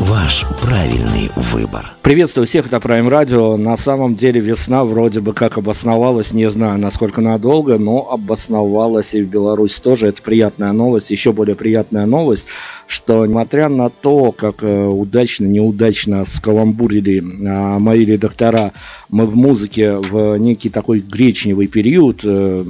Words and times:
Ваш 0.00 0.44
правильный 0.60 1.30
выбор. 1.36 1.92
Приветствую 2.02 2.46
всех 2.46 2.70
на 2.70 2.76
Prime 2.76 3.08
Radio. 3.08 3.56
На 3.56 3.76
самом 3.76 4.16
деле 4.16 4.40
весна 4.40 4.84
вроде 4.84 5.20
бы 5.20 5.32
как 5.32 5.56
обосновалась, 5.56 6.32
не 6.32 6.50
знаю 6.50 6.78
насколько 6.78 7.20
надолго, 7.20 7.78
но 7.78 8.10
обосновалась 8.10 9.14
и 9.14 9.22
в 9.22 9.28
Беларусь 9.28 9.76
тоже. 9.76 10.08
Это 10.08 10.20
приятная 10.20 10.72
новость. 10.72 11.10
Еще 11.10 11.32
более 11.32 11.54
приятная 11.54 12.06
новость, 12.06 12.48
что 12.88 13.24
несмотря 13.24 13.68
на 13.68 13.88
то, 13.88 14.32
как 14.32 14.62
э, 14.62 14.84
удачно, 14.86 15.46
неудачно 15.46 16.24
скаламбурили 16.26 17.22
а, 17.46 17.78
мои 17.78 18.04
редактора, 18.04 18.72
мы 19.10 19.26
в 19.26 19.36
музыке 19.36 19.94
в 19.94 20.36
некий 20.36 20.70
такой 20.70 21.00
гречневый 21.00 21.68
период 21.68 22.22
э, 22.24 22.64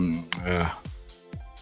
э, 0.47 0.63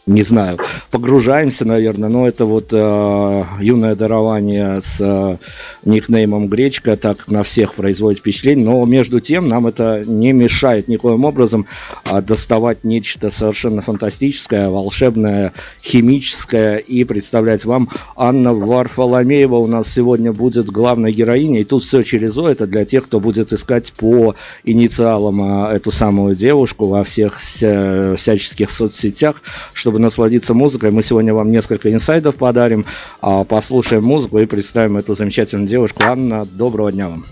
не 0.07 0.23
знаю, 0.23 0.59
погружаемся, 0.91 1.65
наверное, 1.65 2.09
но 2.09 2.27
это 2.27 2.45
вот 2.45 2.71
э, 2.73 3.45
юное 3.61 3.95
дарование 3.95 4.83
с 4.83 4.97
э, 5.01 5.37
никнеймом 5.85 6.49
Гречка 6.49 6.97
так 6.97 7.29
на 7.29 7.45
всех 7.45 7.75
производит 7.75 8.19
впечатление, 8.19 8.65
но 8.65 8.85
между 8.85 9.21
тем 9.21 9.47
нам 9.47 9.69
это 9.69 10.03
не 10.05 10.33
мешает 10.33 10.89
никоим 10.89 11.25
образом 11.25 11.67
э, 12.05 12.21
доставать 12.21 12.83
нечто 12.83 13.31
совершенно 13.31 13.81
фантастическое, 13.81 14.71
волшебное, 14.71 15.53
химическое. 15.85 16.79
И 16.79 17.05
представлять 17.05 17.65
вам 17.65 17.89
Анна 18.17 18.53
Варфоломеева 18.53 19.55
у 19.55 19.69
нас 19.69 19.89
сегодня 19.89 20.33
будет 20.33 20.67
главной 20.67 21.13
героиней, 21.13 21.61
и 21.61 21.65
тут 21.65 21.85
все 21.85 22.03
через 22.03 22.37
О, 22.39 22.49
это 22.49 22.67
для 22.67 22.85
тех, 22.85 23.05
кто 23.05 23.21
будет 23.21 23.53
искать 23.53 23.93
по 23.93 24.35
инициалам 24.65 25.69
э, 25.69 25.77
эту 25.77 25.93
самую 25.93 26.35
девушку 26.35 26.89
во 26.89 27.05
всех 27.05 27.39
вся, 27.39 28.17
всяческих 28.17 28.69
соцсетях, 28.69 29.43
чтобы 29.73 29.92
чтобы 29.93 30.05
насладиться 30.05 30.55
музыкой, 30.55 30.91
мы 30.91 31.03
сегодня 31.03 31.35
вам 31.35 31.51
несколько 31.51 31.93
инсайдов 31.93 32.37
подарим, 32.37 32.87
а, 33.21 33.45
послушаем 33.45 34.03
музыку 34.03 34.39
и 34.39 34.47
представим 34.47 34.97
эту 34.97 35.15
замечательную 35.15 35.69
девушку. 35.69 36.03
Анна, 36.03 36.47
доброго 36.51 36.91
дня 36.91 37.11
вам. 37.11 37.27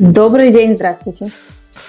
Добрый 0.00 0.52
день, 0.52 0.74
здравствуйте. 0.74 1.30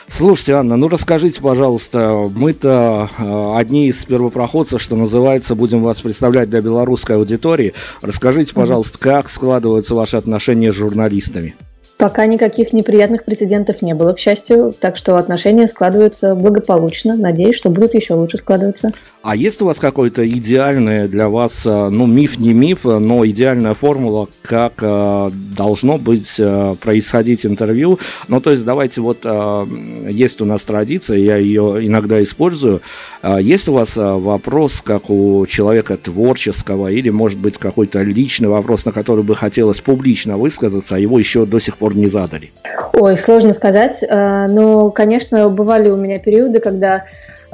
Слушайте, 0.08 0.54
Анна, 0.54 0.76
ну 0.76 0.88
расскажите, 0.88 1.42
пожалуйста, 1.42 2.30
мы-то 2.32 3.10
э, 3.18 3.54
одни 3.56 3.88
из 3.88 4.06
первопроходцев, 4.06 4.80
что 4.80 4.96
называется, 4.96 5.56
будем 5.56 5.82
вас 5.82 6.00
представлять 6.02 6.52
для 6.52 6.62
белорусской 6.62 7.16
аудитории. 7.16 7.74
Расскажите, 8.04 8.54
пожалуйста, 8.54 9.00
как 9.00 9.32
складываются 9.32 9.96
ваши 9.96 10.16
отношения 10.18 10.72
с 10.72 10.76
журналистами? 10.76 11.56
Пока 11.98 12.28
никаких 12.28 12.74
неприятных 12.74 13.26
прецедентов 13.26 13.82
не 13.82 13.96
было, 13.96 14.14
к 14.14 14.20
счастью, 14.20 14.72
так 14.80 14.98
что 14.98 15.18
отношения 15.18 15.68
складываются 15.68 16.36
благополучно. 16.36 17.16
Надеюсь, 17.16 17.56
что 17.56 17.70
будут 17.70 17.96
еще 17.96 18.14
лучше 18.14 18.38
складываться. 18.38 18.92
А 19.24 19.36
есть 19.36 19.62
у 19.64 19.66
вас 19.66 19.80
какой-то 19.80 20.26
идеальный 20.28 21.08
для 21.08 21.28
вас, 21.28 21.66
э, 21.66 21.90
ну, 21.90 22.06
миф 22.06 22.38
не 22.38 22.54
миф, 22.54 22.86
но 22.86 23.26
идеальная 23.26 23.74
формула, 23.74 24.30
как 24.44 24.74
э, 24.80 25.32
должно 25.58 25.98
быть 25.98 26.36
э, 26.38 26.76
происходить 26.80 27.46
интервью? 27.48 28.00
Ну, 28.28 28.42
то 28.42 28.52
есть 28.52 28.64
давайте 28.64 29.02
вот, 29.02 29.22
э, 29.24 29.66
есть 30.10 30.40
у 30.40 30.46
нас 30.46 30.62
традиция, 30.62 31.18
я 31.18 31.38
ее 31.38 31.80
иногда 31.82 32.22
использую. 32.22 32.82
Э, 33.24 33.40
есть 33.42 33.68
у 33.70 33.74
вас 33.74 33.98
э, 33.98 34.02
вопрос, 34.02 34.82
как 34.82 35.10
у 35.10 35.46
человека 35.48 35.98
творческого, 35.98 36.90
или, 36.90 37.10
может 37.10 37.40
быть, 37.40 37.58
какой-то 37.58 38.04
личный 38.04 38.50
вопрос, 38.50 38.86
на 38.86 38.92
который 38.92 39.24
бы 39.24 39.36
хотелось 39.36 39.82
публично 39.82 40.38
высказаться, 40.38 40.96
а 40.96 41.00
его 41.00 41.18
еще 41.18 41.46
до 41.46 41.60
сих 41.60 41.78
пор 41.78 41.87
не 41.96 42.08
задали? 42.08 42.50
Ой, 42.94 43.18
сложно 43.18 43.54
сказать. 43.54 43.98
Э, 44.02 44.48
но, 44.48 44.90
конечно, 44.92 45.50
бывали 45.50 45.90
у 45.90 45.98
меня 45.98 46.20
периоды, 46.20 46.60
когда 46.60 47.06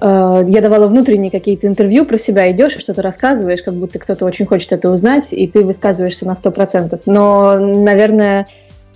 э, 0.01 0.45
я 0.47 0.61
давала 0.61 0.87
внутренние 0.87 1.31
какие-то 1.31 1.67
интервью 1.67 2.05
про 2.05 2.17
себя, 2.17 2.49
идешь 2.51 2.75
и 2.75 2.79
что-то 2.79 3.01
рассказываешь, 3.01 3.61
как 3.61 3.73
будто 3.73 3.99
кто-то 3.99 4.25
очень 4.25 4.45
хочет 4.45 4.71
это 4.71 4.89
узнать, 4.89 5.27
и 5.31 5.47
ты 5.47 5.61
высказываешься 5.61 6.25
на 6.25 6.33
100%. 6.33 7.01
Но, 7.05 7.57
наверное, 7.59 8.47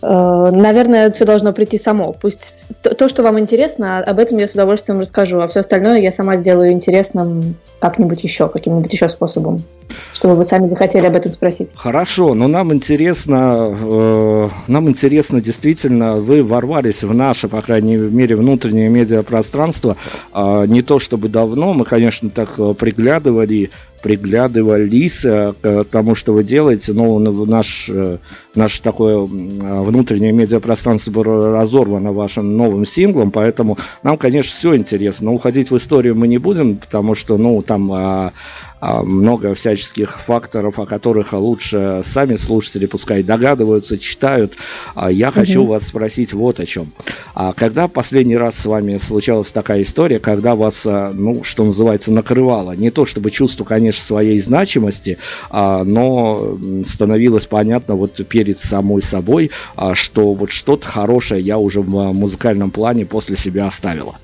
Э, 0.01 0.49
наверное, 0.51 1.11
все 1.11 1.25
должно 1.25 1.53
прийти 1.53 1.77
само. 1.77 2.13
Пусть 2.13 2.53
то, 2.81 3.09
что 3.09 3.23
вам 3.23 3.39
интересно, 3.39 3.97
об 3.99 4.19
этом 4.19 4.37
я 4.37 4.47
с 4.47 4.53
удовольствием 4.53 4.99
расскажу, 4.99 5.39
а 5.39 5.47
все 5.47 5.61
остальное 5.61 5.99
я 5.99 6.11
сама 6.11 6.37
сделаю 6.37 6.71
интересным 6.71 7.55
как-нибудь 7.79 8.23
еще, 8.23 8.49
каким-нибудь 8.49 8.91
еще 8.91 9.07
способом, 9.09 9.61
чтобы 10.13 10.35
вы 10.35 10.45
сами 10.45 10.67
захотели 10.67 11.05
об 11.05 11.15
этом 11.15 11.31
спросить. 11.31 11.69
Хорошо, 11.75 12.33
но 12.33 12.47
нам 12.47 12.73
интересно, 12.73 13.75
э, 13.79 14.49
нам 14.67 14.89
интересно 14.89 15.41
действительно, 15.41 16.15
вы 16.15 16.43
ворвались 16.43 17.03
в 17.03 17.13
наше, 17.13 17.47
по 17.47 17.61
крайней 17.61 17.97
мере, 17.97 18.35
внутреннее 18.35 18.89
медиапространство, 18.89 19.95
э, 20.33 20.65
не 20.67 20.81
то 20.81 20.99
чтобы 20.99 21.29
давно, 21.29 21.73
мы, 21.73 21.85
конечно, 21.85 22.29
так 22.29 22.49
э, 22.57 22.73
приглядывали 22.73 23.69
приглядывались 24.01 25.25
э, 25.25 25.53
к 25.61 25.85
тому, 25.85 26.15
что 26.15 26.33
вы 26.33 26.43
делаете. 26.43 26.93
Но 26.93 27.19
наш, 27.19 27.89
э, 27.89 28.17
наше 28.55 28.81
такое 28.81 29.17
внутреннее 29.19 30.31
медиапространство 30.31 31.11
было 31.11 31.51
разорвано 31.51 32.11
вашим 32.11 32.55
новым 32.55 32.85
синглом, 32.85 33.31
поэтому 33.31 33.77
нам, 34.03 34.17
конечно, 34.17 34.55
все 34.55 34.75
интересно. 34.75 35.25
Но 35.27 35.33
уходить 35.33 35.71
в 35.71 35.77
историю 35.77 36.15
мы 36.15 36.27
не 36.27 36.37
будем, 36.37 36.77
потому 36.77 37.15
что, 37.15 37.37
ну, 37.37 37.61
там 37.67 37.91
а, 37.91 38.33
а, 38.79 39.03
много 39.03 39.53
всяческих 39.53 40.19
факторов, 40.19 40.79
о 40.79 40.85
которых 40.85 41.33
лучше 41.33 42.01
сами 42.03 42.35
слушатели 42.37 42.87
пускай 42.87 43.21
догадываются, 43.21 43.99
читают. 43.99 44.55
А 44.95 45.11
я 45.11 45.29
хочу 45.31 45.61
угу. 45.61 45.73
вас 45.73 45.87
спросить 45.87 46.33
вот 46.33 46.59
о 46.59 46.65
чем. 46.65 46.91
А 47.35 47.53
когда 47.53 47.87
последний 47.87 48.37
раз 48.37 48.55
с 48.55 48.65
вами 48.65 48.97
случалась 48.97 49.51
такая 49.51 49.83
история, 49.83 50.19
когда 50.19 50.55
вас, 50.55 50.83
а, 50.85 51.11
ну, 51.13 51.43
что 51.43 51.63
называется, 51.63 52.11
накрывало? 52.11 52.71
Не 52.71 52.89
то 52.89 53.05
чтобы 53.05 53.29
чувство, 53.29 53.63
конечно, 53.65 54.03
своей 54.03 54.39
значимости, 54.39 55.17
но 55.51 56.57
становилось 56.85 57.45
понятно 57.45 57.95
вот 57.95 58.25
перед 58.27 58.57
самой 58.57 59.01
собой, 59.01 59.51
что 59.93 60.33
вот 60.33 60.51
что-то 60.51 60.87
хорошее 60.87 61.41
я 61.41 61.57
уже 61.57 61.81
в 61.81 62.13
музыкальном 62.13 62.71
плане 62.71 63.05
после 63.05 63.35
себя 63.35 63.67
оставила. 63.67 64.15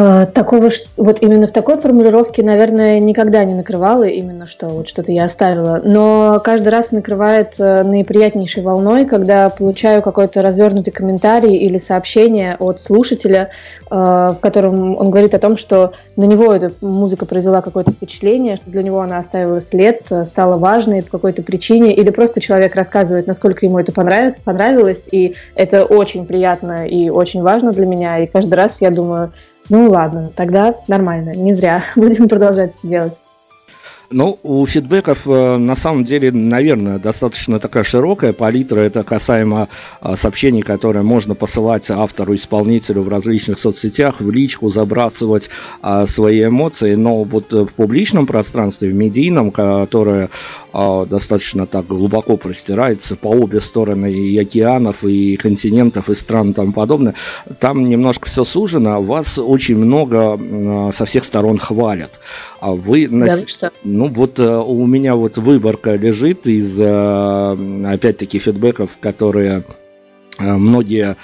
А, 0.00 0.26
такого, 0.26 0.70
вот 0.96 1.18
именно 1.22 1.48
в 1.48 1.50
такой 1.50 1.76
формулировке, 1.76 2.44
наверное, 2.44 3.00
никогда 3.00 3.42
не 3.42 3.54
накрывала 3.54 4.04
именно, 4.04 4.46
что 4.46 4.68
вот 4.68 4.88
что-то 4.88 5.10
я 5.10 5.24
оставила. 5.24 5.80
Но 5.82 6.40
каждый 6.44 6.68
раз 6.68 6.92
накрывает 6.92 7.54
э, 7.58 7.82
наиприятнейшей 7.82 8.62
волной, 8.62 9.06
когда 9.06 9.50
получаю 9.50 10.00
какой-то 10.00 10.40
развернутый 10.40 10.92
комментарий 10.92 11.56
или 11.56 11.78
сообщение 11.78 12.54
от 12.60 12.80
слушателя, 12.80 13.50
э, 13.90 13.94
в 13.94 14.36
котором 14.40 14.96
он 14.96 15.10
говорит 15.10 15.34
о 15.34 15.40
том, 15.40 15.56
что 15.56 15.94
на 16.14 16.24
него 16.24 16.52
эта 16.52 16.70
музыка 16.80 17.26
произвела 17.26 17.60
какое-то 17.60 17.90
впечатление, 17.90 18.54
что 18.54 18.70
для 18.70 18.84
него 18.84 19.00
она 19.00 19.18
оставила 19.18 19.60
след, 19.60 20.02
э, 20.10 20.24
стала 20.26 20.58
важной 20.58 21.02
по 21.02 21.10
какой-то 21.10 21.42
причине, 21.42 21.92
или 21.92 22.10
просто 22.10 22.40
человек 22.40 22.76
рассказывает, 22.76 23.26
насколько 23.26 23.66
ему 23.66 23.80
это 23.80 23.90
понравилось, 23.90 25.08
и 25.10 25.34
это 25.56 25.82
очень 25.82 26.24
приятно 26.24 26.86
и 26.86 27.10
очень 27.10 27.42
важно 27.42 27.72
для 27.72 27.86
меня, 27.86 28.20
и 28.20 28.28
каждый 28.28 28.54
раз 28.54 28.76
я 28.80 28.92
думаю, 28.92 29.32
ну 29.68 29.90
ладно, 29.90 30.30
тогда 30.34 30.74
нормально, 30.88 31.30
не 31.30 31.54
зря. 31.54 31.82
Будем 31.96 32.28
продолжать 32.28 32.72
это 32.78 32.86
делать. 32.86 33.14
Ну, 34.10 34.38
у 34.42 34.64
фидбэков 34.64 35.28
э, 35.28 35.56
на 35.58 35.76
самом 35.76 36.04
деле, 36.04 36.32
наверное, 36.32 36.98
достаточно 36.98 37.58
такая 37.58 37.84
широкая 37.84 38.32
палитра. 38.32 38.80
Это 38.80 39.02
касаемо 39.02 39.68
э, 40.00 40.16
сообщений, 40.16 40.62
которые 40.62 41.02
можно 41.02 41.34
посылать 41.34 41.90
автору, 41.90 42.34
исполнителю 42.34 43.02
в 43.02 43.08
различных 43.08 43.58
соцсетях, 43.58 44.20
в 44.20 44.30
личку, 44.30 44.70
забрасывать 44.70 45.50
э, 45.82 46.06
свои 46.06 46.46
эмоции. 46.46 46.94
Но 46.94 47.24
вот 47.24 47.52
в 47.52 47.74
публичном 47.74 48.26
пространстве, 48.26 48.88
в 48.88 48.94
медийном, 48.94 49.50
которое 49.50 50.30
достаточно 50.72 51.66
так 51.66 51.86
глубоко 51.86 52.36
простирается 52.36 53.16
по 53.16 53.28
обе 53.28 53.60
стороны 53.60 54.12
и 54.12 54.38
океанов, 54.38 55.02
и 55.02 55.36
континентов, 55.36 56.08
и 56.10 56.14
стран 56.14 56.50
и 56.50 56.52
тому 56.52 56.72
подобное, 56.72 57.14
там 57.58 57.88
немножко 57.88 58.28
все 58.28 58.44
сужено. 58.44 59.02
Вас 59.02 59.38
очень 59.38 59.76
много 59.76 60.38
со 60.92 61.04
всех 61.04 61.24
сторон 61.24 61.58
хвалят. 61.58 62.20
А 62.60 62.72
вы... 62.72 63.08
Да, 63.08 63.36
что? 63.46 63.72
Ну, 63.98 64.06
вот 64.06 64.38
э, 64.38 64.46
у 64.46 64.86
меня 64.86 65.16
вот 65.16 65.38
выборка 65.38 65.96
лежит 65.96 66.46
из, 66.46 66.80
э, 66.80 67.84
опять-таки, 67.84 68.38
фидбэков, 68.38 68.96
которые 69.00 69.64
э, 70.38 70.52
многие 70.52 71.16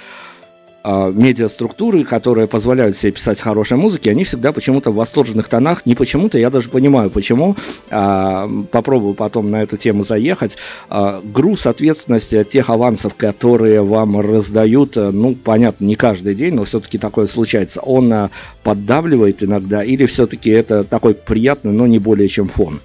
медиаструктуры, 0.85 2.03
которые 2.03 2.47
позволяют 2.47 2.95
себе 2.95 3.13
писать 3.13 3.39
хорошей 3.39 3.77
музыки, 3.77 4.09
они 4.09 4.23
всегда 4.23 4.51
почему-то 4.51 4.91
в 4.91 4.95
восторженных 4.95 5.49
тонах. 5.49 5.85
Не 5.85 5.95
почему-то, 5.95 6.37
я 6.37 6.49
даже 6.49 6.69
понимаю, 6.69 7.09
почему. 7.09 7.55
Э, 7.89 8.47
попробую 8.71 9.15
потом 9.15 9.49
на 9.49 9.63
эту 9.63 9.77
тему 9.77 10.03
заехать. 10.03 10.57
Э, 10.89 11.21
груз 11.23 11.65
ответственности 11.65 12.43
тех 12.43 12.69
авансов, 12.69 13.15
которые 13.15 13.81
вам 13.81 14.19
раздают, 14.19 14.95
э, 14.97 15.09
ну, 15.11 15.35
понятно, 15.35 15.85
не 15.85 15.95
каждый 15.95 16.35
день, 16.35 16.53
но 16.53 16.65
все-таки 16.65 16.97
такое 16.97 17.27
случается. 17.27 17.81
Он 17.81 18.13
э, 18.13 18.29
поддавливает 18.63 19.43
иногда, 19.43 19.83
или 19.83 20.05
все-таки 20.05 20.51
это 20.51 20.83
такой 20.83 21.15
приятный, 21.15 21.71
но 21.71 21.87
не 21.87 21.99
более 21.99 22.27
чем 22.27 22.47
фон? 22.47 22.79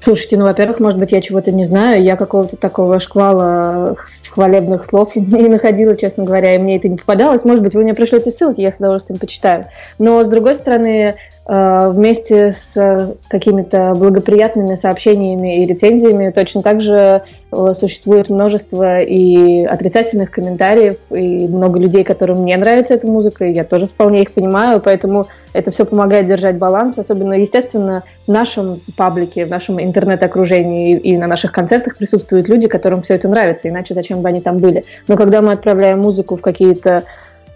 Слушайте, 0.00 0.38
ну, 0.38 0.44
во-первых, 0.44 0.80
может 0.80 0.98
быть, 0.98 1.12
я 1.12 1.20
чего-то 1.20 1.52
не 1.52 1.64
знаю. 1.64 2.02
Я 2.02 2.16
какого-то 2.16 2.56
такого 2.56 3.00
шквала 3.00 3.96
хвалебных 4.30 4.84
слов 4.84 5.12
не 5.16 5.48
находила, 5.48 5.96
честно 5.96 6.24
говоря, 6.24 6.54
и 6.54 6.58
мне 6.58 6.76
это 6.76 6.88
не 6.88 6.96
попадалось. 6.96 7.44
Может 7.44 7.62
быть, 7.62 7.74
вы 7.74 7.82
мне 7.82 7.94
пришлете 7.94 8.30
ссылки, 8.30 8.60
я 8.60 8.72
с 8.72 8.78
удовольствием 8.78 9.18
почитаю. 9.18 9.66
Но, 9.98 10.24
с 10.24 10.28
другой 10.28 10.54
стороны, 10.54 11.16
вместе 11.52 12.52
с 12.52 13.16
какими-то 13.28 13.94
благоприятными 13.96 14.76
сообщениями 14.76 15.60
и 15.60 15.66
рецензиями 15.66 16.30
точно 16.30 16.62
так 16.62 16.80
же 16.80 17.22
э, 17.50 17.74
существует 17.76 18.28
множество 18.28 18.98
и 18.98 19.64
отрицательных 19.64 20.30
комментариев, 20.30 20.98
и 21.10 21.48
много 21.48 21.80
людей, 21.80 22.04
которым 22.04 22.44
не 22.44 22.56
нравится 22.56 22.94
эта 22.94 23.08
музыка, 23.08 23.46
и 23.46 23.52
я 23.52 23.64
тоже 23.64 23.88
вполне 23.88 24.22
их 24.22 24.30
понимаю, 24.30 24.80
поэтому 24.80 25.26
это 25.52 25.72
все 25.72 25.84
помогает 25.84 26.28
держать 26.28 26.56
баланс, 26.56 26.98
особенно, 26.98 27.32
естественно, 27.32 28.04
в 28.28 28.30
нашем 28.30 28.76
паблике, 28.96 29.44
в 29.44 29.50
нашем 29.50 29.82
интернет-окружении 29.82 30.96
и 30.96 31.16
на 31.16 31.26
наших 31.26 31.50
концертах 31.50 31.96
присутствуют 31.96 32.48
люди, 32.48 32.68
которым 32.68 33.02
все 33.02 33.14
это 33.14 33.26
нравится, 33.26 33.68
иначе 33.68 33.94
зачем 33.94 34.22
бы 34.22 34.28
они 34.28 34.40
там 34.40 34.58
были. 34.58 34.84
Но 35.08 35.16
когда 35.16 35.42
мы 35.42 35.50
отправляем 35.50 35.98
музыку 35.98 36.36
в 36.36 36.42
какие-то 36.42 37.02
Э, 37.02 37.02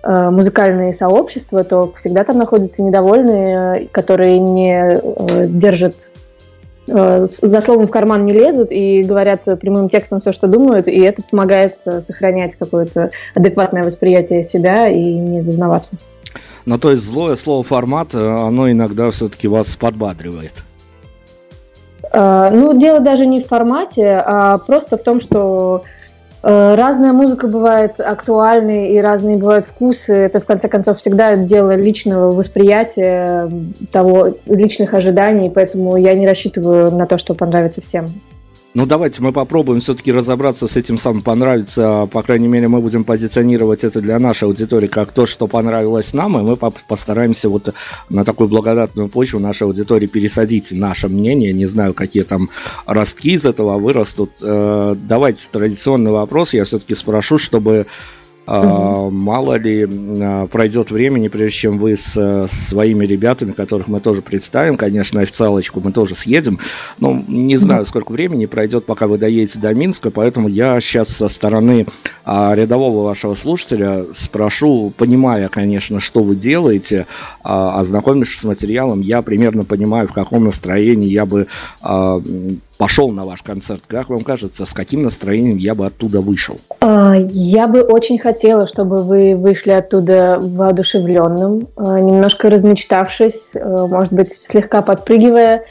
музыкальные 0.07 0.95
сообщества, 0.95 1.65
то 1.65 1.93
всегда 1.97 2.25
там 2.25 2.39
находятся 2.39 2.83
недовольные, 2.83 3.89
которые 3.91 4.39
не 4.39 5.01
э, 5.01 5.47
держат 5.49 6.11
э, 6.87 7.27
за 7.27 7.61
словом 7.61 7.87
в 7.87 7.91
карман 7.91 8.27
не 8.27 8.33
лезут 8.33 8.71
и 8.71 9.03
говорят 9.03 9.43
прямым 9.45 9.89
текстом 9.89 10.21
все, 10.21 10.33
что 10.33 10.47
думают, 10.47 10.89
и 10.89 11.01
это 11.01 11.23
помогает 11.23 11.77
сохранять 12.07 12.57
какое-то 12.57 13.11
адекватное 13.35 13.85
восприятие 13.85 14.43
себя 14.43 14.89
и 14.89 15.15
не 15.15 15.41
зазнаваться. 15.41 15.97
Ну, 16.67 16.79
то 16.79 16.91
есть 16.91 17.03
злое 17.03 17.35
слово 17.35 17.63
формат, 17.63 18.15
оно 18.15 18.71
иногда 18.71 19.11
все-таки 19.11 19.49
вас 19.49 19.77
подбадривает. 19.77 20.53
Ну, 22.13 22.79
дело 22.79 23.01
даже 23.01 23.27
не 23.27 23.41
в 23.41 23.47
формате, 23.47 24.23
а 24.25 24.59
просто 24.59 24.97
в 24.97 25.03
том, 25.03 25.21
что 25.21 25.83
Э, 25.83 26.04
разная 26.45 27.13
музыка 27.13 27.47
бывает 27.47 28.01
актуальной, 28.01 28.91
и 28.91 29.01
разные 29.01 29.39
бывают 29.39 29.65
вкусы. 29.67 30.13
Это, 30.13 30.41
в 30.41 30.45
конце 30.45 30.69
концов, 30.69 30.99
всегда 30.99 31.37
дело 31.37 31.75
личного 31.75 32.33
восприятия, 32.33 33.51
того, 33.91 34.29
личных 34.47 34.93
ожиданий, 34.93 35.51
поэтому 35.51 35.97
я 35.97 36.15
не 36.15 36.29
рассчитываю 36.29 36.91
на 36.91 37.07
то, 37.07 37.17
что 37.17 37.35
понравится 37.35 37.81
всем. 37.81 38.07
Ну, 38.75 38.87
давайте 38.87 39.23
мы 39.23 39.31
попробуем 39.31 39.81
все-таки 39.81 40.11
разобраться 40.11 40.67
с 40.67 40.77
этим 40.77 40.99
самым 40.99 41.23
понравится. 41.23 42.09
По 42.11 42.25
крайней 42.25 42.49
мере, 42.49 42.67
мы 42.67 42.81
будем 42.81 43.05
позиционировать 43.05 43.85
это 43.85 44.01
для 44.01 44.19
нашей 44.19 44.45
аудитории 44.45 44.89
как 44.89 45.13
то, 45.13 45.27
что 45.27 45.47
понравилось 45.47 46.13
нам, 46.13 46.37
и 46.37 46.43
мы 46.43 46.57
постараемся 46.57 47.49
вот 47.49 47.73
на 48.09 48.25
такую 48.25 48.49
благодатную 48.49 49.09
почву 49.09 49.39
нашей 49.39 49.63
аудитории 49.63 50.09
пересадить 50.09 50.73
наше 50.73 51.07
мнение. 51.07 51.53
Не 51.53 51.67
знаю, 51.67 51.95
какие 51.95 52.25
там 52.25 52.51
ростки 52.85 53.35
из 53.35 53.45
этого 53.45 53.79
вырастут. 53.79 54.33
Э, 54.43 54.97
давайте 54.99 55.47
традиционный 55.53 56.11
вопрос 56.11 56.53
я 56.53 56.65
все-таки 56.65 56.97
спрошу, 56.97 57.39
чтобы 57.39 57.87
Угу. 58.47 59.11
Мало 59.11 59.55
ли 59.55 59.89
а, 59.89 60.47
пройдет 60.49 60.91
времени, 60.91 61.29
прежде 61.29 61.57
чем 61.57 61.79
вы 61.79 61.97
с 61.97 62.47
своими 62.49 63.07
ребятами, 63.07 63.53
которых 63.53 63.89
мы 63.89 64.01
тоже 64.01 64.21
представим, 64.21 64.77
конечно, 64.77 65.23
официалочку 65.23 65.81
мы 65.81 65.93
тоже 65.93 66.15
съедем, 66.15 66.59
но 66.99 67.25
не 67.27 67.57
знаю, 67.57 67.87
сколько 67.87 68.13
времени 68.13 68.45
пройдет, 68.47 68.85
пока 68.85 69.07
вы 69.07 69.17
доедете 69.17 69.61
до 69.61 69.73
Минска, 69.73 70.11
поэтому 70.11 70.49
я 70.49 70.79
сейчас 70.81 71.09
со 71.09 71.29
стороны 71.29 71.87
а, 72.25 72.55
рядового 72.55 73.05
вашего 73.05 73.35
слушателя 73.35 74.07
спрошу, 74.13 74.93
понимая, 74.97 75.49
конечно, 75.49 76.01
что 76.01 76.23
вы 76.23 76.37
делаете, 76.37 77.07
ознакомившись 77.43 78.41
с 78.41 78.45
материалом, 78.45 79.01
я 79.01 79.23
примерно 79.23 79.65
понимаю, 79.65 80.09
в 80.09 80.13
каком 80.13 80.45
настроении 80.45 81.09
я 81.09 81.25
бы 81.25 81.47
пошел 82.79 83.11
на 83.11 83.25
ваш 83.25 83.43
концерт. 83.43 83.83
Как 83.87 84.09
вам 84.09 84.25
кажется, 84.25 84.67
с 84.67 84.73
каким 84.73 85.03
настроением 85.03 85.57
я 85.57 85.75
бы 85.75 85.87
оттуда 85.87 86.21
вышел? 86.21 86.59
А, 86.81 87.15
я 87.17 87.67
бы 87.69 87.83
очень 87.83 88.19
хотела, 88.19 88.67
чтобы 88.67 89.03
вы 89.03 89.37
вышли 89.37 89.71
оттуда 89.71 90.39
воодушевленным, 90.41 91.69
а, 91.77 92.01
немножко 92.01 92.51
размечтавшись, 92.51 93.51
а, 93.55 93.87
может 93.87 94.13
быть, 94.13 94.33
слегка 94.33 94.83
подпрыгивая. 94.83 95.67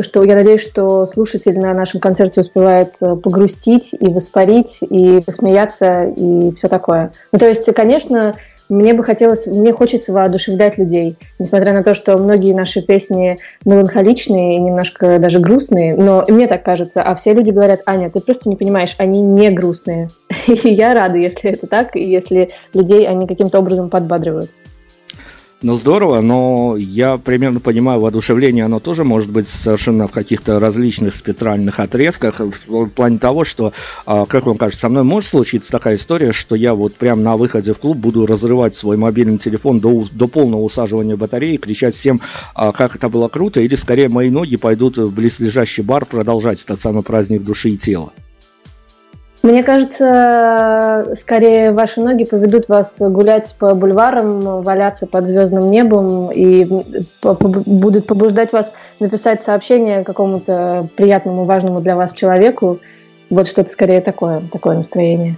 Что 0.00 0.24
я 0.24 0.34
надеюсь, 0.34 0.62
что 0.62 1.06
слушатель 1.06 1.58
на 1.58 1.74
нашем 1.74 2.00
концерте 2.00 2.40
успевает 2.40 2.92
погрустить 2.98 3.90
и 3.98 4.08
воспарить, 4.08 4.78
и 4.80 5.20
посмеяться, 5.24 6.04
и 6.04 6.54
все 6.54 6.68
такое. 6.68 7.12
Ну, 7.32 7.38
то 7.38 7.48
есть, 7.48 7.72
конечно, 7.74 8.34
мне 8.70 8.94
бы 8.94 9.04
хотелось, 9.04 9.46
мне 9.46 9.72
хочется 9.72 10.12
воодушевлять 10.12 10.78
людей, 10.78 11.16
несмотря 11.38 11.72
на 11.72 11.82
то, 11.82 11.94
что 11.94 12.16
многие 12.16 12.54
наши 12.54 12.80
песни 12.80 13.38
меланхоличные 13.64 14.56
и 14.56 14.60
немножко 14.60 15.18
даже 15.18 15.40
грустные, 15.40 15.94
но 15.96 16.24
мне 16.28 16.46
так 16.46 16.62
кажется, 16.62 17.02
а 17.02 17.14
все 17.14 17.34
люди 17.34 17.50
говорят, 17.50 17.80
Аня, 17.86 18.10
ты 18.10 18.20
просто 18.20 18.48
не 18.48 18.56
понимаешь, 18.56 18.94
они 18.98 19.20
не 19.20 19.50
грустные. 19.50 20.08
И 20.46 20.68
я 20.68 20.94
рада, 20.94 21.18
если 21.18 21.50
это 21.50 21.66
так, 21.66 21.96
и 21.96 22.02
если 22.02 22.50
людей 22.72 23.06
они 23.06 23.26
каким-то 23.26 23.58
образом 23.58 23.90
подбадривают. 23.90 24.50
Ну, 25.62 25.74
здорово, 25.74 26.22
но 26.22 26.74
я 26.78 27.18
примерно 27.18 27.60
понимаю, 27.60 28.00
воодушевление, 28.00 28.64
оно 28.64 28.80
тоже 28.80 29.04
может 29.04 29.30
быть 29.30 29.46
совершенно 29.46 30.08
в 30.08 30.12
каких-то 30.12 30.58
различных 30.58 31.14
спектральных 31.14 31.80
отрезках, 31.80 32.40
в 32.40 32.88
плане 32.88 33.18
того, 33.18 33.44
что, 33.44 33.74
а, 34.06 34.24
как 34.24 34.46
вам 34.46 34.56
кажется, 34.56 34.80
со 34.80 34.88
мной 34.88 35.02
может 35.02 35.28
случиться 35.28 35.70
такая 35.70 35.96
история, 35.96 36.32
что 36.32 36.54
я 36.54 36.74
вот 36.74 36.94
прямо 36.94 37.20
на 37.20 37.36
выходе 37.36 37.74
в 37.74 37.78
клуб 37.78 37.98
буду 37.98 38.24
разрывать 38.24 38.72
свой 38.72 38.96
мобильный 38.96 39.36
телефон 39.36 39.80
до, 39.80 40.06
до 40.10 40.28
полного 40.28 40.62
усаживания 40.62 41.16
батареи, 41.16 41.58
кричать 41.58 41.94
всем, 41.94 42.22
а, 42.54 42.72
как 42.72 42.96
это 42.96 43.10
было 43.10 43.28
круто, 43.28 43.60
или 43.60 43.74
скорее 43.74 44.08
мои 44.08 44.30
ноги 44.30 44.56
пойдут 44.56 44.96
в 44.96 45.14
близлежащий 45.14 45.82
бар 45.82 46.06
продолжать 46.06 46.64
этот 46.64 46.80
самый 46.80 47.02
праздник 47.02 47.42
души 47.42 47.68
и 47.68 47.76
тела. 47.76 48.14
Мне 49.42 49.62
кажется, 49.62 51.14
скорее 51.18 51.72
ваши 51.72 52.00
ноги 52.00 52.24
поведут 52.24 52.68
вас 52.68 52.96
гулять 52.98 53.54
по 53.58 53.74
бульварам, 53.74 54.62
валяться 54.62 55.06
под 55.06 55.24
звездным 55.24 55.70
небом 55.70 56.30
и 56.30 56.66
будут 57.22 58.06
побуждать 58.06 58.52
вас 58.52 58.70
написать 58.98 59.40
сообщение 59.40 60.04
какому-то 60.04 60.88
приятному, 60.94 61.46
важному 61.46 61.80
для 61.80 61.96
вас 61.96 62.12
человеку. 62.12 62.80
Вот 63.30 63.48
что-то 63.48 63.70
скорее 63.70 64.02
такое, 64.02 64.42
такое 64.52 64.76
настроение. 64.76 65.36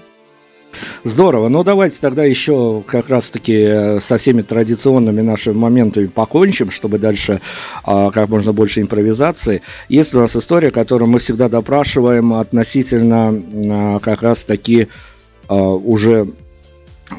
Здорово. 1.05 1.49
Ну, 1.49 1.65
давайте 1.65 2.01
тогда 2.01 2.25
еще 2.25 2.83
как 2.87 3.09
раз-таки 3.09 3.55
э, 3.55 4.01
со 4.01 4.17
всеми 4.17 4.43
традиционными 4.43 5.21
нашими 5.21 5.55
моментами 5.55 6.07
покончим, 6.07 6.71
чтобы 6.71 6.99
дальше 6.99 7.41
а, 7.85 8.11
как 8.11 8.29
можно 8.29 8.53
больше 8.53 8.81
импровизации. 8.81 9.63
Есть 9.89 10.15
у 10.15 10.21
нас 10.21 10.37
история, 10.37 10.71
которую 10.71 11.09
мы 11.09 11.19
всегда 11.19 11.49
допрашиваем 11.49 12.35
относительно 12.35 13.29
а, 13.33 13.99
как 13.99 14.23
раз-таки 14.23 14.89
а, 15.49 15.55
уже 15.55 16.29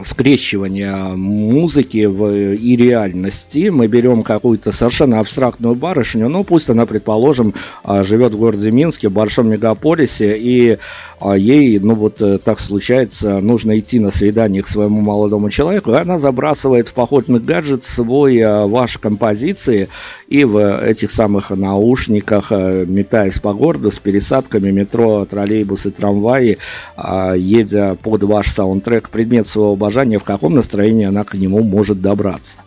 скрещивания 0.04 0.96
музыки 1.16 2.06
в, 2.06 2.54
и 2.54 2.76
реальности. 2.76 3.70
Мы 3.70 3.88
берем 3.88 4.24
какую-то 4.24 4.72
совершенно 4.72 5.20
абстрактную 5.20 5.76
барышню, 5.76 6.30
ну 6.30 6.44
пусть 6.44 6.70
она, 6.70 6.86
предположим, 6.86 7.54
а, 7.84 8.04
живет 8.04 8.34
в 8.34 8.38
городе 8.38 8.72
Минске, 8.72 9.10
в 9.10 9.14
большом 9.14 9.50
мегаполисе, 9.50 10.38
и 10.38 10.78
а, 11.20 11.34
ей, 11.34 11.80
ну 11.80 11.94
вот 11.94 12.22
э, 12.22 12.38
так 12.38 12.60
случается, 12.60 13.40
нужно 13.40 13.80
идти 13.80 14.00
на 14.00 14.12
свидание 14.12 14.64
к 14.64 14.68
своему 14.68 15.02
молодому 15.02 15.50
человеку, 15.50 15.92
и 15.92 15.96
она 15.96 16.18
забрасывает 16.18 16.88
в 16.88 16.94
походный 16.94 17.40
гаджет 17.40 17.84
свой 17.84 18.40
а, 18.40 18.66
ваши 18.66 19.00
композиции, 19.00 19.90
и 20.28 20.44
в 20.44 20.82
этих 20.82 21.12
самых 21.12 21.52
наушниках, 21.52 22.52
метаясь 22.52 23.40
по 23.40 23.54
городу 23.54 23.92
с 23.92 24.00
пересадками 24.00 24.72
метро, 24.72 25.26
троллейбусы, 25.26 25.92
трамваи, 25.92 26.58
едя 27.36 27.96
под 28.02 28.24
ваш 28.24 28.50
саундтрек, 28.50 29.10
предмет 29.10 29.48
своего 29.48 29.76
обожания, 29.84 30.18
в 30.18 30.24
каком 30.24 30.54
настроении 30.54 31.06
она 31.06 31.26
к 31.26 31.34
нему 31.34 31.62
может 31.62 32.02
добраться? 32.02 32.58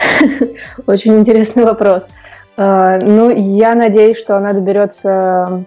Очень 0.86 1.18
интересный 1.18 1.64
вопрос. 1.64 2.08
А, 2.56 2.98
ну, 2.98 3.28
я 3.30 3.74
надеюсь, 3.74 4.16
что 4.16 4.38
она 4.38 4.54
доберется 4.54 5.64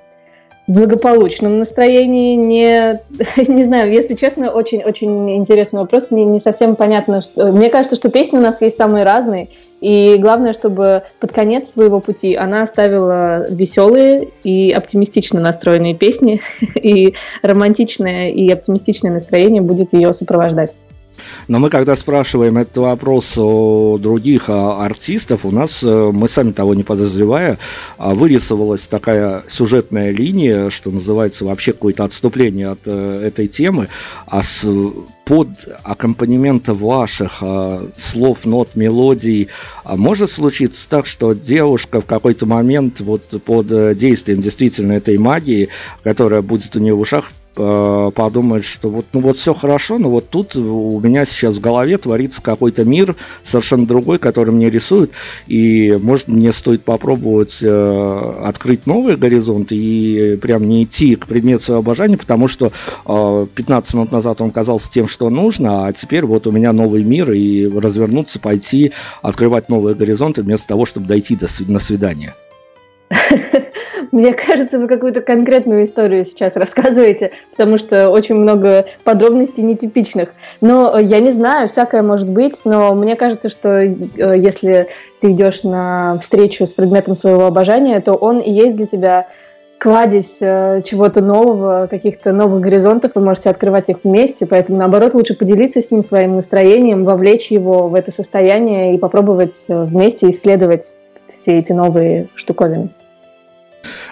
в 0.67 0.71
благополучном 0.71 1.59
настроении. 1.59 2.35
Не, 2.35 2.99
не 3.47 3.65
знаю, 3.65 3.91
если 3.91 4.15
честно, 4.15 4.49
очень-очень 4.49 5.35
интересный 5.35 5.81
вопрос. 5.81 6.09
Не, 6.09 6.25
не 6.25 6.39
совсем 6.39 6.75
понятно. 6.75 7.21
Что... 7.21 7.51
Мне 7.51 7.69
кажется, 7.69 7.95
что 7.95 8.09
песни 8.09 8.37
у 8.37 8.41
нас 8.41 8.59
есть 8.61 8.77
самые 8.77 9.05
разные. 9.05 9.49
И 9.81 10.17
главное, 10.17 10.53
чтобы 10.53 11.03
под 11.19 11.31
конец 11.31 11.69
своего 11.69 11.99
пути 11.99 12.35
она 12.35 12.63
оставила 12.63 13.49
веселые 13.49 14.29
и 14.43 14.71
оптимистично 14.71 15.39
настроенные 15.39 15.95
песни, 15.95 16.41
и 16.75 17.15
романтичное 17.41 18.27
и 18.27 18.49
оптимистичное 18.49 19.11
настроение 19.11 19.61
будет 19.61 19.93
ее 19.93 20.13
сопровождать. 20.13 20.71
Но 21.49 21.57
мы, 21.57 21.71
когда 21.71 21.95
спрашиваем 21.95 22.59
этот 22.59 22.77
вопрос 22.77 23.35
у 23.35 23.97
других 23.99 24.43
а, 24.49 24.85
артистов, 24.85 25.45
у 25.45 25.51
нас, 25.51 25.79
э, 25.81 26.11
мы 26.13 26.29
сами 26.29 26.51
того 26.51 26.75
не 26.75 26.83
подозревая, 26.83 27.57
а, 27.97 28.13
вырисовалась 28.13 28.81
такая 28.81 29.43
сюжетная 29.49 30.11
линия, 30.11 30.69
что 30.69 30.91
называется 30.91 31.45
вообще 31.45 31.73
какое-то 31.73 32.03
отступление 32.03 32.67
от 32.67 32.81
э, 32.85 33.23
этой 33.25 33.47
темы, 33.47 33.87
а 34.27 34.43
с, 34.43 34.63
под 35.25 35.47
аккомпанемент 35.83 36.67
ваших 36.67 37.39
а, 37.41 37.83
слов, 37.97 38.45
нот, 38.45 38.75
мелодий. 38.75 39.47
Может 39.85 40.29
случиться 40.29 40.87
так, 40.87 41.07
что 41.07 41.33
девушка 41.33 42.01
в 42.01 42.05
какой-то 42.05 42.45
момент 42.45 42.99
вот 42.99 43.23
под 43.43 43.71
э, 43.71 43.95
действием 43.95 44.41
действительно 44.41 44.91
этой 44.91 45.17
магии, 45.17 45.69
которая 46.03 46.43
будет 46.43 46.75
у 46.75 46.79
нее 46.79 46.93
в 46.93 46.99
ушах, 46.99 47.31
Э, 47.61 48.11
подумает, 48.15 48.63
что 48.63 48.89
вот, 48.89 49.07
ну 49.11 49.19
вот 49.19 49.37
все 49.37 49.53
хорошо, 49.53 49.97
но 49.97 50.09
вот 50.09 50.29
тут 50.29 50.55
у 50.55 50.97
меня 51.01 51.25
сейчас 51.25 51.57
в 51.57 51.59
голове 51.59 51.97
творится 51.97 52.41
какой-то 52.41 52.85
мир 52.85 53.17
совершенно 53.43 53.85
другой, 53.85 54.17
который 54.17 54.51
мне 54.51 54.69
рисует, 54.69 55.11
и 55.45 55.99
может 56.01 56.29
мне 56.29 56.53
стоит 56.53 56.83
попробовать 56.83 57.57
э, 57.61 58.33
открыть 58.45 58.87
новый 58.87 59.17
горизонт 59.17 59.73
и 59.73 60.39
прям 60.41 60.69
не 60.69 60.85
идти 60.85 61.17
к 61.17 61.27
предмету 61.27 61.65
своего 61.65 61.79
обожания, 61.79 62.15
потому 62.15 62.47
что 62.47 62.71
э, 63.05 63.47
15 63.53 63.93
минут 63.93 64.11
назад 64.13 64.39
он 64.39 64.51
казался 64.51 64.89
тем, 64.89 65.09
что 65.09 65.29
нужно, 65.29 65.85
а 65.85 65.91
теперь 65.91 66.25
вот 66.25 66.47
у 66.47 66.53
меня 66.53 66.71
новый 66.71 67.03
мир, 67.03 67.33
и 67.33 67.67
развернуться, 67.67 68.39
пойти, 68.39 68.93
открывать 69.21 69.67
новые 69.67 69.95
горизонты 69.95 70.43
вместо 70.43 70.69
того, 70.69 70.85
чтобы 70.85 71.07
дойти 71.07 71.35
до, 71.35 71.47
на 71.67 71.79
свидание. 71.79 72.33
Мне 74.11 74.33
кажется, 74.33 74.79
вы 74.79 74.87
какую-то 74.87 75.21
конкретную 75.21 75.83
историю 75.83 76.25
сейчас 76.25 76.55
рассказываете, 76.55 77.31
потому 77.51 77.77
что 77.77 78.09
очень 78.09 78.35
много 78.35 78.85
подробностей 79.03 79.63
нетипичных. 79.63 80.29
Но 80.61 80.97
э, 80.97 81.03
я 81.03 81.19
не 81.19 81.31
знаю, 81.31 81.69
всякое 81.69 82.01
может 82.01 82.29
быть, 82.29 82.55
но 82.65 82.93
мне 82.95 83.15
кажется, 83.15 83.49
что 83.49 83.79
э, 83.79 83.93
если 84.17 84.87
ты 85.21 85.31
идешь 85.31 85.63
на 85.63 86.17
встречу 86.21 86.65
с 86.65 86.71
предметом 86.71 87.15
своего 87.15 87.45
обожания, 87.45 87.99
то 87.99 88.13
он 88.13 88.39
и 88.39 88.51
есть 88.51 88.75
для 88.75 88.87
тебя 88.87 89.27
кладезь 89.77 90.37
э, 90.39 90.81
чего-то 90.83 91.21
нового, 91.21 91.87
каких-то 91.87 92.31
новых 92.31 92.61
горизонтов, 92.61 93.11
вы 93.15 93.21
можете 93.21 93.49
открывать 93.49 93.89
их 93.89 93.97
вместе, 94.03 94.45
поэтому, 94.45 94.79
наоборот, 94.79 95.13
лучше 95.13 95.35
поделиться 95.35 95.81
с 95.81 95.91
ним 95.91 96.03
своим 96.03 96.35
настроением, 96.35 97.05
вовлечь 97.05 97.51
его 97.51 97.87
в 97.87 97.95
это 97.95 98.11
состояние 98.11 98.95
и 98.95 98.97
попробовать 98.97 99.53
вместе 99.67 100.31
исследовать 100.31 100.93
все 101.29 101.59
эти 101.59 101.71
новые 101.71 102.27
штуковины. 102.35 102.89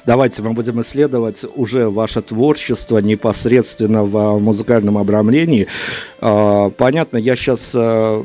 Давайте 0.06 0.42
мы 0.42 0.54
будем 0.54 0.80
исследовать 0.82 1.46
уже 1.56 1.90
ваше 1.90 2.22
творчество 2.22 3.00
непосредственно 3.00 4.04
в 4.04 4.40
музыкальном 4.40 4.98
обрамлении. 4.98 5.68
А, 6.22 6.70
понятно, 6.70 7.18
я 7.18 7.36
сейчас 7.36 7.72
э, 7.74 8.24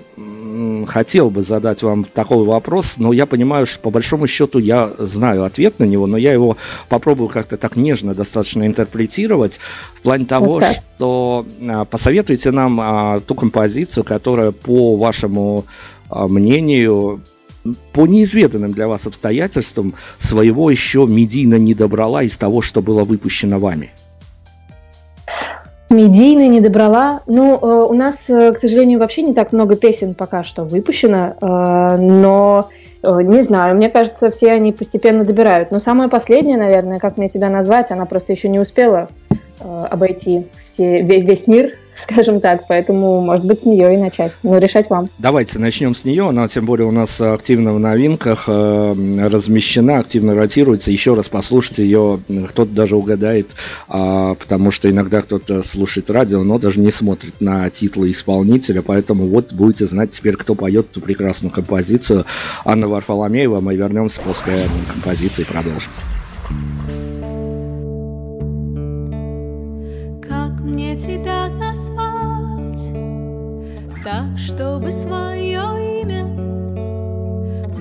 хотел 0.87 1.31
бы 1.31 1.43
задать 1.43 1.83
вам 1.83 2.05
такой 2.05 2.45
вопрос, 2.45 2.95
но 2.99 3.13
я 3.13 3.27
понимаю, 3.27 3.67
что 3.67 3.81
по 3.81 3.91
большому 3.91 4.27
счету 4.27 4.59
я 4.59 4.91
знаю 4.99 5.45
ответ 5.45 5.79
на 5.79 5.85
него, 5.85 6.07
но 6.07 6.17
я 6.17 6.33
его 6.33 6.57
попробую 6.89 7.29
как-то 7.29 7.57
так 7.57 7.77
нежно 7.77 8.15
достаточно 8.15 8.65
интерпретировать 8.67 9.59
в 9.95 10.03
плане 10.03 10.27
того, 10.27 10.61
okay. 10.61 10.75
что 10.97 11.47
а, 11.67 11.85
посоветуйте 11.85 12.53
нам 12.53 12.81
а, 12.81 13.21
ту 13.21 13.35
композицию, 13.35 14.05
которая 14.05 14.53
по 14.53 14.97
вашему 14.97 15.65
мнению 16.11 17.23
по 17.93 18.07
неизведанным 18.07 18.73
для 18.73 18.89
вас 18.89 19.07
обстоятельствам 19.07 19.95
своего 20.19 20.71
еще 20.71 21.07
медийно 21.07 21.57
не 21.57 21.75
добрала 21.75 22.23
из 22.23 22.37
того, 22.37 22.63
что 22.63 22.83
было 22.83 23.05
выпущено 23.05 23.59
вами? 23.59 23.91
Медийно 25.91 26.49
не 26.49 26.61
добрала. 26.61 27.21
Ну, 27.27 27.59
э, 27.61 27.87
у 27.87 27.93
нас, 27.93 28.29
э, 28.29 28.53
к 28.53 28.59
сожалению, 28.59 28.99
вообще 28.99 29.23
не 29.23 29.35
так 29.35 29.53
много 29.53 29.77
песен 29.77 30.15
пока 30.15 30.43
что 30.43 30.65
выпущено, 30.65 31.35
э, 31.41 31.97
но 31.99 32.69
не 33.05 33.43
знаю, 33.43 33.75
мне 33.75 33.91
кажется, 33.91 34.31
все 34.31 34.53
они 34.53 34.73
постепенно 34.73 35.25
добирают. 35.25 35.73
Но 35.73 35.81
самая 35.81 36.09
последняя, 36.09 36.57
наверное, 36.57 37.01
как 37.01 37.17
мне 37.17 37.29
себя 37.29 37.51
назвать, 37.51 37.91
она 37.91 38.07
просто 38.07 38.31
еще 38.31 38.49
не 38.49 38.61
успела 38.61 39.09
обойти 39.59 40.47
все, 40.65 41.03
весь 41.03 41.49
мир 41.49 41.73
скажем 42.03 42.41
так, 42.41 42.63
поэтому, 42.69 43.21
может 43.21 43.45
быть, 43.45 43.61
с 43.61 43.65
нее 43.65 43.95
и 43.95 43.97
начать, 43.97 44.33
но 44.43 44.59
решать 44.59 44.89
вам. 44.91 45.11
Давайте 45.19 45.59
начнем 45.59 45.95
с 45.95 46.05
нее, 46.05 46.29
она 46.29 46.49
тем 46.49 46.67
более 46.67 46.87
у 46.87 46.91
нас 46.91 47.21
активно 47.21 47.75
в 47.75 47.79
новинках 47.79 48.45
э, 48.47 49.29
размещена, 49.29 49.99
активно 49.99 50.35
ротируется, 50.35 50.91
еще 50.91 51.15
раз 51.15 51.29
послушайте 51.29 51.85
ее, 51.85 52.21
кто-то 52.49 52.71
даже 52.71 52.97
угадает, 52.97 53.51
э, 53.89 54.35
потому 54.39 54.71
что 54.71 54.91
иногда 54.91 55.23
кто-то 55.23 55.63
слушает 55.63 56.11
радио, 56.11 56.43
но 56.43 56.59
даже 56.59 56.81
не 56.81 56.91
смотрит 56.91 57.41
на 57.41 57.69
титлы 57.71 58.11
исполнителя, 58.11 58.83
поэтому 58.83 59.27
вот 59.27 59.53
будете 59.53 59.87
знать 59.87 60.11
теперь, 60.11 60.37
кто 60.37 60.55
поет 60.55 60.91
эту 60.91 61.01
прекрасную 61.01 61.53
композицию. 61.53 62.25
Анна 62.65 62.89
Варфоломеева, 62.89 63.61
мы 63.61 63.77
вернемся 63.77 64.21
после 64.21 64.57
композиции 64.93 65.43
и 65.43 65.45
продолжим. 65.45 65.91
Так, 74.05 74.37
чтобы 74.37 74.91
свое 74.91 75.61
имя 76.03 76.25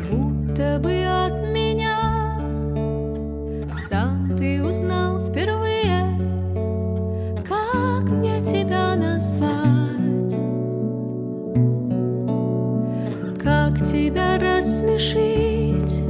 будто 0.09 0.79
бы 0.79 1.03
от 1.03 1.47
меня. 1.51 2.39
Сам 3.87 4.35
ты 4.37 4.63
узнал 4.63 5.19
впервые, 5.19 6.05
как 7.47 8.09
мне 8.09 8.43
тебя 8.43 8.95
назвать, 8.95 10.35
как 13.41 13.83
тебя 13.87 14.37
рассмешить, 14.37 16.03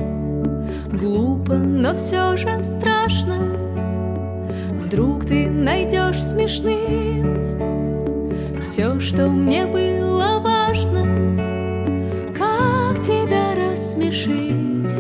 глупо, 0.92 1.54
но 1.54 1.94
все 1.94 2.36
же 2.36 2.62
страшно. 2.64 3.38
Вдруг 4.74 5.26
ты 5.26 5.50
найдешь 5.50 6.22
смешным 6.22 7.51
все, 8.62 9.00
что 9.00 9.28
мне 9.28 9.66
было 9.66 10.40
важно, 10.40 11.04
как 12.38 13.00
тебя 13.00 13.56
рассмешить. 13.56 14.92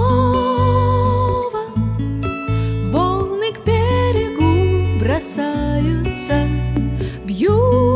волны 2.93 3.53
к 3.53 3.65
берегу 3.65 5.01
бросаются, 5.01 6.47
бьют 7.25 7.87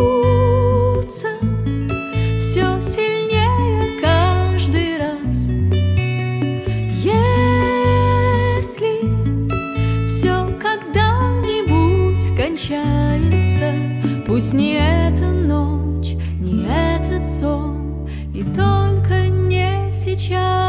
Пусть 14.50 14.60
не 14.60 14.72
эта 14.72 15.26
ночь, 15.26 16.16
не 16.40 16.66
этот 16.66 17.24
сон, 17.24 18.08
и 18.34 18.42
только 18.42 19.28
не 19.28 19.92
сейчас. 19.94 20.59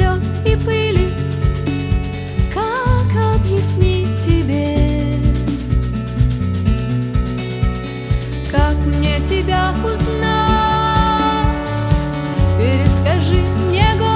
Слез 0.00 0.24
и 0.44 0.56
пыли 0.56 1.08
Как 2.52 3.34
объяснить 3.34 4.24
тебе? 4.24 5.18
Как 8.50 8.74
мне 8.86 9.18
тебя 9.28 9.72
узнать? 9.84 10.30
Перескажи 12.58 13.44
мне 13.66 13.86
годы 13.98 14.09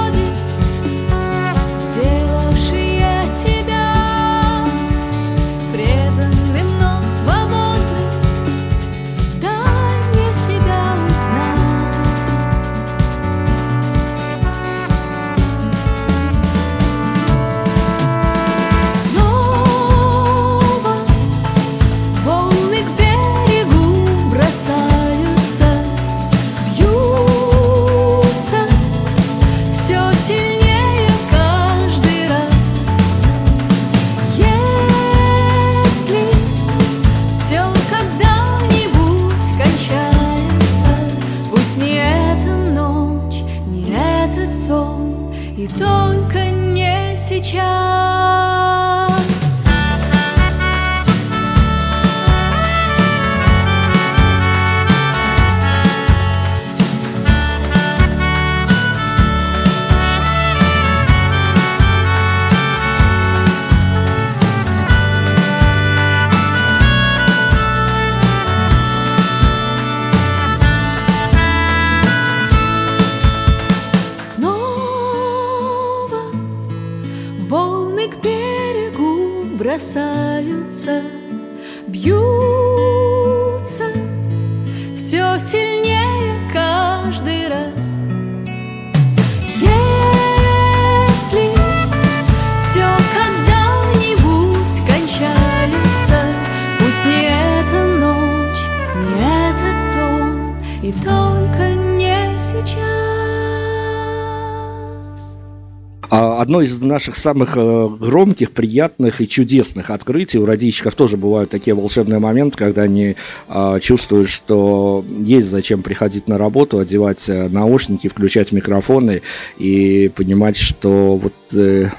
одно 106.55 106.61
из 106.61 106.81
наших 106.81 107.17
самых 107.17 107.57
э, 107.57 107.89
громких, 107.99 108.51
приятных 108.51 109.19
и 109.19 109.27
чудесных 109.27 109.89
открытий. 109.89 110.37
У 110.37 110.45
радищиков 110.45 110.95
тоже 110.95 111.17
бывают 111.17 111.49
такие 111.49 111.73
волшебные 111.73 112.19
моменты, 112.19 112.57
когда 112.57 112.83
они 112.83 113.17
а, 113.47 113.79
чувствуют, 113.79 114.29
что 114.29 115.03
есть 115.19 115.47
зачем 115.47 115.83
приходить 115.83 116.27
на 116.27 116.37
работу, 116.37 116.79
одевать 116.79 117.27
э, 117.27 117.49
наушники, 117.49 118.07
включать 118.07 118.53
микрофоны 118.53 119.21
и 119.57 120.09
понимать, 120.15 120.55
что 120.55 121.17
вот 121.21 121.33
э, 121.53 121.89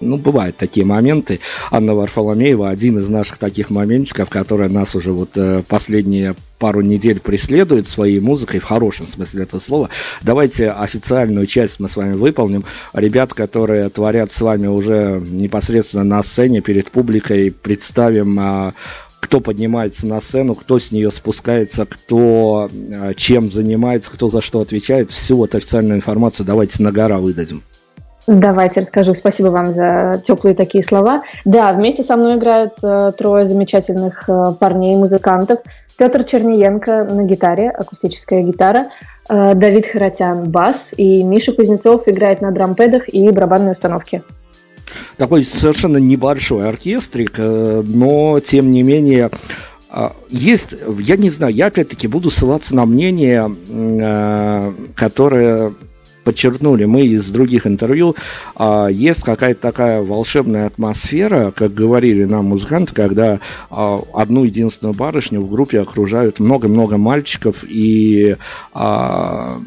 ну, 0.00 0.16
бывают 0.16 0.56
такие 0.56 0.84
моменты. 0.86 1.40
Анна 1.70 1.94
Варфоломеева 1.94 2.68
один 2.68 2.98
из 2.98 3.08
наших 3.08 3.38
таких 3.38 3.70
моментиков, 3.70 4.30
которая 4.30 4.68
нас 4.68 4.94
уже 4.94 5.12
вот 5.12 5.36
э, 5.36 5.62
последние 5.68 6.34
пару 6.58 6.80
недель 6.80 7.20
преследует 7.20 7.88
своей 7.88 8.20
музыкой 8.20 8.60
в 8.60 8.64
хорошем 8.64 9.06
смысле 9.06 9.44
этого 9.44 9.60
слова. 9.60 9.90
Давайте 10.22 10.70
официальную 10.70 11.46
часть 11.46 11.80
мы 11.80 11.88
с 11.88 11.96
вами 11.96 12.14
выполним. 12.14 12.64
Ребят, 12.92 13.34
которые 13.34 13.88
творят 13.88 14.30
с 14.30 14.40
вами 14.40 14.66
уже 14.66 15.22
непосредственно 15.26 16.04
на 16.04 16.22
сцене 16.22 16.60
перед 16.60 16.90
публикой, 16.90 17.50
представим 17.50 18.38
а, 18.38 18.74
кто 19.20 19.40
поднимается 19.40 20.06
на 20.06 20.20
сцену, 20.20 20.54
кто 20.54 20.78
с 20.78 20.92
нее 20.92 21.10
спускается, 21.10 21.86
кто 21.86 22.70
а, 22.70 23.14
чем 23.14 23.50
занимается, 23.50 24.10
кто 24.10 24.28
за 24.28 24.40
что 24.40 24.60
отвечает. 24.60 25.10
Всю 25.10 25.36
вот 25.36 25.54
официальную 25.54 25.96
информацию 25.96 26.46
давайте 26.46 26.82
на 26.82 26.90
гора 26.90 27.18
выдадим. 27.18 27.62
Давайте 28.30 28.78
расскажу. 28.78 29.12
Спасибо 29.12 29.48
вам 29.48 29.72
за 29.72 30.22
теплые 30.24 30.54
такие 30.54 30.84
слова. 30.84 31.24
Да, 31.44 31.72
вместе 31.72 32.04
со 32.04 32.14
мной 32.16 32.36
играют 32.36 32.74
э, 32.80 33.10
трое 33.18 33.44
замечательных 33.44 34.28
э, 34.28 34.52
парней, 34.56 34.94
музыкантов. 34.94 35.58
Петр 35.98 36.22
Черниенко 36.22 37.08
на 37.10 37.24
гитаре, 37.24 37.70
акустическая 37.70 38.42
гитара, 38.42 38.86
э, 39.28 39.54
Давид 39.56 39.86
Харатян 39.86 40.44
бас 40.44 40.90
и 40.96 41.24
Миша 41.24 41.52
Кузнецов 41.52 42.06
играет 42.06 42.40
на 42.40 42.52
дрампедах 42.52 43.12
и 43.12 43.28
барабанной 43.30 43.72
установке. 43.72 44.22
Такой 45.16 45.44
совершенно 45.44 45.96
небольшой 45.96 46.68
оркестрик, 46.68 47.34
э, 47.36 47.82
но 47.84 48.38
тем 48.38 48.70
не 48.70 48.84
менее 48.84 49.32
э, 49.92 50.10
есть, 50.28 50.76
я 51.00 51.16
не 51.16 51.30
знаю, 51.30 51.52
я 51.52 51.66
опять-таки 51.66 52.06
буду 52.06 52.30
ссылаться 52.30 52.76
на 52.76 52.86
мнение, 52.86 53.50
э, 53.68 54.72
которое 54.94 55.72
подчеркнули 56.24 56.84
мы 56.84 57.02
из 57.02 57.28
других 57.28 57.66
интервью, 57.66 58.16
а, 58.56 58.88
есть 58.88 59.22
какая-то 59.22 59.60
такая 59.60 60.02
волшебная 60.02 60.66
атмосфера, 60.66 61.52
как 61.54 61.74
говорили 61.74 62.24
нам 62.24 62.46
музыканты, 62.46 62.94
когда 62.94 63.40
а, 63.70 64.00
одну 64.12 64.44
единственную 64.44 64.94
барышню 64.94 65.40
в 65.40 65.50
группе 65.50 65.80
окружают 65.80 66.40
много-много 66.40 66.96
мальчиков, 66.96 67.64
и 67.66 68.36
а, 68.72 69.58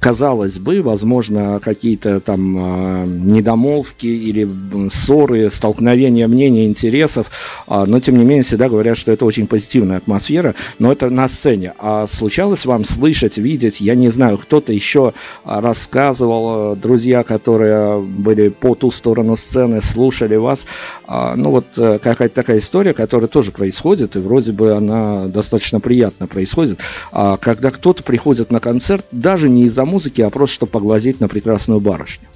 казалось 0.00 0.58
бы, 0.58 0.82
возможно, 0.82 1.60
какие-то 1.62 2.20
там 2.20 2.56
а, 2.58 3.04
недомолвки 3.06 4.06
или 4.06 4.48
ссоры, 4.88 5.50
столкновения 5.50 6.28
мнений, 6.28 6.66
интересов, 6.66 7.26
а, 7.66 7.86
но 7.86 8.00
тем 8.00 8.18
не 8.18 8.24
менее 8.24 8.42
всегда 8.42 8.68
говорят, 8.68 8.96
что 8.96 9.12
это 9.12 9.24
очень 9.24 9.46
позитивная 9.46 9.98
атмосфера, 9.98 10.54
но 10.78 10.92
это 10.92 11.10
на 11.10 11.28
сцене. 11.28 11.74
А 11.78 12.06
случалось 12.06 12.64
вам 12.64 12.84
слышать, 12.84 13.38
видеть, 13.38 13.80
я 13.80 13.94
не 13.94 14.08
знаю, 14.08 14.38
кто-то 14.38 14.72
еще 14.72 15.12
раз 15.44 15.81
рассказывал, 15.82 16.76
друзья, 16.76 17.24
которые 17.24 18.00
были 18.00 18.50
по 18.50 18.74
ту 18.74 18.90
сторону 18.90 19.36
сцены, 19.36 19.80
слушали 19.82 20.36
вас. 20.36 20.64
А, 21.06 21.34
ну 21.34 21.50
вот 21.50 21.66
э, 21.76 21.98
какая-то 21.98 22.34
такая 22.34 22.58
история, 22.58 22.94
которая 22.94 23.28
тоже 23.28 23.50
происходит, 23.50 24.14
и 24.14 24.20
вроде 24.20 24.52
бы 24.52 24.72
она 24.72 25.26
достаточно 25.26 25.80
приятно 25.80 26.28
происходит, 26.28 26.78
а, 27.10 27.36
когда 27.36 27.70
кто-то 27.70 28.04
приходит 28.04 28.52
на 28.52 28.60
концерт 28.60 29.04
даже 29.10 29.48
не 29.48 29.64
из-за 29.64 29.84
музыки, 29.84 30.22
а 30.22 30.30
просто 30.30 30.54
чтобы 30.54 30.70
поглазеть 30.70 31.20
на 31.20 31.28
прекрасную 31.28 31.80
барышню. 31.80 32.28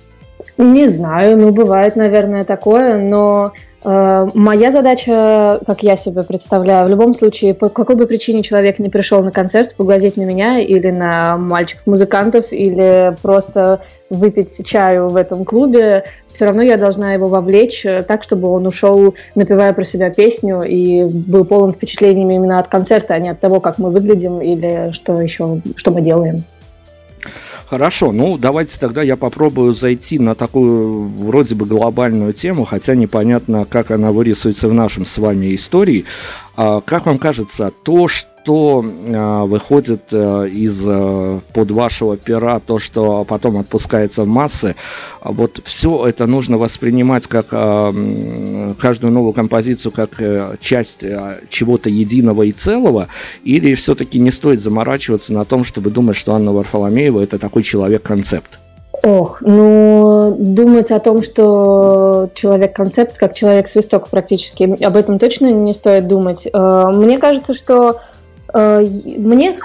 Не 0.59 0.89
знаю, 0.89 1.39
ну 1.39 1.53
бывает, 1.53 1.97
наверное, 1.97 2.45
такое, 2.45 2.99
но 2.99 3.53
Э, 3.53 3.66
моя 3.85 4.73
задача, 4.73 5.61
как 5.67 5.83
я 5.83 5.97
себе 5.97 6.23
представляю, 6.23 6.87
в 6.87 6.91
любом 6.91 7.15
случае, 7.15 7.55
по 7.55 7.69
какой 7.69 7.95
бы 7.95 8.07
причине 8.07 8.43
человек 8.43 8.79
не 8.79 8.89
пришел 8.89 9.23
на 9.23 9.31
концерт, 9.31 9.75
поглазеть 9.77 10.17
на 10.17 10.23
меня 10.23 10.59
или 10.59 10.91
на 10.91 11.37
мальчиков-музыкантов, 11.37 12.53
или 12.53 13.17
просто 13.23 13.83
выпить 14.11 14.67
чаю 14.67 15.09
в 15.09 15.17
этом 15.17 15.45
клубе, 15.45 16.05
все 16.37 16.45
равно 16.45 16.63
я 16.63 16.77
должна 16.77 17.15
его 17.15 17.27
вовлечь 17.27 17.87
э, 17.87 18.03
так, 18.03 18.23
чтобы 18.23 18.49
он 18.49 18.67
ушел, 18.67 19.15
напевая 19.35 19.73
про 19.73 19.85
себя 19.85 20.11
песню, 20.11 20.63
и 20.63 21.05
был 21.05 21.47
полон 21.47 21.73
впечатлениями 21.73 22.35
именно 22.35 22.59
от 22.59 22.69
концерта, 22.69 23.15
а 23.15 23.19
не 23.19 23.31
от 23.31 23.41
того, 23.41 23.59
как 23.61 23.79
мы 23.79 23.91
выглядим 23.91 24.43
или 24.43 24.93
что 24.93 25.21
еще, 25.21 25.63
что 25.77 25.91
мы 25.93 26.03
делаем. 26.03 26.45
Хорошо, 27.69 28.13
ну 28.13 28.39
давайте 28.39 28.79
тогда 28.79 29.03
я 29.03 29.17
попробую 29.17 29.73
зайти 29.73 30.21
на 30.21 30.37
такую 30.37 31.09
вроде 31.09 31.57
бы 31.57 31.67
глобальную 31.67 32.33
тему, 32.33 32.65
хотя 32.65 32.95
непонятно, 32.95 33.67
как 33.69 33.91
она 33.91 34.13
вырисуется 34.13 34.69
в 34.69 34.75
нашем 34.75 35.05
с 35.05 35.19
вами 35.19 35.53
истории. 35.53 36.05
А, 36.57 36.81
как 36.81 37.05
вам 37.05 37.19
кажется, 37.19 37.71
то, 37.83 38.09
что 38.09 38.83
э, 38.83 39.43
выходит 39.45 40.09
э, 40.13 40.49
из 40.49 40.83
э, 40.87 41.41
под 41.53 41.71
вашего 41.71 42.17
пера, 42.17 42.61
то, 42.61 42.79
что 42.79 43.25
потом 43.25 43.59
отпускается 43.59 44.23
в 44.23 44.27
массы, 44.27 44.75
а 45.21 45.33
вот 45.33 45.61
все 45.65 46.07
это 46.07 46.27
нужно 46.27 46.57
воспринимать 46.57 47.27
как 47.27 47.49
каждую 47.49 49.13
новую 49.13 49.35
композицию 49.35 49.93
как 49.93 50.21
э, 50.21 50.57
часть 50.61 51.05
чего-то 51.51 51.91
единого 51.91 52.45
и 52.45 52.53
целого, 52.53 53.09
или 53.45 53.75
все-таки 53.75 54.19
не 54.19 54.31
стоит 54.31 54.63
заморачиваться 54.63 55.35
на 55.35 55.45
том, 55.45 55.63
чтобы 55.63 55.91
думать, 55.91 56.17
что 56.17 56.35
Анна 56.35 56.53
Варфоломеева 56.53 57.21
это 57.23 57.39
такой 57.39 57.65
человек-концепт? 57.65 58.59
Ох, 59.03 59.39
ну, 59.41 60.35
думать 60.39 60.91
о 60.91 60.99
том, 60.99 61.23
что 61.23 62.29
человек-концепт, 62.35 63.17
как 63.19 63.35
человек-свисток 63.35 64.09
практически, 64.09 64.83
об 64.83 64.97
этом 64.97 65.19
точно 65.19 65.51
не 65.51 65.75
стоит 65.75 66.09
думать. 66.09 66.47
Э, 66.53 66.89
мне 66.93 67.19
кажется, 67.19 67.55
что 67.55 68.01
Э, 68.57 68.81
мне 69.19 69.57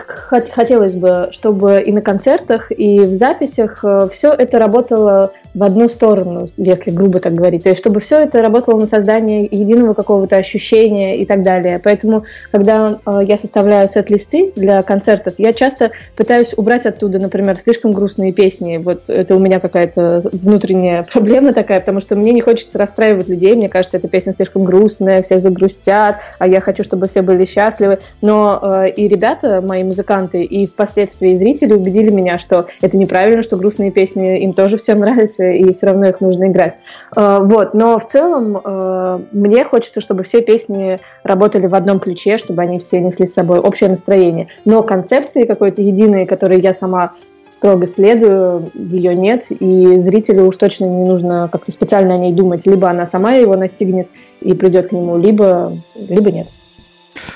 хотелось 0.51 0.95
бы, 0.95 1.29
чтобы 1.31 1.81
и 1.81 1.91
на 1.93 2.01
концертах, 2.01 2.71
и 2.71 2.99
в 2.99 3.13
записях 3.13 3.83
э, 3.83 4.09
все 4.11 4.33
это 4.33 4.59
работало 4.59 5.31
в 5.53 5.63
одну 5.63 5.89
сторону, 5.89 6.47
если 6.57 6.91
грубо 6.91 7.19
так 7.19 7.33
говорить. 7.33 7.63
То 7.63 7.69
есть, 7.69 7.81
чтобы 7.81 7.99
все 7.99 8.19
это 8.19 8.41
работало 8.41 8.79
на 8.79 8.87
создание 8.87 9.43
единого 9.43 9.93
какого-то 9.93 10.37
ощущения 10.37 11.17
и 11.17 11.25
так 11.25 11.43
далее. 11.43 11.79
Поэтому, 11.83 12.23
когда 12.51 12.99
э, 13.05 13.19
я 13.27 13.37
составляю 13.37 13.89
сет-листы 13.89 14.53
для 14.55 14.81
концертов, 14.81 15.35
я 15.37 15.53
часто 15.53 15.91
пытаюсь 16.15 16.53
убрать 16.55 16.85
оттуда, 16.85 17.19
например, 17.19 17.57
слишком 17.57 17.91
грустные 17.91 18.31
песни. 18.31 18.77
Вот 18.77 19.09
это 19.09 19.35
у 19.35 19.39
меня 19.39 19.59
какая-то 19.59 20.23
внутренняя 20.31 21.03
проблема 21.11 21.53
такая, 21.53 21.79
потому 21.81 21.99
что 21.99 22.15
мне 22.15 22.31
не 22.31 22.41
хочется 22.41 22.77
расстраивать 22.77 23.27
людей. 23.27 23.55
Мне 23.55 23.69
кажется, 23.69 23.97
эта 23.97 24.07
песня 24.07 24.33
слишком 24.33 24.63
грустная, 24.63 25.21
все 25.21 25.39
загрустят, 25.39 26.15
а 26.39 26.47
я 26.47 26.61
хочу, 26.61 26.83
чтобы 26.83 27.07
все 27.07 27.21
были 27.21 27.45
счастливы. 27.45 27.99
Но 28.21 28.59
э, 28.61 28.89
и 28.91 29.07
ребята, 29.07 29.61
мои 29.61 29.83
музыканты, 29.83 30.43
и 30.43 30.65
впоследствии 30.65 31.35
зрители 31.35 31.73
убедили 31.73 32.09
меня, 32.09 32.37
что 32.37 32.67
это 32.81 32.95
неправильно, 32.95 33.43
что 33.43 33.57
грустные 33.57 33.91
песни 33.91 34.41
им 34.43 34.53
тоже 34.53 34.77
всем 34.77 34.99
нравятся, 34.99 35.40
и 35.41 35.73
все 35.73 35.87
равно 35.87 36.07
их 36.07 36.21
нужно 36.21 36.47
играть. 36.49 36.75
Э, 37.15 37.39
вот, 37.41 37.73
но 37.73 37.99
в 37.99 38.07
целом 38.09 38.59
э, 38.63 39.19
мне 39.31 39.65
хочется, 39.65 40.01
чтобы 40.01 40.23
все 40.23 40.41
песни 40.41 40.99
работали 41.23 41.67
в 41.67 41.75
одном 41.75 41.99
ключе, 41.99 42.37
чтобы 42.37 42.61
они 42.61 42.79
все 42.79 42.99
несли 43.01 43.25
с 43.25 43.33
собой 43.33 43.59
общее 43.59 43.89
настроение. 43.89 44.47
Но 44.65 44.83
концепции 44.83 45.45
какой-то 45.45 45.81
единой, 45.81 46.25
которой 46.25 46.61
я 46.61 46.73
сама 46.73 47.11
строго 47.49 47.85
следую, 47.85 48.69
ее 48.73 49.13
нет, 49.13 49.45
и 49.49 49.99
зрителю 49.99 50.45
уж 50.45 50.55
точно 50.55 50.85
не 50.85 51.05
нужно 51.09 51.49
как-то 51.51 51.71
специально 51.71 52.15
о 52.15 52.17
ней 52.17 52.33
думать. 52.33 52.65
Либо 52.65 52.89
она 52.89 53.05
сама 53.05 53.33
его 53.33 53.55
настигнет 53.55 54.07
и 54.39 54.53
придет 54.53 54.87
к 54.87 54.91
нему, 54.91 55.17
либо, 55.17 55.71
либо 56.09 56.31
нет. 56.31 56.47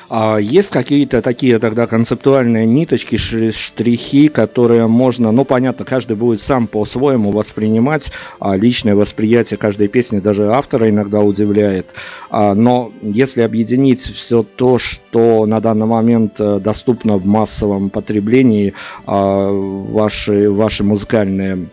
А 0.10 0.38
есть 0.38 0.70
какие-то 0.70 1.22
такие 1.22 1.60
тогда 1.60 1.88
концептуальные 1.88 2.66
ниточки, 2.66 3.18
штрихи, 3.18 4.28
которые 4.28 4.88
можно, 4.88 5.32
ну 5.32 5.46
понятно, 5.46 5.86
каждый 5.86 6.16
будет 6.16 6.42
сам 6.42 6.68
по-своему 6.68 7.32
воспринимать, 7.32 8.12
а 8.40 8.56
личное 8.56 8.96
восприятие 8.96 9.58
каждой 9.58 9.88
песни 9.88 10.20
даже 10.20 10.52
автора 10.52 10.90
иногда 10.90 11.22
удивляет. 11.22 11.94
А, 12.30 12.54
но 12.54 12.92
если 13.02 13.42
объединить 13.42 14.02
все 14.02 14.44
то, 14.44 14.78
что 14.78 15.46
на 15.46 15.60
данный 15.60 15.86
момент 15.86 16.36
э, 16.40 16.60
доступно 16.60 17.18
в 17.18 17.26
массовом 17.26 17.90
потреблении, 17.90 18.74
а, 19.06 19.50
ваши, 19.52 20.50
ваши 20.50 20.84
музыкальные 20.84 21.68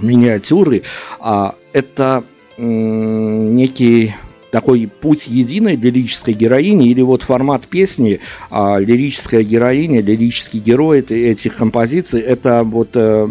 миниатюры, 0.00 0.82
а, 1.18 1.54
это 1.72 2.24
некий 2.58 4.14
такой 4.56 4.86
путь 4.88 5.26
единой 5.26 5.76
лирической 5.76 6.32
героини 6.32 6.88
или 6.88 7.02
вот 7.02 7.22
формат 7.22 7.66
песни, 7.66 8.20
а, 8.50 8.78
лирическая 8.78 9.42
героиня, 9.42 10.00
лирический 10.00 10.60
герой 10.60 11.00
этих 11.00 11.58
композиций, 11.58 12.22
это 12.22 12.62
вот 12.64 12.88
э, 12.94 13.28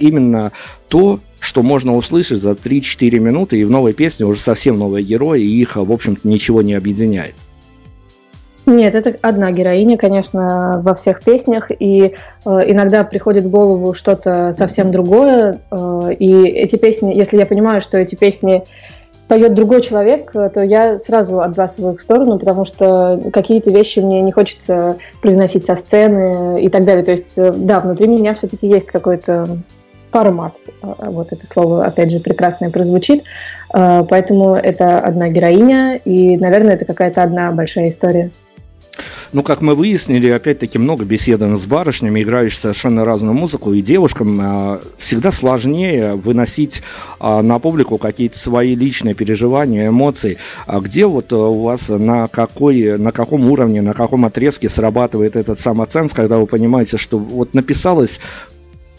именно 0.00 0.50
то, 0.88 1.20
что 1.40 1.62
можно 1.62 1.94
услышать 1.94 2.38
за 2.38 2.52
3-4 2.52 3.18
минуты, 3.18 3.60
и 3.60 3.64
в 3.64 3.70
новой 3.70 3.92
песне 3.92 4.24
уже 4.24 4.40
совсем 4.40 4.78
новые 4.78 5.04
герои, 5.04 5.42
и 5.42 5.60
их, 5.60 5.76
в 5.76 5.92
общем-то, 5.92 6.26
ничего 6.26 6.62
не 6.62 6.72
объединяет. 6.72 7.34
Нет, 8.64 8.94
это 8.94 9.14
одна 9.20 9.50
героиня, 9.50 9.98
конечно, 9.98 10.80
во 10.82 10.94
всех 10.94 11.22
песнях, 11.22 11.70
и 11.70 12.04
э, 12.04 12.60
иногда 12.66 13.04
приходит 13.04 13.44
в 13.44 13.50
голову 13.50 13.92
что-то 13.92 14.54
совсем 14.54 14.90
другое, 14.90 15.58
э, 15.70 16.14
и 16.18 16.46
эти 16.46 16.76
песни, 16.76 17.12
если 17.12 17.36
я 17.36 17.44
понимаю, 17.44 17.82
что 17.82 17.98
эти 17.98 18.14
песни 18.14 18.62
поет 19.32 19.54
другой 19.54 19.80
человек, 19.80 20.30
то 20.30 20.62
я 20.62 20.98
сразу 20.98 21.40
отбрасываю 21.40 21.94
их 21.94 22.00
в 22.00 22.02
сторону, 22.02 22.38
потому 22.38 22.66
что 22.66 23.18
какие-то 23.32 23.70
вещи 23.70 23.98
мне 23.98 24.20
не 24.20 24.30
хочется 24.30 24.98
произносить 25.22 25.64
со 25.64 25.74
сцены 25.74 26.62
и 26.62 26.68
так 26.68 26.84
далее. 26.84 27.02
То 27.02 27.12
есть, 27.12 27.32
э, 27.36 27.50
да, 27.56 27.80
внутри 27.80 28.08
меня 28.08 28.34
все-таки 28.34 28.66
есть 28.66 28.88
какой-то 28.88 29.46
формат. 30.10 30.52
А, 30.82 31.10
вот 31.10 31.32
это 31.32 31.46
слово, 31.46 31.86
опять 31.86 32.10
же, 32.10 32.20
прекрасное 32.20 32.68
прозвучит. 32.68 33.24
Поэтому 33.70 34.54
это 34.54 34.98
одна 34.98 35.30
героиня, 35.30 35.96
и, 36.04 36.36
наверное, 36.36 36.74
это 36.74 36.84
какая-то 36.84 37.22
одна 37.22 37.52
большая 37.52 37.88
история. 37.88 38.30
Ну, 39.32 39.42
как 39.42 39.62
мы 39.62 39.74
выяснили, 39.74 40.28
опять-таки 40.28 40.78
много 40.78 41.04
беседовано 41.04 41.56
с 41.56 41.64
барышнями, 41.64 42.22
играющими 42.22 42.60
совершенно 42.60 43.04
разную 43.04 43.34
музыку, 43.34 43.72
и 43.72 43.80
девушкам 43.80 44.40
э, 44.40 44.80
всегда 44.98 45.30
сложнее 45.30 46.14
выносить 46.14 46.82
э, 47.18 47.40
на 47.40 47.58
публику 47.58 47.96
какие-то 47.96 48.38
свои 48.38 48.74
личные 48.74 49.14
переживания, 49.14 49.88
эмоции. 49.88 50.36
А 50.66 50.80
где 50.80 51.06
вот 51.06 51.32
у 51.32 51.62
вас 51.62 51.88
на, 51.88 52.28
какой, 52.28 52.98
на 52.98 53.12
каком 53.12 53.50
уровне, 53.50 53.80
на 53.80 53.94
каком 53.94 54.26
отрезке 54.26 54.68
срабатывает 54.68 55.36
этот 55.36 55.58
самоценз, 55.58 56.12
когда 56.12 56.36
вы 56.36 56.46
понимаете, 56.46 56.98
что 56.98 57.18
вот 57.18 57.54
написалось 57.54 58.20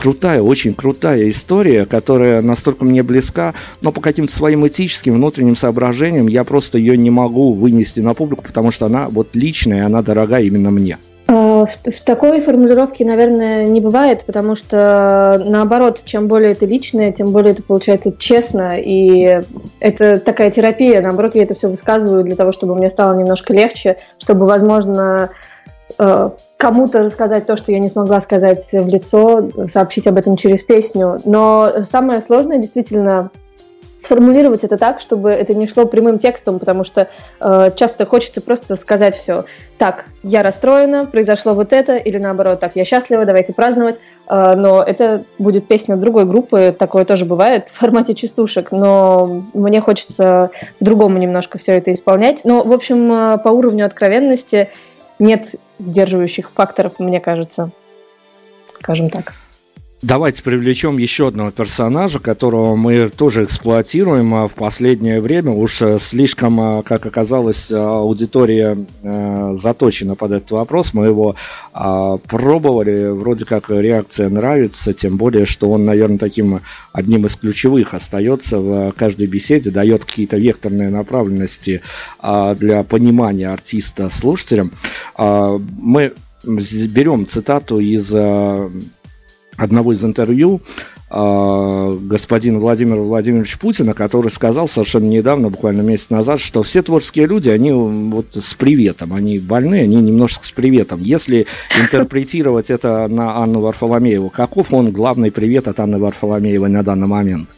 крутая, 0.03 0.41
очень 0.41 0.73
крутая 0.73 1.29
история, 1.29 1.85
которая 1.85 2.41
настолько 2.41 2.83
мне 2.83 3.03
близка, 3.03 3.53
но 3.79 3.93
по 3.93 4.01
каким-то 4.01 4.35
своим 4.35 4.67
этическим 4.67 5.13
внутренним 5.13 5.55
соображениям 5.55 6.27
я 6.27 6.43
просто 6.43 6.77
ее 6.77 6.97
не 6.97 7.09
могу 7.09 7.53
вынести 7.53 8.01
на 8.01 8.13
публику, 8.13 8.43
потому 8.43 8.71
что 8.71 8.87
она 8.87 9.07
вот 9.07 9.29
личная, 9.33 9.85
она 9.85 10.01
дорога 10.01 10.39
именно 10.39 10.71
мне. 10.71 10.97
А, 11.27 11.65
в, 11.65 11.89
в 11.89 12.01
такой 12.03 12.41
формулировке, 12.41 13.05
наверное, 13.05 13.65
не 13.65 13.79
бывает, 13.79 14.25
потому 14.25 14.57
что 14.57 15.41
наоборот, 15.45 16.01
чем 16.03 16.27
более 16.27 16.51
это 16.51 16.65
личное, 16.65 17.13
тем 17.13 17.31
более 17.31 17.53
это 17.53 17.63
получается 17.63 18.11
честно, 18.17 18.77
и 18.77 19.41
это 19.79 20.19
такая 20.19 20.51
терапия. 20.51 21.01
Наоборот, 21.01 21.35
я 21.35 21.43
это 21.43 21.55
все 21.55 21.69
высказываю 21.69 22.25
для 22.25 22.35
того, 22.35 22.51
чтобы 22.51 22.75
мне 22.75 22.89
стало 22.89 23.17
немножко 23.17 23.53
легче, 23.53 23.95
чтобы, 24.19 24.45
возможно, 24.45 25.29
кому-то 26.57 27.03
рассказать 27.03 27.45
то, 27.45 27.57
что 27.57 27.71
я 27.71 27.79
не 27.79 27.89
смогла 27.89 28.21
сказать 28.21 28.65
в 28.71 28.87
лицо, 28.87 29.49
сообщить 29.71 30.07
об 30.07 30.17
этом 30.17 30.37
через 30.37 30.63
песню. 30.63 31.19
Но 31.25 31.71
самое 31.89 32.21
сложное 32.21 32.57
действительно 32.57 33.31
сформулировать 34.03 34.63
это 34.63 34.77
так, 34.77 34.99
чтобы 34.99 35.31
это 35.31 35.53
не 35.53 35.65
шло 35.65 35.85
прямым 35.85 36.19
текстом, 36.19 36.59
потому 36.59 36.83
что 36.83 37.07
э, 37.39 37.71
часто 37.75 38.05
хочется 38.05 38.41
просто 38.41 38.75
сказать 38.75 39.15
все. 39.15 39.45
Так, 39.77 40.05
я 40.23 40.43
расстроена, 40.43 41.05
произошло 41.05 41.53
вот 41.53 41.71
это, 41.73 41.95
или 41.95 42.17
наоборот, 42.17 42.59
так, 42.59 42.75
я 42.75 42.85
счастлива, 42.85 43.25
давайте 43.25 43.53
праздновать. 43.53 43.95
Э, 44.29 44.55
но 44.55 44.83
это 44.83 45.23
будет 45.39 45.67
песня 45.67 45.95
другой 45.95 46.25
группы, 46.25 46.75
такое 46.77 47.05
тоже 47.05 47.25
бывает 47.25 47.69
в 47.69 47.77
формате 47.77 48.13
частушек, 48.13 48.71
но 48.71 49.45
мне 49.53 49.79
хочется 49.79 50.51
по-другому 50.79 51.17
немножко 51.17 51.57
все 51.57 51.73
это 51.77 51.93
исполнять. 51.93 52.41
Но, 52.43 52.63
в 52.63 52.73
общем, 52.73 53.11
э, 53.11 53.37
по 53.37 53.49
уровню 53.49 53.85
откровенности 53.85 54.69
нет 55.19 55.47
сдерживающих 55.85 56.49
факторов, 56.49 56.99
мне 56.99 57.19
кажется, 57.19 57.71
скажем 58.73 59.09
так. 59.09 59.33
Давайте 60.03 60.43
привлечем 60.43 60.97
еще 60.97 61.29
одного 61.29 61.51
персонажа, 61.51 62.19
которого 62.19 62.75
мы 62.75 63.07
тоже 63.07 63.45
эксплуатируем 63.45 64.35
а 64.35 64.49
в 64.49 64.53
последнее 64.53 65.21
время. 65.21 65.51
Уж 65.51 65.81
э, 65.81 65.97
слишком, 65.97 66.59
а, 66.59 66.83
как 66.83 67.05
оказалось, 67.05 67.71
аудитория 67.71 68.85
э, 69.01 69.55
заточена 69.55 70.15
под 70.15 70.33
этот 70.33 70.51
вопрос. 70.51 70.93
Мы 70.93 71.05
его 71.05 71.37
а, 71.71 72.17
пробовали, 72.17 73.11
вроде 73.11 73.45
как 73.45 73.69
реакция 73.69 74.27
нравится, 74.27 74.93
тем 74.93 75.15
более, 75.15 75.45
что 75.45 75.71
он, 75.71 75.85
наверное, 75.85 76.17
таким 76.17 76.59
одним 76.91 77.25
из 77.25 77.37
ключевых 77.37 77.93
остается 77.93 78.59
в 78.59 78.91
каждой 78.97 79.27
беседе, 79.27 79.71
дает 79.71 80.03
какие-то 80.03 80.35
векторные 80.35 80.89
направленности 80.89 81.81
для 82.21 82.83
понимания 82.83 83.47
артиста 83.47 84.09
слушателям. 84.09 84.73
Мы 85.17 86.13
берем 86.43 87.25
цитату 87.25 87.79
из 87.79 88.13
одного 89.57 89.93
из 89.93 90.03
интервью 90.03 90.61
э, 91.09 91.97
господина 92.01 92.59
Владимира 92.59 93.01
Владимировича 93.01 93.57
Путина, 93.59 93.93
который 93.93 94.31
сказал 94.31 94.67
совершенно 94.67 95.05
недавно, 95.05 95.49
буквально 95.49 95.81
месяц 95.81 96.09
назад, 96.09 96.39
что 96.39 96.63
все 96.63 96.81
творческие 96.81 97.27
люди, 97.27 97.49
они 97.49 97.71
вот 97.71 98.27
с 98.33 98.53
приветом, 98.55 99.13
они 99.13 99.39
больны, 99.39 99.81
они 99.81 99.97
немножко 99.97 100.45
с 100.45 100.51
приветом. 100.51 100.99
Если 100.99 101.47
интерпретировать 101.79 102.69
это 102.69 103.07
на 103.07 103.37
Анну 103.37 103.61
Варфоломееву, 103.61 104.29
каков 104.29 104.73
он 104.73 104.91
главный 104.91 105.31
привет 105.31 105.67
от 105.67 105.79
Анны 105.79 105.99
Варфоломеевой 105.99 106.69
на 106.69 106.83
данный 106.83 107.07
момент? 107.07 107.49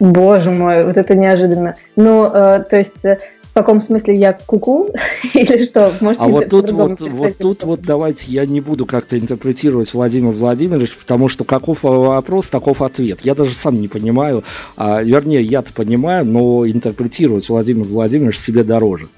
Боже 0.00 0.50
мой, 0.50 0.84
вот 0.84 0.96
это 0.96 1.14
неожиданно. 1.14 1.74
Ну, 1.96 2.24
э, 2.32 2.62
то 2.70 2.76
есть 2.76 3.04
э, 3.04 3.18
каком 3.58 3.80
смысле 3.80 4.14
я 4.14 4.38
куку 4.46 4.88
или 5.34 5.64
что? 5.64 5.92
Можете 6.00 6.24
а 6.24 6.28
вот 6.28 6.48
тут 6.48 6.70
вот, 6.70 7.00
вот 7.00 7.38
тут 7.38 7.64
вот 7.64 7.80
давайте 7.82 8.30
я 8.30 8.46
не 8.46 8.60
буду 8.60 8.86
как-то 8.86 9.18
интерпретировать 9.18 9.92
Владимир 9.92 10.32
Владимирович, 10.32 10.96
потому 10.96 11.28
что 11.28 11.44
каков 11.44 11.82
вопрос, 11.82 12.48
таков 12.48 12.82
ответ. 12.82 13.20
Я 13.22 13.34
даже 13.34 13.54
сам 13.54 13.74
не 13.74 13.88
понимаю, 13.88 14.44
а, 14.76 15.02
вернее, 15.02 15.42
я-то 15.42 15.72
понимаю, 15.72 16.24
но 16.24 16.66
интерпретировать 16.68 17.48
Владимир 17.48 17.84
Владимирович 17.84 18.38
себе 18.38 18.62
дороже. 18.62 19.08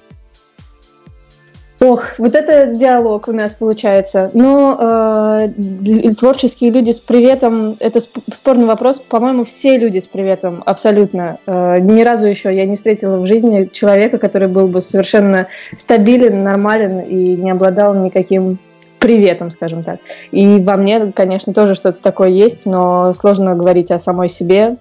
Ох, 1.81 2.03
вот 2.19 2.35
это 2.35 2.67
диалог 2.67 3.27
у 3.27 3.31
нас 3.31 3.53
получается. 3.53 4.29
Но 4.35 5.47
э, 5.49 6.13
творческие 6.13 6.69
люди 6.69 6.91
с 6.91 6.99
приветом, 6.99 7.75
это 7.79 7.99
спорный 7.99 8.67
вопрос. 8.67 8.99
По-моему, 8.99 9.45
все 9.45 9.79
люди 9.79 9.97
с 9.97 10.05
приветом, 10.05 10.61
абсолютно. 10.63 11.39
Э, 11.47 11.79
ни 11.79 12.03
разу 12.03 12.27
еще 12.27 12.55
я 12.55 12.67
не 12.67 12.75
встретила 12.75 13.17
в 13.17 13.25
жизни 13.25 13.67
человека, 13.73 14.19
который 14.19 14.47
был 14.47 14.67
бы 14.67 14.79
совершенно 14.79 15.47
стабилен, 15.75 16.43
нормален 16.43 16.99
и 16.99 17.35
не 17.35 17.49
обладал 17.49 17.95
никаким 17.95 18.59
приветом, 18.99 19.49
скажем 19.49 19.83
так. 19.83 20.01
И 20.29 20.59
во 20.59 20.77
мне, 20.77 21.11
конечно, 21.11 21.51
тоже 21.51 21.73
что-то 21.73 21.99
такое 21.99 22.29
есть, 22.29 22.67
но 22.67 23.11
сложно 23.13 23.55
говорить 23.55 23.89
о 23.89 23.97
самой 23.97 24.29
себе. 24.29 24.75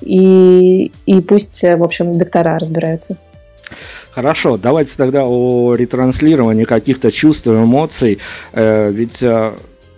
И, 0.00 0.90
и 1.04 1.20
пусть, 1.20 1.60
в 1.60 1.84
общем, 1.84 2.16
доктора 2.16 2.58
разбираются. 2.58 3.18
Хорошо, 4.14 4.56
давайте 4.56 4.96
тогда 4.96 5.24
о 5.24 5.74
ретранслировании 5.74 6.64
каких-то 6.64 7.10
чувств, 7.10 7.48
эмоций. 7.48 8.20
Э, 8.52 8.88
ведь 8.92 9.20
э, 9.24 9.54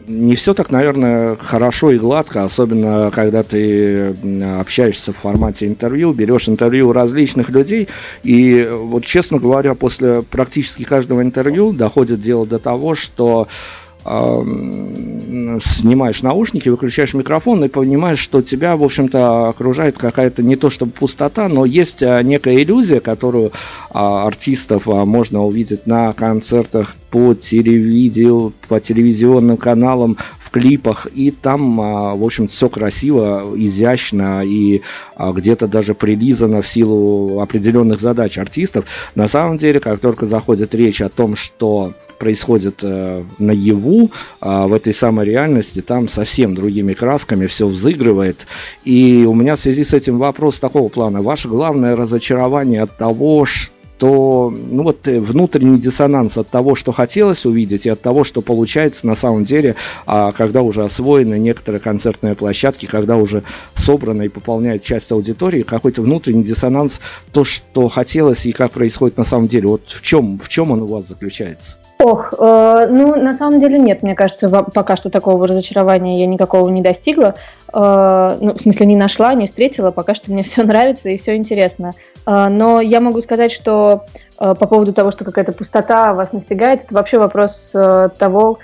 не 0.06 0.36
все 0.36 0.54
так, 0.54 0.70
наверное, 0.70 1.36
хорошо 1.36 1.90
и 1.90 1.98
гладко, 1.98 2.42
особенно 2.44 3.10
когда 3.10 3.42
ты 3.42 4.14
общаешься 4.58 5.12
в 5.12 5.18
формате 5.18 5.66
интервью, 5.66 6.14
берешь 6.14 6.48
интервью 6.48 6.88
у 6.88 6.92
различных 6.92 7.50
людей, 7.50 7.88
и 8.22 8.66
вот, 8.70 9.04
честно 9.04 9.38
говоря, 9.38 9.74
после 9.74 10.22
практически 10.22 10.84
каждого 10.84 11.20
интервью 11.20 11.72
доходит 11.72 12.22
дело 12.22 12.46
до 12.46 12.58
того, 12.58 12.94
что 12.94 13.48
снимаешь 15.60 16.22
наушники, 16.22 16.68
выключаешь 16.68 17.14
микрофон 17.14 17.64
и 17.64 17.68
понимаешь, 17.68 18.18
что 18.18 18.42
тебя, 18.42 18.76
в 18.76 18.84
общем-то, 18.84 19.48
окружает 19.48 19.98
какая-то 19.98 20.42
не 20.42 20.56
то 20.56 20.70
чтобы 20.70 20.92
пустота, 20.92 21.48
но 21.48 21.64
есть 21.64 22.02
а, 22.02 22.22
некая 22.22 22.62
иллюзия, 22.62 23.00
которую 23.00 23.52
а, 23.90 24.26
артистов 24.26 24.88
а, 24.88 25.04
можно 25.04 25.44
увидеть 25.44 25.86
на 25.86 26.12
концертах 26.12 26.96
по 27.10 27.34
телевидению, 27.34 28.52
по 28.68 28.80
телевизионным 28.80 29.56
каналам, 29.56 30.16
клипах, 30.56 31.06
и 31.14 31.30
там, 31.30 31.76
в 31.76 32.24
общем 32.24 32.48
все 32.48 32.70
красиво, 32.70 33.44
изящно 33.56 34.42
и 34.42 34.80
где-то 35.18 35.68
даже 35.68 35.94
прилизано 35.94 36.62
в 36.62 36.68
силу 36.68 37.40
определенных 37.40 38.00
задач 38.00 38.38
артистов. 38.38 38.86
На 39.14 39.28
самом 39.28 39.58
деле, 39.58 39.80
как 39.80 40.00
только 40.00 40.24
заходит 40.24 40.74
речь 40.74 41.02
о 41.02 41.10
том, 41.10 41.36
что 41.36 41.92
происходит 42.18 42.80
э, 42.82 43.22
наяву, 43.38 44.10
а 44.40 44.66
в 44.66 44.72
этой 44.72 44.94
самой 44.94 45.26
реальности 45.26 45.82
там 45.82 46.08
совсем 46.08 46.54
другими 46.54 46.94
красками 46.94 47.46
все 47.46 47.66
взыгрывает. 47.66 48.46
И 48.84 49.26
у 49.28 49.34
меня 49.34 49.56
в 49.56 49.60
связи 49.60 49.84
с 49.84 49.92
этим 49.92 50.16
вопрос 50.16 50.58
такого 50.58 50.88
плана. 50.88 51.20
Ваше 51.20 51.48
главное 51.48 51.94
разочарование 51.94 52.82
от 52.82 52.96
того, 52.96 53.44
что 53.44 53.75
то 53.98 54.52
ну 54.70 54.82
вот 54.82 55.08
э, 55.08 55.20
внутренний 55.20 55.78
диссонанс 55.78 56.36
от 56.38 56.48
того, 56.48 56.74
что 56.74 56.92
хотелось 56.92 57.46
увидеть, 57.46 57.86
и 57.86 57.90
от 57.90 58.00
того, 58.00 58.24
что 58.24 58.42
получается 58.42 59.06
на 59.06 59.14
самом 59.14 59.44
деле, 59.44 59.76
а 60.06 60.32
когда 60.32 60.62
уже 60.62 60.84
освоены 60.84 61.38
некоторые 61.38 61.80
концертные 61.80 62.34
площадки, 62.34 62.86
когда 62.86 63.16
уже 63.16 63.42
собрано 63.74 64.22
и 64.22 64.28
пополняет 64.28 64.82
часть 64.82 65.10
аудитории, 65.12 65.62
какой-то 65.62 66.02
внутренний 66.02 66.42
диссонанс, 66.42 67.00
то, 67.32 67.44
что 67.44 67.88
хотелось 67.88 68.46
и 68.46 68.52
как 68.52 68.72
происходит 68.72 69.16
на 69.16 69.24
самом 69.24 69.48
деле. 69.48 69.68
Вот 69.68 69.88
в 69.88 70.02
чем, 70.02 70.38
в 70.38 70.48
чем 70.48 70.70
он 70.70 70.82
у 70.82 70.86
вас 70.86 71.08
заключается? 71.08 71.76
Ох, 71.98 72.34
э, 72.38 72.88
ну 72.90 73.16
на 73.16 73.34
самом 73.34 73.58
деле 73.58 73.78
нет, 73.78 74.02
мне 74.02 74.14
кажется, 74.14 74.50
пока 74.50 74.96
что 74.96 75.08
такого 75.08 75.46
разочарования 75.48 76.20
я 76.20 76.26
никакого 76.26 76.68
не 76.68 76.82
достигла. 76.82 77.36
Э, 77.72 78.36
ну, 78.38 78.52
в 78.52 78.60
смысле, 78.60 78.86
не 78.86 78.96
нашла, 78.96 79.32
не 79.32 79.46
встретила, 79.46 79.90
пока 79.92 80.14
что 80.14 80.30
мне 80.30 80.42
все 80.44 80.62
нравится 80.62 81.08
и 81.08 81.16
все 81.16 81.36
интересно. 81.36 81.92
Э, 82.26 82.48
но 82.48 82.82
я 82.82 83.00
могу 83.00 83.22
сказать, 83.22 83.50
что 83.50 84.04
э, 84.38 84.54
по 84.54 84.66
поводу 84.66 84.92
того, 84.92 85.10
что 85.10 85.24
какая-то 85.24 85.52
пустота 85.52 86.12
вас 86.12 86.32
настигает, 86.32 86.84
это 86.84 86.94
вообще 86.94 87.18
вопрос 87.18 87.70
э, 87.72 88.10
того, 88.18 88.58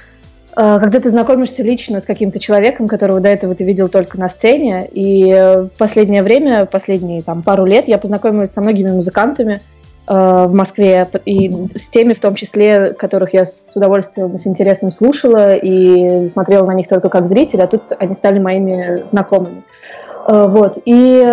э, 0.54 0.78
когда 0.78 1.00
ты 1.00 1.08
знакомишься 1.08 1.62
лично 1.62 2.02
с 2.02 2.04
каким-то 2.04 2.38
человеком, 2.38 2.86
которого 2.86 3.20
до 3.20 3.30
этого 3.30 3.54
ты 3.54 3.64
видел 3.64 3.88
только 3.88 4.20
на 4.20 4.28
сцене, 4.28 4.86
и 4.92 5.32
в 5.74 5.78
последнее 5.78 6.22
время, 6.22 6.66
последние 6.66 7.22
там 7.22 7.42
пару 7.42 7.64
лет 7.64 7.88
я 7.88 7.96
познакомилась 7.96 8.52
со 8.52 8.60
многими 8.60 8.90
музыкантами, 8.90 9.62
Э, 9.62 9.81
в 10.06 10.52
Москве, 10.52 11.08
и 11.24 11.50
с 11.76 11.88
теми, 11.88 12.12
в 12.12 12.20
том 12.20 12.34
числе, 12.34 12.92
которых 12.92 13.34
я 13.34 13.44
с 13.44 13.70
удовольствием, 13.74 14.36
с 14.36 14.46
интересом 14.46 14.90
слушала 14.90 15.54
и 15.54 16.28
смотрела 16.28 16.66
на 16.66 16.74
них 16.74 16.88
только 16.88 17.08
как 17.08 17.28
зритель, 17.28 17.62
а 17.62 17.68
тут 17.68 17.82
они 17.98 18.14
стали 18.14 18.40
моими 18.40 19.06
знакомыми. 19.06 19.62
Э, 20.26 20.46
вот. 20.48 20.78
И 20.84 21.24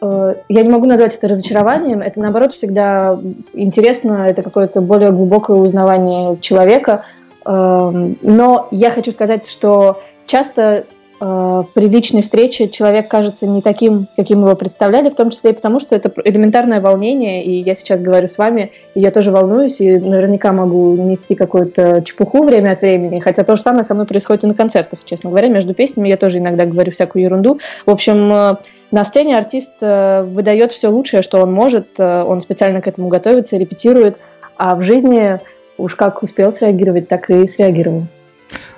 э, 0.00 0.34
я 0.48 0.62
не 0.62 0.68
могу 0.68 0.86
назвать 0.86 1.16
это 1.16 1.28
разочарованием, 1.28 2.00
это 2.00 2.20
наоборот 2.20 2.54
всегда 2.54 3.18
интересно, 3.54 4.26
это 4.28 4.42
какое-то 4.42 4.80
более 4.80 5.10
глубокое 5.10 5.56
узнавание 5.56 6.36
человека. 6.40 7.04
Но 7.44 8.68
я 8.70 8.90
хочу 8.90 9.10
сказать, 9.10 9.48
что 9.48 10.02
часто 10.26 10.84
э, 11.20 11.62
при 11.74 11.88
личной 11.88 12.22
встрече 12.22 12.68
человек 12.68 13.08
кажется 13.08 13.46
не 13.46 13.62
таким, 13.62 14.06
каким 14.16 14.40
его 14.40 14.54
представляли, 14.54 15.10
в 15.10 15.14
том 15.14 15.30
числе 15.30 15.50
и 15.50 15.54
потому, 15.54 15.80
что 15.80 15.94
это 15.94 16.12
элементарное 16.24 16.80
волнение, 16.80 17.44
и 17.44 17.62
я 17.62 17.74
сейчас 17.74 18.00
говорю 18.00 18.28
с 18.28 18.38
вами, 18.38 18.72
и 18.94 19.00
я 19.00 19.10
тоже 19.10 19.30
волнуюсь, 19.30 19.80
и 19.80 19.98
наверняка 19.98 20.52
могу 20.52 20.96
нести 20.96 21.34
какую-то 21.34 22.02
чепуху 22.02 22.42
время 22.42 22.72
от 22.72 22.80
времени, 22.80 23.20
хотя 23.20 23.44
то 23.44 23.56
же 23.56 23.62
самое 23.62 23.84
со 23.84 23.94
мной 23.94 24.06
происходит 24.06 24.44
и 24.44 24.48
на 24.48 24.54
концертах, 24.54 25.00
честно 25.04 25.30
говоря, 25.30 25.48
между 25.48 25.74
песнями 25.74 26.08
я 26.08 26.16
тоже 26.16 26.38
иногда 26.38 26.66
говорю 26.66 26.92
всякую 26.92 27.24
ерунду. 27.24 27.58
В 27.86 27.90
общем, 27.90 28.32
э, 28.32 28.56
на 28.90 29.04
сцене 29.04 29.36
артист 29.36 29.72
э, 29.80 30.22
выдает 30.22 30.72
все 30.72 30.88
лучшее, 30.88 31.22
что 31.22 31.42
он 31.42 31.52
может, 31.52 31.88
э, 31.98 32.22
он 32.22 32.40
специально 32.40 32.80
к 32.80 32.88
этому 32.88 33.08
готовится, 33.08 33.56
репетирует, 33.56 34.16
а 34.56 34.74
в 34.74 34.82
жизни 34.82 35.38
уж 35.78 35.94
как 35.94 36.22
успел 36.22 36.52
среагировать, 36.52 37.08
так 37.08 37.30
и 37.30 37.46
среагировал. 37.46 38.04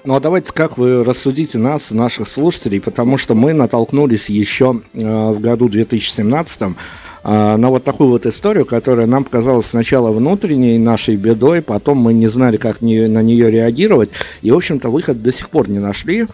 Ну 0.04 0.14
а 0.14 0.20
давайте 0.20 0.52
как 0.52 0.78
вы 0.78 1.04
рассудите 1.04 1.58
нас, 1.58 1.90
наших 1.90 2.28
слушателей, 2.28 2.80
потому 2.80 3.16
что 3.16 3.34
мы 3.34 3.52
натолкнулись 3.52 4.28
еще 4.30 4.80
э, 4.94 5.30
в 5.30 5.40
году 5.40 5.68
2017 5.68 6.62
э, 6.62 7.56
на 7.56 7.68
вот 7.68 7.84
такую 7.84 8.10
вот 8.10 8.26
историю, 8.26 8.64
которая 8.64 9.06
нам 9.06 9.24
показалась 9.24 9.66
сначала 9.66 10.10
внутренней 10.10 10.78
нашей 10.78 11.16
бедой, 11.16 11.62
потом 11.62 11.98
мы 11.98 12.12
не 12.12 12.28
знали, 12.28 12.56
как 12.56 12.80
не, 12.80 13.06
на 13.08 13.22
нее 13.22 13.50
реагировать, 13.50 14.10
и, 14.42 14.50
в 14.50 14.56
общем-то, 14.56 14.88
выход 14.88 15.22
до 15.22 15.32
сих 15.32 15.50
пор 15.50 15.68
не 15.68 15.78
нашли. 15.78 16.26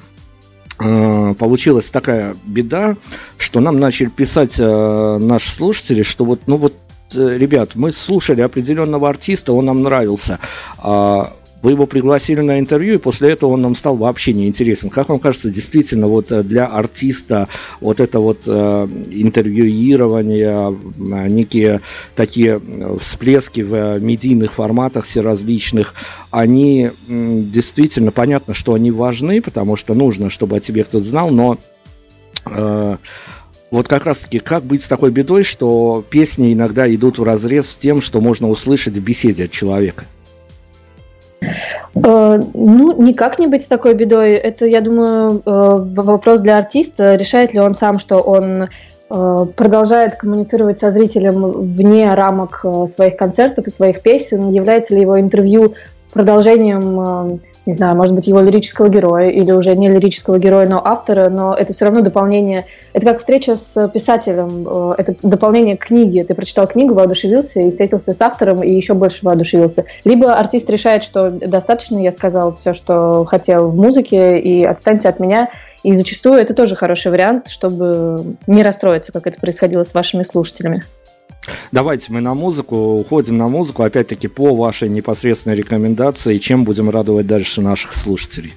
Э, 0.79 1.35
получилась 1.39 1.91
такая 1.91 2.37
беда, 2.45 2.97
что 3.39 3.61
нам 3.61 3.79
начали 3.81 4.09
писать 4.09 4.57
э, 4.59 5.19
наши 5.19 5.51
слушатели, 5.51 6.03
что 6.03 6.25
вот, 6.25 6.43
ну 6.47 6.59
вот 6.59 6.75
э, 7.15 7.37
ребят, 7.39 7.71
мы 7.75 7.93
слушали 7.93 8.43
определенного 8.43 9.09
артиста, 9.09 9.55
он 9.55 9.65
нам 9.67 9.83
нравился. 9.83 10.39
А 10.79 11.33
вы 11.67 11.73
его 11.73 11.87
пригласили 11.87 12.43
на 12.43 12.61
интервью, 12.61 12.95
и 12.95 12.99
после 12.99 13.33
этого 13.33 13.51
он 13.51 13.61
нам 13.61 13.75
стал 13.75 13.97
вообще 13.97 14.33
неинтересен. 14.33 14.89
Как 14.89 15.09
вам 15.09 15.19
кажется, 15.19 15.51
действительно, 15.51 16.07
вот 16.07 16.31
э, 16.31 16.45
для 16.45 16.65
артиста 16.67 17.49
вот 17.81 17.99
это 17.99 18.21
вот 18.21 18.43
э, 18.47 18.89
интервьюирование, 19.11 20.79
э, 20.79 21.29
некие 21.29 21.81
такие 22.15 22.61
всплески 23.01 23.63
в 23.63 23.99
медийных 23.99 24.53
форматах 24.53 25.07
всеразличных, 25.07 25.95
они 26.31 26.93
э, 26.93 26.93
действительно, 27.09 28.13
понятно, 28.13 28.55
что 28.55 28.75
они 28.75 28.93
важны, 28.93 29.43
потому 29.43 29.75
что 29.75 29.95
нужно, 29.95 30.31
чтобы 30.31 30.59
о 30.59 30.61
тебе 30.61 30.85
кто-то 30.85 31.05
знал, 31.05 31.31
но 31.31 31.59
э, 32.45 32.97
вот 33.73 33.89
как 33.89 34.07
раз-таки, 34.07 34.39
как 34.39 34.63
быть 34.63 34.85
с 34.85 34.87
такой 34.87 35.11
бедой, 35.11 35.43
что 35.43 36.05
песни 36.09 36.53
иногда 36.53 36.89
идут 36.95 37.19
в 37.19 37.25
разрез 37.25 37.71
с 37.71 37.77
тем, 37.77 38.01
что 38.01 38.21
можно 38.21 38.49
услышать 38.49 38.95
в 38.95 39.03
беседе 39.03 39.47
от 39.47 39.51
человека? 39.51 40.05
Э, 41.41 42.43
ну, 42.55 43.03
не 43.03 43.15
быть 43.47 43.63
с 43.63 43.69
такой 43.69 43.95
бедой. 43.95 44.35
Это, 44.35 44.67
я 44.67 44.81
думаю, 44.81 45.43
э, 45.45 45.77
вопрос 45.95 46.41
для 46.41 46.59
артиста. 46.59 47.15
Решает 47.15 47.53
ли 47.53 47.61
он 47.61 47.75
сам, 47.75 47.99
что 47.99 48.19
он 48.19 48.69
э, 49.11 49.47
продолжает 49.57 50.17
коммуницировать 50.17 50.79
со 50.79 50.91
зрителем 50.91 51.51
вне 51.75 52.13
рамок 52.15 52.65
своих 52.89 53.17
концертов 53.17 53.67
и 53.67 53.71
своих 53.71 54.03
песен? 54.03 54.51
Является 54.51 54.95
ли 54.95 55.01
его 55.01 55.19
интервью 55.21 55.75
продолжением 56.13 57.41
не 57.67 57.73
знаю, 57.73 57.97
может 57.97 58.15
быть, 58.15 58.29
его 58.29 58.41
лирического 58.41 58.89
героя 58.89 59.29
или 59.29 59.51
уже 59.51 59.75
не 59.75 59.89
лирического 59.89 60.39
героя, 60.39 60.69
но 60.69 60.81
автора, 60.85 61.29
но 61.29 61.55
это 61.55 61.73
все 61.73 61.85
равно 61.85 62.01
дополнение. 62.01 62.65
Это 62.93 63.07
как 63.07 63.19
встреча 63.19 63.57
с 63.57 63.89
писателем, 63.89 64.67
э, 64.69 64.95
это 64.99 65.17
дополнение 65.23 65.77
к 65.77 65.87
книге. 65.87 66.25
Ты 66.25 66.35
прочитал 66.35 66.69
книгу, 66.69 66.95
воодушевился 66.95 67.61
и 67.61 67.71
встретился 67.71 68.15
с 68.15 68.21
автором 68.21 68.63
и 68.63 68.71
еще 68.71 68.95
больше 68.95 69.19
воодушевился. 69.23 69.85
Либо 70.05 70.35
артист 70.35 70.71
решает, 70.71 71.03
что 71.03 71.31
достаточно, 71.31 71.99
я 71.99 72.13
сказал 72.13 72.55
все, 72.55 72.73
что 72.73 73.25
хотел 73.25 73.69
в 73.69 73.77
музыке, 73.77 74.39
и 74.39 74.65
отстаньте 74.65 75.09
от 75.09 75.19
меня. 75.19 75.51
И 75.83 75.95
зачастую 75.97 76.39
это 76.39 76.55
тоже 76.55 76.77
хороший 76.77 77.11
вариант, 77.11 77.49
чтобы 77.49 78.37
не 78.47 78.63
расстроиться, 78.63 79.13
как 79.13 79.27
это 79.27 79.41
происходило 79.41 79.83
с 79.83 79.93
вашими 79.93 80.23
слушателями. 80.23 80.85
Давайте 81.73 82.13
мы 82.13 82.21
на 82.21 82.35
музыку, 82.35 82.77
уходим 82.95 83.37
на 83.37 83.49
музыку, 83.49 83.83
опять-таки 83.83 84.29
по 84.29 84.55
вашей 84.55 84.89
непосредственной 84.89 85.57
рекомендации, 85.57 86.39
чем 86.39 86.65
будем 86.65 86.91
радовать 86.91 87.27
дальше 87.27 87.61
наших 87.61 87.95
слушателей. 87.95 88.55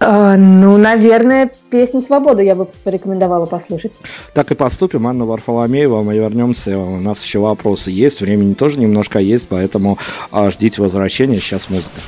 Uh, 0.00 0.34
ну, 0.36 0.78
наверное, 0.78 1.50
песни 1.68 2.00
«Свобода» 2.00 2.42
я 2.42 2.54
бы 2.54 2.64
порекомендовала 2.84 3.44
послушать. 3.44 3.92
Так 4.32 4.50
и 4.50 4.54
поступим. 4.54 5.06
Анна 5.06 5.26
Варфоломеева, 5.26 6.02
мы 6.02 6.14
вернемся. 6.14 6.78
У 6.78 6.98
нас 7.00 7.22
еще 7.22 7.38
вопросы 7.40 7.90
есть, 7.90 8.22
времени 8.22 8.54
тоже 8.54 8.78
немножко 8.78 9.18
есть, 9.18 9.46
поэтому 9.48 9.98
uh, 10.32 10.50
ждите 10.50 10.80
возвращения. 10.80 11.36
Сейчас 11.36 11.68
музыка. 11.68 12.00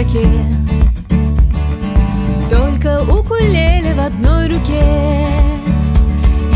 Рюкзаке 0.00 0.44
Только 2.50 3.02
укулеле 3.02 3.94
в 3.94 4.00
одной 4.00 4.48
руке. 4.48 5.26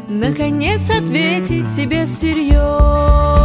Наконец 0.08 0.88
ответить 0.88 1.68
себе 1.68 2.06
всерьез 2.06 3.37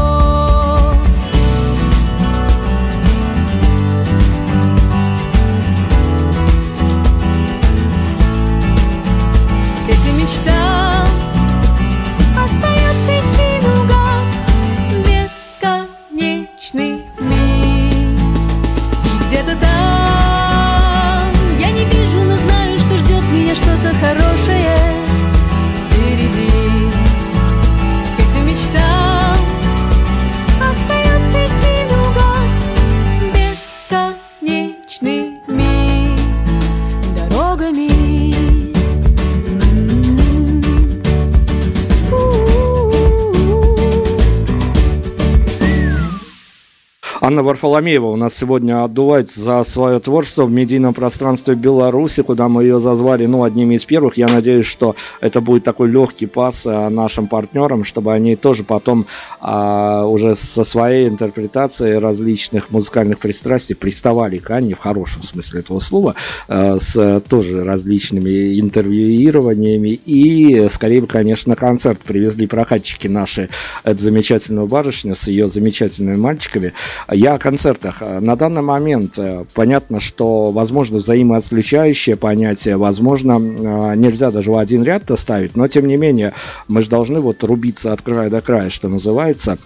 Варфоломеева 47.43 48.07
у 48.07 48.15
нас 48.15 48.35
сегодня 48.35 48.83
отдувается 48.83 49.39
за 49.39 49.63
свое 49.63 49.99
творчество 49.99 50.45
в 50.45 50.51
медийном 50.51 50.93
пространстве 50.93 51.55
Беларуси, 51.55 52.23
куда 52.23 52.47
мы 52.47 52.63
ее 52.63 52.79
зазвали, 52.79 53.25
ну, 53.25 53.43
одними 53.43 53.75
из 53.75 53.85
первых. 53.85 54.17
Я 54.17 54.27
надеюсь, 54.27 54.65
что 54.65 54.95
это 55.21 55.41
будет 55.41 55.63
такой 55.63 55.89
легкий 55.89 56.25
пас 56.25 56.65
а, 56.65 56.89
нашим 56.89 57.27
партнерам, 57.27 57.83
чтобы 57.83 58.13
они 58.13 58.35
тоже 58.35 58.63
потом 58.63 59.05
а, 59.39 60.05
уже 60.05 60.35
со 60.35 60.63
своей 60.63 61.07
интерпретацией 61.07 61.97
различных 61.97 62.71
музыкальных 62.71 63.19
пристрастий 63.19 63.75
приставали 63.75 64.37
к 64.37 64.49
Анне 64.51 64.73
в 64.73 64.79
хорошем 64.79 65.23
смысле 65.23 65.59
этого 65.59 65.79
слова, 65.79 66.15
а, 66.47 66.77
с 66.79 67.21
тоже 67.29 67.63
различными 67.63 68.59
интервьюированиями 68.59 69.89
и, 69.89 70.67
скорее 70.69 71.01
бы, 71.01 71.07
конечно, 71.07 71.55
концерт 71.55 71.99
привезли 71.99 72.47
прокатчики 72.47 73.07
наши 73.07 73.49
эту 73.83 74.01
замечательную 74.01 74.67
барышню 74.67 75.15
с 75.15 75.27
ее 75.27 75.47
замечательными 75.47 76.15
мальчиками. 76.15 76.73
Я 77.11 77.32
о 77.33 77.39
концертах. 77.39 78.01
На 78.01 78.35
данный 78.35 78.61
момент 78.61 79.17
э, 79.17 79.45
понятно, 79.53 79.99
что 79.99 80.51
возможно 80.51 80.97
взаимоотключающее 80.99 82.15
понятие, 82.15 82.77
возможно, 82.77 83.33
э, 83.33 83.95
нельзя 83.95 84.31
даже 84.31 84.51
в 84.51 84.57
один 84.57 84.83
ряд 84.83 85.03
ставить, 85.17 85.55
но 85.55 85.67
тем 85.67 85.87
не 85.87 85.97
менее 85.97 86.33
мы 86.67 86.81
же 86.81 86.89
должны 86.89 87.19
вот 87.19 87.43
рубиться 87.43 87.91
от 87.91 88.01
края 88.01 88.29
до 88.29 88.41
края, 88.41 88.69
что 88.69 88.89
называется. 88.89 89.57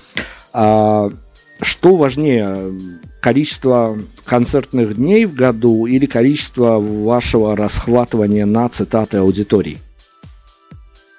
А, 0.53 1.11
Что 1.61 1.95
важнее, 1.95 2.55
количество 3.19 3.97
концертных 4.25 4.95
дней 4.95 5.25
в 5.25 5.33
году 5.33 5.85
или 5.85 6.05
количество 6.05 6.79
вашего 6.79 7.55
расхватывания 7.55 8.45
на 8.45 8.69
цитаты 8.69 9.17
аудитории? 9.17 9.79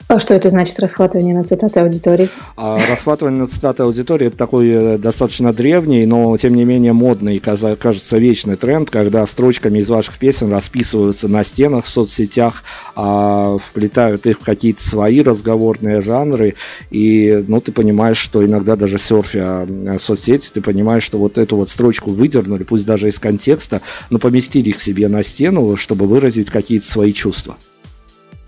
А 0.08 0.18
что 0.18 0.32
это 0.32 0.48
значит 0.48 0.80
расхватывание 0.80 1.36
на 1.36 1.44
цитаты 1.44 1.80
аудитории? 1.80 2.30
А 2.56 2.78
расхватывание 2.88 3.40
на 3.40 3.46
цитаты 3.46 3.82
аудитории 3.82 4.28
это 4.28 4.38
такой 4.38 4.68
э, 4.70 4.98
достаточно 4.98 5.52
древний, 5.52 6.06
но 6.06 6.34
тем 6.38 6.54
не 6.54 6.64
менее 6.64 6.94
модный, 6.94 7.38
кажется, 7.38 8.16
вечный 8.16 8.56
тренд, 8.56 8.88
когда 8.88 9.26
строчками 9.26 9.80
из 9.80 9.90
ваших 9.90 10.18
песен 10.18 10.50
расписываются 10.50 11.28
на 11.28 11.44
стенах 11.44 11.84
в 11.84 11.88
соцсетях, 11.88 12.64
а, 12.96 13.58
вплетают 13.58 14.24
их 14.24 14.40
в 14.40 14.44
какие-то 14.44 14.82
свои 14.82 15.20
разговорные 15.20 16.00
жанры, 16.00 16.54
и 16.90 17.44
ну 17.46 17.60
ты 17.60 17.72
понимаешь, 17.72 18.16
что 18.16 18.42
иногда 18.42 18.76
даже 18.76 18.96
серфя 18.96 19.66
э, 19.68 19.98
соцсети, 20.00 20.48
ты 20.54 20.62
понимаешь, 20.62 21.02
что 21.02 21.18
вот 21.18 21.36
эту 21.36 21.56
вот 21.56 21.68
строчку 21.68 22.12
выдернули, 22.12 22.62
пусть 22.62 22.86
даже 22.86 23.08
из 23.08 23.18
контекста, 23.18 23.82
но 24.08 24.18
поместили 24.18 24.70
их 24.70 24.80
себе 24.80 25.08
на 25.08 25.22
стену, 25.22 25.76
чтобы 25.76 26.06
выразить 26.06 26.48
какие-то 26.48 26.86
свои 26.86 27.12
чувства. 27.12 27.56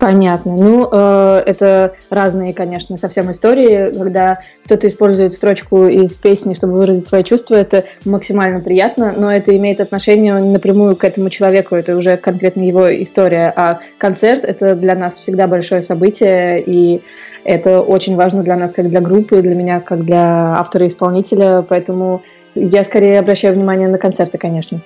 Понятно. 0.01 0.55
Ну, 0.57 0.89
э, 0.91 1.43
это 1.45 1.93
разные, 2.09 2.55
конечно, 2.55 2.97
совсем 2.97 3.29
истории, 3.29 3.93
когда 3.95 4.39
кто-то 4.65 4.87
использует 4.87 5.31
строчку 5.31 5.85
из 5.85 6.17
песни, 6.17 6.55
чтобы 6.55 6.73
выразить 6.73 7.05
свои 7.05 7.23
чувства, 7.23 7.53
это 7.53 7.83
максимально 8.03 8.61
приятно, 8.61 9.13
но 9.15 9.31
это 9.31 9.55
имеет 9.55 9.79
отношение 9.79 10.39
напрямую 10.39 10.95
к 10.95 11.03
этому 11.03 11.29
человеку, 11.29 11.75
это 11.75 11.95
уже 11.95 12.17
конкретно 12.17 12.61
его 12.61 12.91
история, 13.03 13.53
а 13.55 13.81
концерт— 13.99 14.43
это 14.43 14.73
для 14.73 14.95
нас 14.95 15.19
всегда 15.19 15.45
большое 15.45 15.83
событие, 15.83 16.63
и 16.65 17.03
это 17.43 17.81
очень 17.81 18.15
важно 18.15 18.41
для 18.41 18.55
нас, 18.55 18.73
как 18.73 18.89
для 18.89 19.01
группы, 19.01 19.43
для 19.43 19.53
меня, 19.53 19.81
как 19.81 20.03
для 20.03 20.53
автора-исполнителя, 20.53 21.61
поэтому 21.61 22.23
я 22.55 22.83
скорее 22.85 23.19
обращаю 23.19 23.53
внимание 23.53 23.87
на 23.87 23.99
концерты, 23.99 24.39
конечно. 24.39 24.81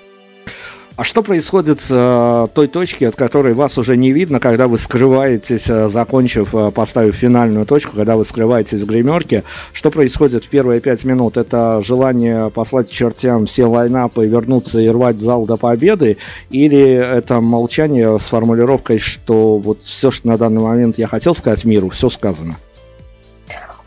А 0.97 1.03
что 1.03 1.21
происходит 1.23 1.81
с 1.81 1.89
э, 1.91 2.47
той 2.53 2.67
точки, 2.67 3.03
от 3.03 3.17
которой 3.17 3.53
вас 3.53 3.77
уже 3.77 3.97
не 3.97 4.13
видно, 4.13 4.39
когда 4.39 4.69
вы 4.69 4.77
скрываетесь, 4.77 5.65
э, 5.67 5.89
закончив, 5.89 6.55
э, 6.55 6.71
поставив 6.71 7.15
финальную 7.15 7.65
точку, 7.65 7.97
когда 7.97 8.15
вы 8.15 8.23
скрываетесь 8.23 8.79
в 8.79 8.85
гримерке? 8.85 9.43
Что 9.73 9.91
происходит 9.91 10.45
в 10.45 10.49
первые 10.49 10.79
пять 10.79 11.03
минут? 11.03 11.35
Это 11.35 11.81
желание 11.83 12.49
послать 12.49 12.89
чертям 12.89 13.45
все 13.45 13.65
лайнапы, 13.65 14.25
вернуться 14.25 14.79
и 14.79 14.87
рвать 14.87 15.17
зал 15.17 15.45
до 15.45 15.57
победы? 15.57 16.15
Или 16.49 16.79
это 16.79 17.41
молчание 17.41 18.17
с 18.17 18.23
формулировкой, 18.23 18.99
что 18.99 19.57
вот 19.57 19.81
все, 19.83 20.11
что 20.11 20.29
на 20.29 20.37
данный 20.37 20.61
момент 20.61 20.97
я 20.97 21.07
хотел 21.07 21.35
сказать 21.35 21.65
миру, 21.65 21.89
все 21.89 22.09
сказано? 22.09 22.55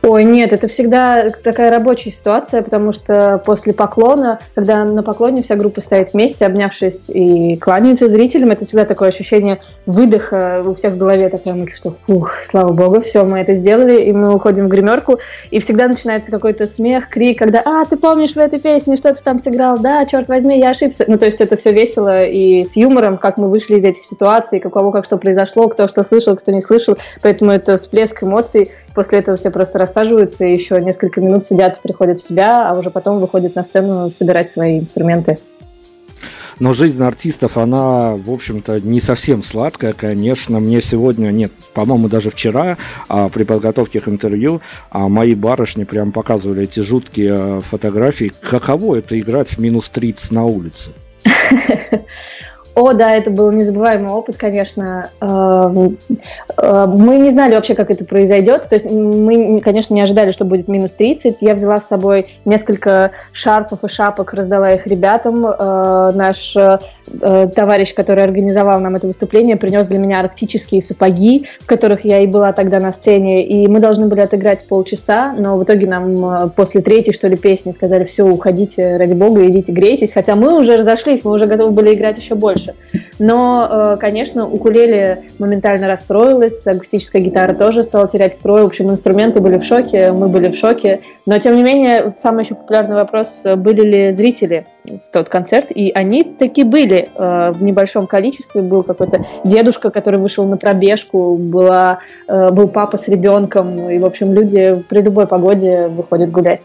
Ой, 0.09 0.24
нет, 0.24 0.54
это 0.54 0.68
всегда 0.68 1.28
такая 1.44 1.70
рабочая 1.70 2.11
ситуация, 2.11 2.62
потому 2.62 2.94
что 2.94 3.42
после 3.44 3.74
поклона, 3.74 4.38
когда 4.54 4.82
на 4.84 5.02
поклоне 5.02 5.42
вся 5.42 5.54
группа 5.54 5.82
стоит 5.82 6.14
вместе, 6.14 6.46
обнявшись 6.46 7.11
и 7.11 7.59
кланяется 7.59 8.09
зрителям, 8.09 8.50
это 8.50 8.64
всегда 8.64 8.86
такое 8.86 9.11
ощущение 9.11 9.59
выдоха 9.84 10.62
у 10.64 10.74
всех 10.74 10.94
в 10.94 10.96
голове, 10.96 11.28
такая 11.28 11.52
мысль, 11.52 11.76
что 11.76 11.94
фух, 12.06 12.32
слава 12.48 12.72
богу, 12.72 13.02
все, 13.02 13.22
мы 13.24 13.40
это 13.40 13.52
сделали, 13.56 14.00
и 14.00 14.12
мы 14.12 14.34
уходим 14.34 14.64
в 14.64 14.68
гримерку, 14.68 15.18
и 15.50 15.61
всегда 15.61 15.88
начинается 15.88 16.30
какой-то 16.30 16.64
смех, 16.64 17.11
крик, 17.11 17.38
когда, 17.38 17.61
а, 17.66 17.84
ты 17.84 17.98
помнишь 17.98 18.32
в 18.32 18.38
этой 18.38 18.61
песне, 18.61 18.96
что 18.96 19.12
ты 19.12 19.22
там 19.22 19.38
сыграл, 19.38 19.78
да, 19.78 20.06
черт 20.06 20.26
возьми, 20.28 20.59
я 20.59 20.70
ошибся. 20.70 21.04
Ну, 21.06 21.18
то 21.18 21.26
есть 21.26 21.42
это 21.42 21.59
все 21.59 21.70
весело 21.70 22.24
и 22.24 22.64
с 22.64 22.76
юмором, 22.76 23.18
как 23.18 23.36
мы 23.36 23.50
вышли 23.50 23.76
из 23.76 23.84
этих 23.84 24.06
ситуаций, 24.06 24.59
как 24.59 24.72
у 24.72 24.74
кого 24.74 24.90
как 24.90 25.04
что 25.04 25.18
произошло, 25.18 25.68
кто 25.68 25.86
что 25.86 26.02
слышал, 26.02 26.34
кто 26.34 26.50
не 26.50 26.62
слышал, 26.62 26.96
поэтому 27.20 27.50
это 27.50 27.76
всплеск 27.76 28.22
эмоций, 28.22 28.70
после 28.94 29.18
этого 29.18 29.36
все 29.36 29.50
просто 29.50 29.78
рассаживаются, 29.99 30.44
и 30.44 30.53
еще 30.53 30.80
несколько 30.80 31.20
минут 31.20 31.44
сидят, 31.44 31.80
приходят 31.80 32.18
в 32.18 32.26
себя, 32.26 32.70
а 32.70 32.78
уже 32.78 32.90
потом 32.90 33.18
выходят 33.20 33.55
на 33.55 33.62
сцену 33.62 34.09
собирать 34.11 34.51
свои 34.51 34.78
инструменты. 34.78 35.38
Но 36.61 36.72
жизнь 36.72 37.03
артистов, 37.03 37.57
она, 37.57 38.16
в 38.16 38.30
общем-то, 38.30 38.80
не 38.80 39.01
совсем 39.01 39.44
сладкая, 39.44 39.92
конечно. 39.92 40.59
Мне 40.59 40.80
сегодня, 40.80 41.30
нет, 41.30 41.53
по-моему, 41.72 42.09
даже 42.09 42.30
вчера 42.30 42.76
а, 43.09 43.28
при 43.28 43.44
подготовке 43.44 44.01
к 44.01 44.09
интервью 44.09 44.61
а, 44.90 45.09
мои 45.09 45.36
барышни 45.36 45.84
прям 45.84 46.11
показывали 46.11 46.64
эти 46.64 46.80
жуткие 46.80 47.34
а, 47.36 47.61
фотографии. 47.61 48.32
Каково 48.40 48.96
это 48.96 49.18
играть 49.18 49.51
в 49.51 49.59
минус 49.59 49.88
30 49.88 50.32
на 50.32 50.46
улице? 50.46 50.90
О, 52.79 52.93
да, 52.93 53.12
это 53.12 53.31
был 53.31 53.51
незабываемый 53.51 54.12
опыт, 54.12 54.37
конечно. 54.37 55.11
Эм, 55.20 55.99
э, 56.57 56.87
мы 56.87 57.18
не 57.18 57.33
знали 57.33 57.57
вообще, 57.57 57.74
как 57.74 57.91
это 57.91 58.05
произойдет. 58.05 58.68
То 58.68 58.76
есть 58.76 58.89
мы, 58.89 59.61
конечно, 59.61 59.95
не 59.95 60.01
ожидали, 60.01 60.31
что 60.31 60.45
будет 60.45 60.68
минус 60.68 60.93
30. 60.93 61.39
Я 61.43 61.57
взяла 61.57 61.81
с 61.81 61.89
собой 61.89 62.26
несколько 62.45 63.11
шарфов 63.33 63.83
и 63.83 63.89
шапок, 63.89 64.33
раздала 64.33 64.74
их 64.74 64.87
ребятам. 64.87 65.45
Э, 65.45 66.12
наш 66.14 66.55
э, 66.55 66.79
товарищ, 67.53 67.95
который 67.95 68.22
организовал 68.22 68.79
нам 68.79 68.95
это 68.95 69.09
выступление, 69.09 69.57
принес 69.57 69.89
для 69.89 69.99
меня 69.99 70.20
арктические 70.20 70.81
сапоги, 70.81 71.49
в 71.59 71.66
которых 71.66 72.05
я 72.05 72.20
и 72.20 72.29
была 72.29 72.53
тогда 72.53 72.79
на 72.79 72.93
сцене. 72.93 73.45
И 73.45 73.66
мы 73.66 73.81
должны 73.81 74.07
были 74.07 74.20
отыграть 74.20 74.68
полчаса, 74.68 75.35
но 75.37 75.59
в 75.59 75.64
итоге 75.64 75.89
нам 75.89 76.51
после 76.51 76.81
третьей, 76.81 77.12
что 77.12 77.26
ли, 77.26 77.37
песни 77.37 77.72
сказали, 77.72 78.05
все, 78.05 78.24
уходите, 78.24 78.99
ради 78.99 79.14
бога, 79.14 79.45
идите 79.49 79.72
грейтесь. 79.72 80.12
Хотя 80.12 80.37
мы 80.37 80.57
уже 80.57 80.76
разошлись, 80.76 81.24
мы 81.24 81.33
уже 81.33 81.47
готовы 81.47 81.72
были 81.72 81.93
играть 81.93 82.18
еще 82.18 82.37
больше 82.37 82.68
дальше. 82.69 82.75
Но, 83.19 83.69
э, 83.71 83.97
конечно, 83.99 84.47
укулеле 84.47 85.23
моментально 85.39 85.89
расстроилась, 85.89 86.66
акустическая 86.66 87.23
гитара 87.23 87.55
тоже 87.55 87.83
стала 87.83 88.09
терять 88.09 88.35
строй. 88.35 88.62
В 88.62 88.66
общем, 88.66 88.91
инструменты 88.91 89.41
были 89.41 89.59
в 89.59 89.64
шоке, 89.64 90.12
мы 90.12 90.29
были 90.29 90.49
в 90.49 90.57
шоке. 90.57 91.01
Но, 91.27 91.39
тем 91.39 91.57
не 91.57 91.62
менее, 91.62 92.12
самый 92.16 92.45
еще 92.45 92.55
популярный 92.55 92.95
вопрос, 92.95 93.45
были 93.57 93.83
ли 93.83 94.12
зрители 94.12 94.66
в 94.85 95.11
тот 95.12 95.29
концерт, 95.29 95.66
и 95.71 95.91
они 95.95 96.25
таки 96.25 96.64
были 96.64 97.09
э, 97.14 97.53
в 97.53 97.62
небольшом 97.62 98.07
количестве. 98.07 98.62
Был 98.62 98.83
какой-то 98.83 99.25
дедушка, 99.45 99.91
который 99.91 100.19
вышел 100.21 100.47
на 100.47 100.57
пробежку, 100.57 101.37
была, 101.37 101.99
э, 102.29 102.51
был 102.51 102.69
папа 102.69 102.97
с 102.97 103.09
ребенком, 103.09 103.91
и, 103.91 103.99
в 103.99 104.07
общем, 104.07 104.33
люди 104.33 104.83
при 104.89 105.03
любой 105.03 105.27
погоде 105.27 105.89
выходят 105.89 106.31
гулять. 106.31 106.62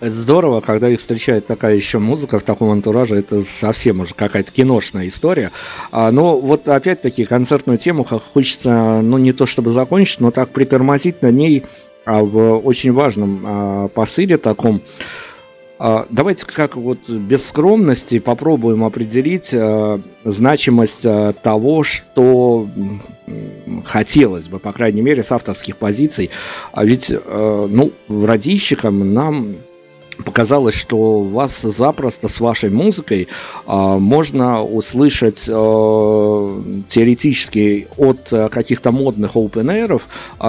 Это 0.00 0.12
здорово, 0.12 0.60
когда 0.60 0.88
их 0.88 1.00
встречает 1.00 1.46
такая 1.46 1.74
еще 1.74 1.98
музыка 1.98 2.38
в 2.38 2.42
таком 2.42 2.70
антураже, 2.70 3.16
это 3.16 3.42
совсем 3.42 4.00
уже 4.00 4.14
какая-то 4.14 4.52
киношная 4.52 5.08
история. 5.08 5.50
А, 5.90 6.10
но 6.10 6.38
вот 6.38 6.68
опять-таки 6.68 7.24
концертную 7.24 7.78
тему 7.78 8.04
хочется, 8.04 9.00
ну 9.02 9.18
не 9.18 9.32
то 9.32 9.46
чтобы 9.46 9.70
закончить, 9.70 10.20
но 10.20 10.30
так 10.30 10.50
притормозить 10.50 11.22
на 11.22 11.30
ней 11.30 11.64
а, 12.04 12.22
в 12.22 12.58
очень 12.58 12.92
важном 12.92 13.44
а, 13.46 13.88
посыле 13.88 14.38
таком. 14.38 14.82
А, 15.78 16.06
давайте 16.10 16.44
как 16.44 16.76
вот 16.76 17.08
без 17.08 17.46
скромности 17.46 18.18
попробуем 18.18 18.84
определить 18.84 19.50
а, 19.54 20.00
значимость 20.24 21.06
а, 21.06 21.32
того, 21.32 21.84
что 21.84 22.66
хотелось 23.84 24.48
бы, 24.48 24.58
по 24.58 24.72
крайней 24.72 25.02
мере, 25.02 25.22
с 25.22 25.30
авторских 25.30 25.76
позиций. 25.76 26.30
А 26.72 26.84
ведь, 26.84 27.10
ну, 27.10 27.92
радищикам 28.08 29.12
нам 29.12 29.56
показалось, 30.24 30.74
что 30.74 31.22
вас 31.22 31.62
запросто 31.62 32.28
с 32.28 32.40
вашей 32.40 32.70
музыкой 32.70 33.28
э, 33.66 33.72
можно 33.72 34.62
услышать 34.62 35.44
э, 35.48 35.52
теоретически 36.88 37.88
от 37.96 38.32
э, 38.32 38.48
каких-то 38.48 38.92
модных 38.92 39.36
open 39.36 39.68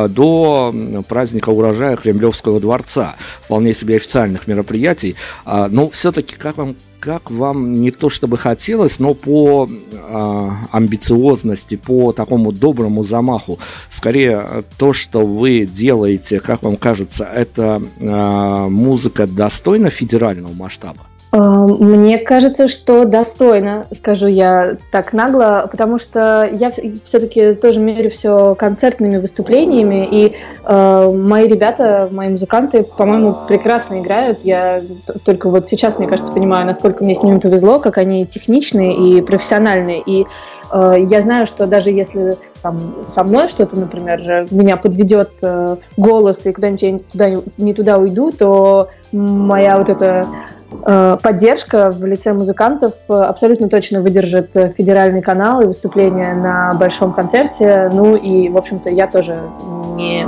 до 0.10 0.74
праздника 1.08 1.50
урожая 1.50 1.96
Кремлевского 1.98 2.60
дворца, 2.60 3.16
вполне 3.42 3.74
себе 3.74 3.98
официальных 3.98 4.48
мероприятий. 4.48 5.16
Но 5.46 5.90
все-таки 5.90 6.36
как 6.36 6.58
вам 6.58 6.76
как 7.00 7.32
вам 7.32 7.74
не 7.74 7.92
то 7.92 8.10
чтобы 8.10 8.38
хотелось, 8.38 9.00
но 9.00 9.14
по 9.14 9.68
э, 9.70 10.50
амбициозности, 10.72 11.76
по 11.76 12.12
такому 12.12 12.52
доброму 12.52 13.04
замаху, 13.04 13.60
скорее 13.90 14.64
то, 14.78 14.94
что 14.94 15.26
вы 15.26 15.66
делаете, 15.66 16.40
как 16.40 16.64
вам 16.64 16.78
кажется, 16.78 17.24
это 17.24 17.82
э, 18.00 18.68
музыка 18.70 19.28
достойна 19.28 19.90
федерального 19.90 20.54
масштаба? 20.54 21.09
Мне 21.32 22.18
кажется, 22.18 22.68
что 22.68 23.06
достойно, 23.06 23.86
скажу 23.96 24.26
я 24.26 24.78
так 24.92 25.14
нагло, 25.14 25.68
потому 25.70 26.00
что 26.00 26.50
я 26.52 26.72
все-таки 26.72 27.54
тоже 27.54 27.80
мерю 27.80 28.10
все 28.10 28.56
концертными 28.56 29.18
выступлениями, 29.18 30.08
и 30.10 30.36
э, 30.64 31.12
мои 31.16 31.48
ребята, 31.48 32.10
мои 32.12 32.30
музыканты, 32.30 32.84
по-моему, 32.84 33.36
прекрасно 33.48 34.02
играют. 34.02 34.40
Я 34.44 34.82
только 35.24 35.52
вот 35.52 35.68
сейчас, 35.68 36.00
мне 36.00 36.08
кажется, 36.08 36.32
понимаю, 36.32 36.66
насколько 36.66 37.04
мне 37.04 37.14
с 37.14 37.22
ними 37.22 37.38
повезло, 37.38 37.80
как 37.80 38.00
они 38.00 38.26
техничные 38.26 38.96
и 38.96 39.22
профессиональные. 39.22 40.02
И 40.04 40.26
э, 40.72 40.96
я 41.08 41.22
знаю, 41.22 41.46
что 41.46 41.68
даже 41.68 41.92
если 41.92 42.38
там, 42.64 43.06
со 43.06 43.24
мной 43.24 43.50
что-то, 43.50 43.78
например, 43.78 44.48
меня 44.50 44.78
подведет 44.78 45.30
э, 45.44 45.76
голос, 45.96 46.48
и 46.48 46.52
куда-нибудь 46.52 46.82
я 46.82 47.00
туда, 47.00 47.42
не 47.60 47.76
туда 47.76 48.00
уйду, 48.00 48.32
то 48.32 48.90
моя 49.12 49.78
вот 49.78 49.90
эта 49.90 50.26
поддержка 51.22 51.90
в 51.92 52.06
лице 52.06 52.34
музыкантов 52.34 52.94
э, 53.08 53.14
абсолютно 53.14 53.70
точно 53.70 54.02
выдержит 54.02 54.56
э, 54.56 54.74
федеральный 54.78 55.22
канал 55.22 55.62
и 55.62 55.66
выступление 55.66 56.34
на 56.34 56.74
большом 56.74 57.14
концерте. 57.14 57.90
Ну 57.92 58.16
и, 58.16 58.50
в 58.50 58.58
общем-то, 58.58 58.90
я 58.90 59.08
тоже 59.08 59.40
не, 59.96 60.28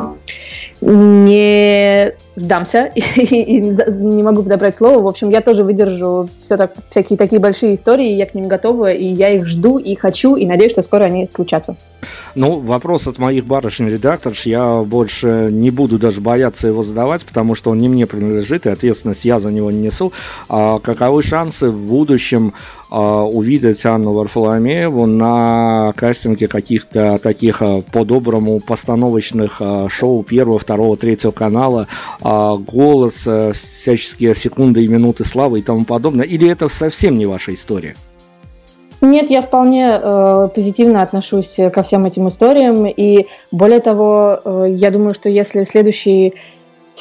не 0.82 2.14
сдамся 2.36 2.86
и, 2.96 3.60
не 3.60 4.24
могу 4.24 4.44
подобрать 4.44 4.76
слово. 4.76 5.02
В 5.02 5.08
общем, 5.08 5.30
я 5.30 5.42
тоже 5.42 5.64
выдержу 5.64 6.28
все 6.46 6.58
так, 6.58 6.74
всякие 6.90 7.18
такие 7.18 7.40
большие 7.40 7.76
истории, 7.76 8.14
я 8.14 8.26
к 8.26 8.34
ним 8.34 8.48
готова, 8.48 8.90
и 8.90 9.06
я 9.06 9.30
их 9.30 9.48
жду 9.48 9.78
и 9.78 9.96
хочу, 9.96 10.36
и 10.36 10.46
надеюсь, 10.46 10.72
что 10.72 10.82
скоро 10.82 11.04
они 11.06 11.28
случатся. 11.28 11.76
Ну, 12.34 12.60
вопрос 12.60 13.08
от 13.08 13.20
моих 13.20 13.46
барышень-редакторш, 13.46 14.46
я 14.46 14.82
больше 14.82 15.50
не 15.52 15.70
буду 15.70 16.00
даже 16.00 16.22
бояться 16.22 16.68
его 16.68 16.84
задавать, 16.84 17.26
потому 17.26 17.56
что 17.56 17.72
он 17.72 17.78
не 17.78 17.90
мне 17.90 18.08
принадлежит, 18.08 18.66
и 18.66 18.70
ответственность 18.70 19.26
я 19.26 19.40
за 19.40 19.52
него 19.52 19.70
не 19.70 19.82
несу. 19.82 20.14
А 20.50 20.80
каковы 20.80 21.24
шансы 21.24 21.70
в 21.70 21.78
будущем 21.88 22.54
увидеть 22.92 23.86
Анну 23.86 24.14
Варфоломееву 24.14 25.06
на 25.06 25.94
кастинге 25.96 26.48
каких-то 26.48 27.18
таких 27.18 27.62
а, 27.62 27.82
по-доброму 27.82 28.60
постановочных 28.60 29.58
а, 29.62 29.88
шоу 29.89 30.24
первого, 30.24 30.60
второго, 30.60 30.98
третьего 30.98 31.32
канала, 31.32 31.88
голос, 32.22 33.28
всяческие 33.54 34.36
секунды 34.36 34.84
и 34.84 34.88
минуты 34.88 35.24
славы 35.24 35.60
и 35.60 35.62
тому 35.62 35.86
подобное? 35.86 36.26
Или 36.26 36.50
это 36.50 36.68
совсем 36.68 37.18
не 37.18 37.26
ваша 37.26 37.54
история? 37.54 37.96
Нет, 39.02 39.32
я 39.32 39.42
вполне 39.42 40.00
э, 40.00 40.50
позитивно 40.54 41.02
отношусь 41.02 41.58
ко 41.74 41.82
всем 41.82 42.06
этим 42.06 42.28
историям. 42.28 42.86
И 42.86 43.26
более 43.52 43.80
того, 43.80 44.39
э, 44.46 44.68
я 44.70 44.92
думаю, 44.92 45.16
что 45.16 45.28
если 45.28 45.64
следующий 45.64 46.36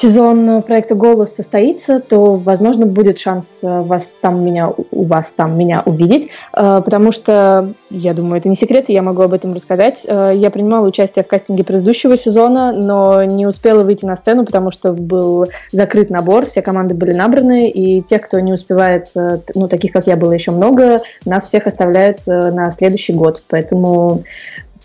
сезон 0.01 0.63
проекта 0.63 0.95
«Голос» 0.95 1.35
состоится, 1.35 1.99
то, 1.99 2.35
возможно, 2.35 2.87
будет 2.87 3.19
шанс 3.19 3.59
э, 3.61 3.81
вас 3.81 4.15
там 4.19 4.43
меня, 4.43 4.69
у 4.69 5.05
вас 5.05 5.31
там 5.35 5.55
меня 5.55 5.83
увидеть, 5.85 6.29
э, 6.55 6.81
потому 6.83 7.11
что, 7.11 7.73
я 7.91 8.15
думаю, 8.15 8.39
это 8.39 8.49
не 8.49 8.55
секрет, 8.55 8.85
и 8.87 8.93
я 8.93 9.03
могу 9.03 9.21
об 9.21 9.33
этом 9.33 9.53
рассказать. 9.53 10.01
Э, 10.05 10.31
я 10.33 10.49
принимала 10.49 10.87
участие 10.87 11.23
в 11.23 11.27
кастинге 11.27 11.63
предыдущего 11.63 12.17
сезона, 12.17 12.71
но 12.71 13.23
не 13.23 13.45
успела 13.45 13.83
выйти 13.83 14.05
на 14.05 14.15
сцену, 14.15 14.43
потому 14.43 14.71
что 14.71 14.91
был 14.93 15.47
закрыт 15.71 16.09
набор, 16.09 16.47
все 16.47 16.63
команды 16.63 16.95
были 16.95 17.13
набраны, 17.13 17.69
и 17.69 18.01
тех, 18.01 18.21
кто 18.21 18.39
не 18.39 18.53
успевает, 18.53 19.09
ну, 19.13 19.67
таких, 19.67 19.91
как 19.91 20.07
я, 20.07 20.15
было 20.15 20.31
еще 20.31 20.49
много, 20.49 21.01
нас 21.25 21.45
всех 21.45 21.67
оставляют 21.67 22.25
на 22.25 22.71
следующий 22.71 23.13
год. 23.13 23.41
Поэтому 23.49 24.23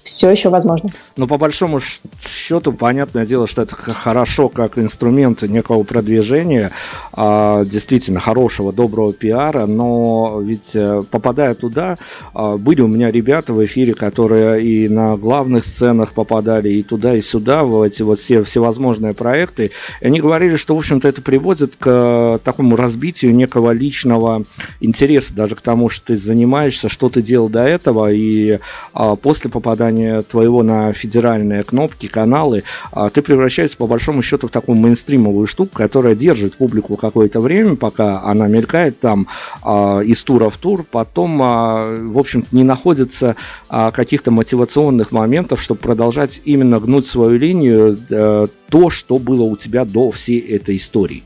все 0.06 0.30
еще 0.30 0.48
возможно. 0.48 0.90
Но 1.16 1.26
по 1.26 1.36
большому 1.36 1.80
счету, 1.80 2.72
понятное 2.72 3.26
дело, 3.26 3.46
что 3.46 3.62
это 3.62 3.74
хорошо 3.74 4.48
как 4.48 4.78
инструмент 4.78 5.42
некого 5.42 5.82
продвижения, 5.82 6.70
а, 7.12 7.64
действительно 7.64 8.20
хорошего, 8.20 8.72
доброго 8.72 9.12
пиара, 9.12 9.66
но 9.66 10.40
ведь 10.42 10.76
э, 10.76 11.02
попадая 11.10 11.54
туда, 11.54 11.98
а, 12.34 12.56
были 12.56 12.82
у 12.82 12.86
меня 12.86 13.10
ребята 13.10 13.52
в 13.52 13.64
эфире, 13.64 13.94
которые 13.94 14.62
и 14.62 14.88
на 14.88 15.16
главных 15.16 15.64
сценах 15.64 16.12
попадали, 16.12 16.68
и 16.68 16.82
туда, 16.84 17.16
и 17.16 17.20
сюда, 17.20 17.64
в 17.64 17.82
эти 17.82 18.02
вот 18.02 18.20
все 18.20 18.44
всевозможные 18.44 19.12
проекты, 19.12 19.72
и 20.00 20.06
они 20.06 20.20
говорили, 20.20 20.56
что, 20.56 20.76
в 20.76 20.78
общем-то, 20.78 21.08
это 21.08 21.20
приводит 21.20 21.74
к 21.76 22.40
такому 22.44 22.76
разбитию 22.76 23.34
некого 23.34 23.72
личного 23.72 24.44
интереса, 24.80 25.34
даже 25.34 25.56
к 25.56 25.60
тому, 25.60 25.88
что 25.88 26.06
ты 26.06 26.16
занимаешься, 26.16 26.88
что 26.88 27.08
ты 27.08 27.22
делал 27.22 27.48
до 27.48 27.64
этого, 27.64 28.12
и 28.12 28.60
а, 28.92 29.16
после 29.16 29.50
попадания 29.50 29.95
влияние 29.96 30.22
твоего 30.22 30.62
на 30.62 30.92
федеральные 30.92 31.64
кнопки, 31.64 32.06
каналы, 32.06 32.62
а, 32.92 33.10
ты 33.10 33.22
превращаешься 33.22 33.76
по 33.76 33.86
большому 33.86 34.22
счету 34.22 34.48
в 34.48 34.50
такую 34.50 34.78
мейнстримовую 34.78 35.46
штуку, 35.46 35.70
которая 35.74 36.14
держит 36.14 36.56
публику 36.56 36.96
какое-то 36.96 37.40
время, 37.40 37.76
пока 37.76 38.22
она 38.22 38.46
мелькает 38.46 39.00
там 39.00 39.28
а, 39.62 40.00
из 40.00 40.22
тура 40.24 40.50
в 40.50 40.56
тур, 40.56 40.84
потом, 40.90 41.40
а, 41.42 41.96
в 41.96 42.18
общем-то, 42.18 42.48
не 42.52 42.64
находится 42.64 43.36
каких-то 43.68 44.30
мотивационных 44.30 45.12
моментов, 45.12 45.60
чтобы 45.60 45.80
продолжать 45.80 46.40
именно 46.44 46.78
гнуть 46.78 47.06
свою 47.06 47.38
линию, 47.38 47.96
э, 48.10 48.46
то, 48.68 48.90
что 48.90 49.18
было 49.18 49.42
у 49.44 49.56
тебя 49.56 49.84
до 49.84 50.10
всей 50.10 50.38
этой 50.38 50.76
истории. 50.76 51.22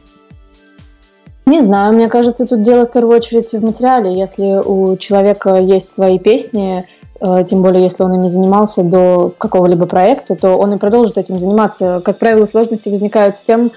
Не 1.47 1.63
знаю, 1.63 1.95
мне 1.95 2.09
кажется, 2.09 2.47
тут 2.47 2.63
дело 2.63 2.87
в 2.87 2.93
первую 2.93 3.17
очередь 3.17 3.51
в 3.53 3.63
материале. 3.65 4.19
Если 4.19 4.61
у 4.65 4.97
человека 4.97 5.57
есть 5.57 5.91
свои 5.91 6.19
песни, 6.19 6.85
тем 7.21 7.63
более 7.63 7.85
если 7.85 8.03
он 8.03 8.15
ими 8.15 8.29
занимался 8.29 8.83
до 8.83 9.33
какого-либо 9.37 9.87
проекта, 9.87 10.37
то 10.37 10.57
он 10.57 10.73
и 10.73 10.79
продолжит 10.79 11.19
этим 11.19 11.39
заниматься. 11.39 12.01
Как 12.03 12.19
правило, 12.19 12.47
сложности 12.47 12.89
возникают 12.89 13.37
с 13.37 13.43
тем, 13.43 13.71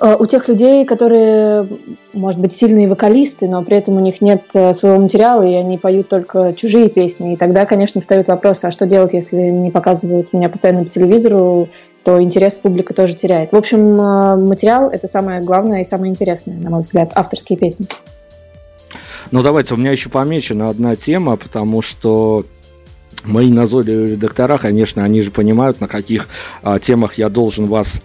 э, 0.00 0.16
у 0.18 0.24
тех 0.24 0.48
людей, 0.48 0.86
которые, 0.86 1.68
может 2.14 2.40
быть, 2.40 2.52
сильные 2.52 2.88
вокалисты, 2.88 3.48
но 3.48 3.62
при 3.62 3.76
этом 3.76 3.96
у 3.96 4.00
них 4.00 4.22
нет 4.22 4.44
э, 4.54 4.72
своего 4.72 4.98
материала, 4.98 5.42
и 5.42 5.52
они 5.52 5.76
поют 5.76 6.08
только 6.08 6.54
чужие 6.54 6.88
песни. 6.88 7.34
И 7.34 7.36
тогда, 7.36 7.66
конечно, 7.66 8.00
встают 8.00 8.28
вопросы, 8.28 8.64
а 8.64 8.70
что 8.70 8.86
делать, 8.86 9.12
если 9.12 9.36
не 9.36 9.70
показывают 9.70 10.32
меня 10.32 10.48
постоянно 10.48 10.84
по 10.84 10.90
телевизору, 10.90 11.68
то 12.02 12.22
интерес 12.22 12.58
публика 12.58 12.94
тоже 12.94 13.14
теряет. 13.14 13.52
В 13.52 13.56
общем, 13.56 14.00
э, 14.00 14.36
материал– 14.36 14.88
это 14.92 15.06
самое 15.06 15.42
главное 15.42 15.82
и 15.82 15.84
самое 15.84 16.10
интересное, 16.10 16.56
на 16.56 16.70
мой 16.70 16.80
взгляд, 16.80 17.12
авторские 17.14 17.58
песни. 17.58 17.86
Ну, 19.32 19.42
давайте, 19.42 19.74
у 19.74 19.76
меня 19.76 19.92
еще 19.92 20.08
помечена 20.08 20.70
одна 20.70 20.96
тема, 20.96 21.36
потому 21.36 21.82
что 21.82 22.46
мои 23.24 23.50
назойливые 23.50 24.12
редактора, 24.12 24.58
конечно, 24.58 25.04
они 25.04 25.22
же 25.22 25.30
понимают, 25.30 25.80
на 25.80 25.88
каких 25.88 26.28
а, 26.62 26.78
темах 26.78 27.14
я 27.14 27.28
должен 27.28 27.66
вас 27.66 28.00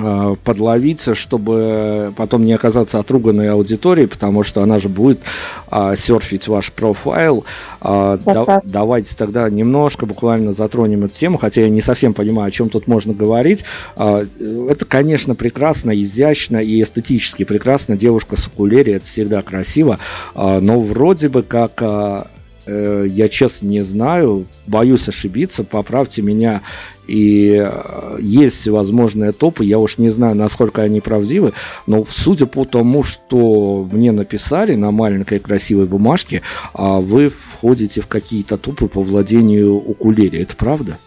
Э, 0.00 0.36
подловиться, 0.44 1.14
чтобы 1.14 2.12
потом 2.16 2.44
не 2.44 2.52
оказаться 2.52 2.98
отруганной 2.98 3.50
аудиторией, 3.50 4.06
потому 4.06 4.44
что 4.44 4.62
она 4.62 4.78
же 4.78 4.88
будет 4.88 5.20
а, 5.68 5.96
серфить 5.96 6.46
ваш 6.46 6.72
профайл. 6.72 7.44
А, 7.80 8.18
да, 8.18 8.60
давайте 8.64 9.16
тогда 9.16 9.48
немножко 9.48 10.06
буквально 10.06 10.52
затронем 10.52 11.04
эту 11.04 11.14
тему, 11.14 11.38
хотя 11.38 11.62
я 11.62 11.70
не 11.70 11.80
совсем 11.80 12.14
понимаю, 12.14 12.48
о 12.48 12.50
чем 12.50 12.68
тут 12.68 12.86
можно 12.86 13.14
говорить. 13.14 13.64
А, 13.96 14.24
это, 14.68 14.84
конечно, 14.84 15.34
прекрасно, 15.34 15.98
изящно 16.00 16.58
и 16.58 16.82
эстетически 16.82 17.44
прекрасно. 17.44 17.96
Девушка 17.96 18.36
с 18.36 18.50
это 18.58 19.04
всегда 19.04 19.42
красиво, 19.42 19.98
а, 20.34 20.60
но 20.60 20.80
вроде 20.80 21.28
бы 21.28 21.42
как 21.42 21.72
а, 21.80 22.28
я 22.68 23.28
честно 23.28 23.66
не 23.66 23.82
знаю, 23.82 24.46
боюсь 24.66 25.08
ошибиться, 25.08 25.64
поправьте 25.64 26.22
меня 26.22 26.62
и 27.08 27.64
э, 27.66 28.18
есть 28.20 28.60
всевозможные 28.60 29.32
топы, 29.32 29.64
я 29.64 29.78
уж 29.78 29.98
не 29.98 30.10
знаю, 30.10 30.36
насколько 30.36 30.82
они 30.82 31.00
правдивы, 31.00 31.54
но 31.86 32.04
судя 32.08 32.46
по 32.46 32.64
тому, 32.64 33.02
что 33.02 33.88
мне 33.90 34.12
написали 34.12 34.74
на 34.74 34.90
маленькой 34.90 35.38
красивой 35.38 35.86
бумажке, 35.86 36.42
а 36.74 37.00
вы 37.00 37.30
входите 37.30 38.02
в 38.02 38.06
какие-то 38.06 38.58
топы 38.58 38.88
по 38.88 39.02
владению 39.02 39.76
укулеле. 39.76 40.42
Это 40.42 40.54
правда? 40.54 40.98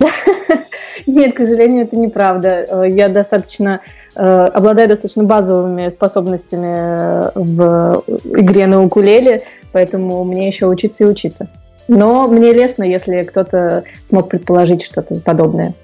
Нет, 1.06 1.34
к 1.34 1.38
сожалению, 1.38 1.84
это 1.84 1.96
неправда. 1.96 2.66
Э, 2.68 2.90
я 2.90 3.08
достаточно 3.08 3.80
э, 4.16 4.20
обладаю 4.20 4.88
достаточно 4.88 5.22
базовыми 5.22 5.88
способностями 5.88 7.30
в 7.38 8.02
игре 8.36 8.66
на 8.66 8.82
укулеле, 8.82 9.42
поэтому 9.74 10.24
мне 10.24 10.46
еще 10.46 10.66
учиться 10.66 11.04
и 11.04 11.06
учиться. 11.06 11.48
Но 11.88 12.28
мне 12.28 12.52
лестно, 12.52 12.84
если 12.84 13.22
кто-то 13.22 13.84
смог 14.06 14.30
предположить 14.30 14.82
что-то 14.82 15.16
подобное. 15.16 15.74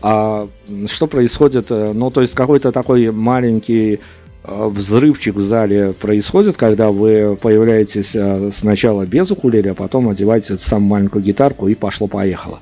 А 0.00 0.48
что 0.86 1.06
происходит? 1.06 1.66
Ну, 1.68 2.10
то 2.10 2.20
есть 2.20 2.34
какой-то 2.34 2.70
такой 2.70 3.10
маленький 3.10 4.00
э, 4.44 4.68
взрывчик 4.68 5.34
в 5.34 5.42
зале 5.42 5.92
происходит, 5.92 6.56
когда 6.56 6.90
вы 6.90 7.36
появляетесь 7.42 8.14
э, 8.14 8.50
сначала 8.52 9.04
без 9.04 9.30
укулеле, 9.30 9.72
а 9.72 9.74
потом 9.74 10.08
одеваете 10.08 10.58
самую 10.58 10.88
маленькую 10.88 11.24
гитарку 11.24 11.66
и 11.66 11.74
пошло-поехало. 11.74 12.60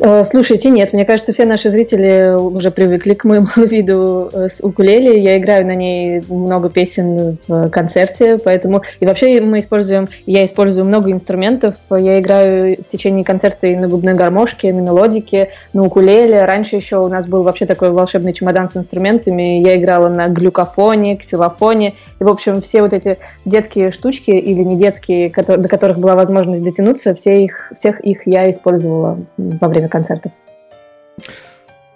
Э, 0.00 0.22
слушайте, 0.24 0.70
нет, 0.70 0.92
мне 0.92 1.04
кажется, 1.04 1.32
все 1.32 1.44
наши 1.44 1.70
зрители 1.70 2.34
уже 2.38 2.70
привыкли 2.70 3.14
к 3.14 3.24
моему 3.24 3.48
виду 3.56 4.30
э, 4.32 4.48
с 4.48 4.60
укулеле. 4.60 5.20
Я 5.20 5.38
играю 5.38 5.66
на 5.66 5.74
ней 5.74 6.22
много 6.28 6.70
песен 6.70 7.38
в 7.48 7.68
концерте, 7.70 8.38
поэтому... 8.38 8.82
И 9.00 9.06
вообще 9.06 9.40
мы 9.40 9.58
используем... 9.58 10.08
Я 10.26 10.44
использую 10.44 10.84
много 10.84 11.10
инструментов. 11.10 11.74
Я 11.90 12.20
играю 12.20 12.76
в 12.76 12.88
течение 12.88 13.24
концерта 13.24 13.66
и 13.66 13.76
на 13.76 13.88
губной 13.88 14.14
гармошке, 14.14 14.72
на 14.72 14.80
мелодике, 14.80 15.50
на 15.72 15.82
укулеле. 15.82 16.44
Раньше 16.44 16.76
еще 16.76 16.98
у 16.98 17.08
нас 17.08 17.26
был 17.26 17.42
вообще 17.42 17.66
такой 17.66 17.90
волшебный 17.90 18.32
чемодан 18.32 18.68
с 18.68 18.76
инструментами. 18.76 19.60
Я 19.60 19.76
играла 19.76 20.08
на 20.08 20.28
глюкофоне, 20.28 21.16
ксилофоне. 21.16 21.94
И, 22.20 22.24
в 22.24 22.28
общем, 22.28 22.62
все 22.62 22.82
вот 22.82 22.92
эти 22.92 23.18
детские 23.44 23.90
штучки 23.90 24.30
или 24.30 24.62
не 24.62 24.76
детские, 24.76 25.30
до 25.30 25.68
которых 25.68 25.98
была 25.98 26.14
возможность 26.14 26.62
дотянуться, 26.62 27.14
все 27.14 27.44
их, 27.44 27.72
всех 27.76 28.00
их 28.00 28.26
я 28.26 28.50
использовала 28.50 29.18
во 29.36 29.68
время 29.68 29.87
концертов. 29.88 30.32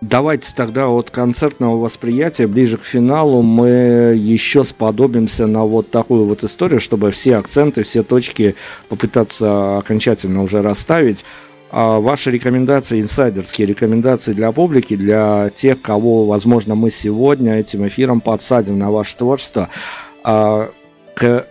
Давайте 0.00 0.52
тогда 0.56 0.88
от 0.88 1.10
концертного 1.10 1.76
восприятия 1.76 2.48
ближе 2.48 2.76
к 2.76 2.82
финалу 2.82 3.42
мы 3.42 3.68
еще 4.16 4.64
сподобимся 4.64 5.46
на 5.46 5.64
вот 5.64 5.90
такую 5.90 6.26
вот 6.26 6.42
историю, 6.42 6.80
чтобы 6.80 7.12
все 7.12 7.36
акценты, 7.36 7.84
все 7.84 8.02
точки 8.02 8.56
попытаться 8.88 9.78
окончательно 9.78 10.42
уже 10.42 10.60
расставить. 10.60 11.24
А 11.70 12.00
ваши 12.00 12.30
рекомендации, 12.30 13.00
инсайдерские 13.00 13.66
рекомендации 13.66 14.32
для 14.32 14.50
публики, 14.52 14.96
для 14.96 15.50
тех, 15.54 15.80
кого, 15.80 16.26
возможно, 16.26 16.74
мы 16.74 16.90
сегодня 16.90 17.60
этим 17.60 17.86
эфиром 17.86 18.20
подсадим 18.20 18.78
на 18.78 18.90
ваше 18.90 19.16
творчество– 19.16 19.68
а, 20.24 20.70
к 21.14 21.46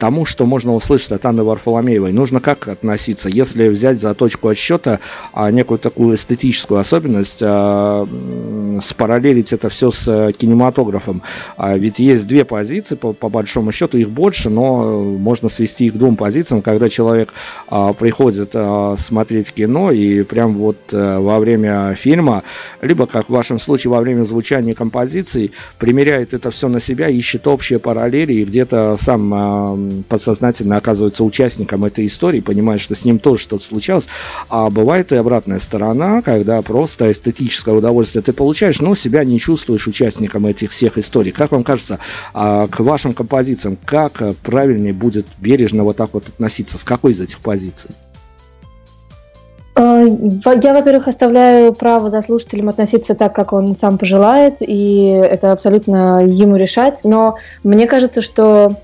тому, 0.00 0.24
что 0.24 0.46
можно 0.46 0.74
услышать 0.74 1.12
от 1.12 1.26
Анны 1.26 1.44
Варфоломеевой, 1.44 2.10
нужно 2.10 2.40
как 2.40 2.66
относиться? 2.68 3.28
Если 3.28 3.68
взять 3.68 4.00
за 4.00 4.14
точку 4.14 4.48
отсчета 4.48 4.98
а, 5.32 5.50
некую 5.50 5.78
такую 5.78 6.16
эстетическую 6.16 6.80
особенность, 6.80 7.40
а, 7.42 8.08
спараллелить 8.80 9.52
это 9.52 9.68
все 9.68 9.90
с 9.90 10.08
а, 10.08 10.32
кинематографом, 10.32 11.22
а, 11.56 11.76
ведь 11.76 11.98
есть 11.98 12.26
две 12.26 12.44
позиции, 12.46 12.96
по, 12.96 13.12
по 13.12 13.28
большому 13.28 13.72
счету 13.72 13.98
их 13.98 14.10
больше, 14.10 14.48
но 14.48 15.02
можно 15.02 15.50
свести 15.50 15.86
их 15.86 15.94
к 15.94 15.96
двум 15.96 16.16
позициям, 16.16 16.62
когда 16.62 16.88
человек 16.88 17.34
а, 17.68 17.92
приходит 17.92 18.52
а, 18.54 18.96
смотреть 18.98 19.52
кино 19.52 19.92
и 19.92 20.22
прям 20.22 20.54
вот 20.56 20.78
а, 20.92 21.20
во 21.20 21.38
время 21.38 21.94
фильма, 21.94 22.42
либо, 22.80 23.06
как 23.06 23.26
в 23.26 23.32
вашем 23.32 23.60
случае, 23.60 23.90
во 23.90 24.00
время 24.00 24.22
звучания 24.22 24.74
композиции, 24.74 25.52
примеряет 25.78 26.32
это 26.32 26.50
все 26.50 26.68
на 26.68 26.80
себя, 26.80 27.08
ищет 27.08 27.46
общие 27.46 27.78
параллели 27.78 28.32
и 28.32 28.44
где-то 28.44 28.96
сам 28.98 29.34
а, 29.34 29.89
подсознательно 30.08 30.76
оказывается 30.76 31.24
участником 31.24 31.84
этой 31.84 32.06
истории, 32.06 32.40
понимает, 32.40 32.80
что 32.80 32.94
с 32.94 33.04
ним 33.04 33.18
тоже 33.18 33.42
что-то 33.42 33.64
случалось. 33.64 34.06
А 34.48 34.70
бывает 34.70 35.12
и 35.12 35.16
обратная 35.16 35.58
сторона, 35.60 36.22
когда 36.22 36.60
просто 36.62 37.10
эстетическое 37.10 37.74
удовольствие 37.74 38.22
ты 38.22 38.32
получаешь, 38.32 38.80
но 38.80 38.94
себя 38.94 39.24
не 39.24 39.38
чувствуешь 39.38 39.86
участником 39.86 40.46
этих 40.46 40.70
всех 40.70 40.98
историй. 40.98 41.32
Как 41.32 41.52
вам 41.52 41.64
кажется, 41.64 41.98
а, 42.34 42.66
к 42.68 42.80
вашим 42.80 43.12
композициям, 43.12 43.78
как 43.84 44.22
правильнее 44.42 44.92
будет 44.92 45.26
бережно 45.38 45.84
вот 45.84 45.96
так 45.96 46.14
вот 46.14 46.28
относиться? 46.28 46.78
С 46.78 46.84
какой 46.84 47.12
из 47.12 47.20
этих 47.20 47.40
позиций? 47.40 47.90
Э, 49.80 50.06
я, 50.62 50.74
во-первых, 50.74 51.08
оставляю 51.08 51.72
право 51.72 52.10
за 52.10 52.22
слушателем 52.22 52.68
относиться 52.68 53.14
так, 53.14 53.34
как 53.34 53.52
он 53.52 53.74
сам 53.74 53.98
пожелает, 53.98 54.56
и 54.60 55.04
это 55.06 55.52
абсолютно 55.52 56.24
ему 56.24 56.56
решать. 56.56 57.00
Но 57.04 57.36
мне 57.62 57.86
кажется, 57.86 58.20
что 58.20 58.74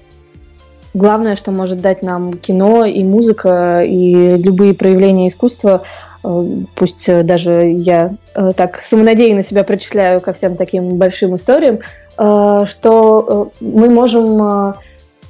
главное, 0.97 1.37
что 1.37 1.51
может 1.51 1.81
дать 1.81 2.03
нам 2.03 2.35
кино 2.35 2.85
и 2.85 3.05
музыка, 3.05 3.83
и 3.85 4.37
любые 4.37 4.75
проявления 4.75 5.29
искусства, 5.29 5.83
э, 6.25 6.45
пусть 6.75 7.07
даже 7.25 7.71
я 7.71 8.13
э, 8.35 8.53
так 8.57 8.81
самонадеянно 8.83 9.43
себя 9.43 9.65
причисляю 9.65 10.21
ко 10.21 10.33
всем 10.33 10.57
таким 10.57 10.97
большим 10.97 11.37
историям, 11.37 11.81
э, 12.19 12.65
что 12.69 13.51
мы 13.61 13.91
можем 13.91 14.75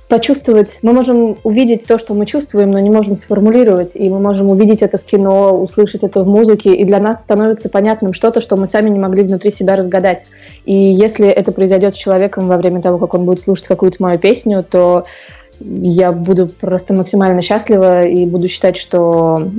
почувствовать, 0.09 0.79
мы 0.83 0.93
можем 0.93 1.37
увидеть 1.43 1.85
то, 1.87 1.99
что 1.99 2.15
мы 2.15 2.27
чувствуем, 2.27 2.71
но 2.71 2.79
не 2.79 2.91
можем 2.91 3.17
сформулировать, 3.17 3.93
и 3.95 4.09
мы 4.09 4.21
можем 4.21 4.51
увидеть 4.51 4.83
это 4.83 4.99
в 4.99 5.03
кино, 5.03 5.61
услышать 5.61 6.05
это 6.05 6.23
в 6.23 6.29
музыке, 6.29 6.75
и 6.75 6.85
для 6.85 7.01
нас 7.01 7.23
становится 7.23 7.69
понятным 7.69 8.13
что-то, 8.13 8.41
что 8.41 8.57
мы 8.57 8.67
сами 8.67 8.89
не 8.89 9.01
могли 9.01 9.25
внутри 9.25 9.51
себя 9.51 9.75
разгадать. 9.75 10.25
И 10.65 10.75
если 10.75 11.29
это 11.29 11.51
произойдет 11.51 11.95
с 11.95 11.99
человеком 11.99 12.47
во 12.47 12.57
время 12.57 12.81
того, 12.81 12.99
как 12.99 13.15
он 13.15 13.25
будет 13.25 13.41
слушать 13.41 13.67
какую-то 13.67 13.97
мою 14.01 14.19
песню, 14.19 14.65
то 14.69 15.05
я 15.61 16.13
буду 16.13 16.49
просто 16.49 16.95
максимально 16.95 17.43
счастлива 17.43 18.05
и 18.05 18.27
буду 18.27 18.49
считать, 18.49 18.77
что 18.77 19.51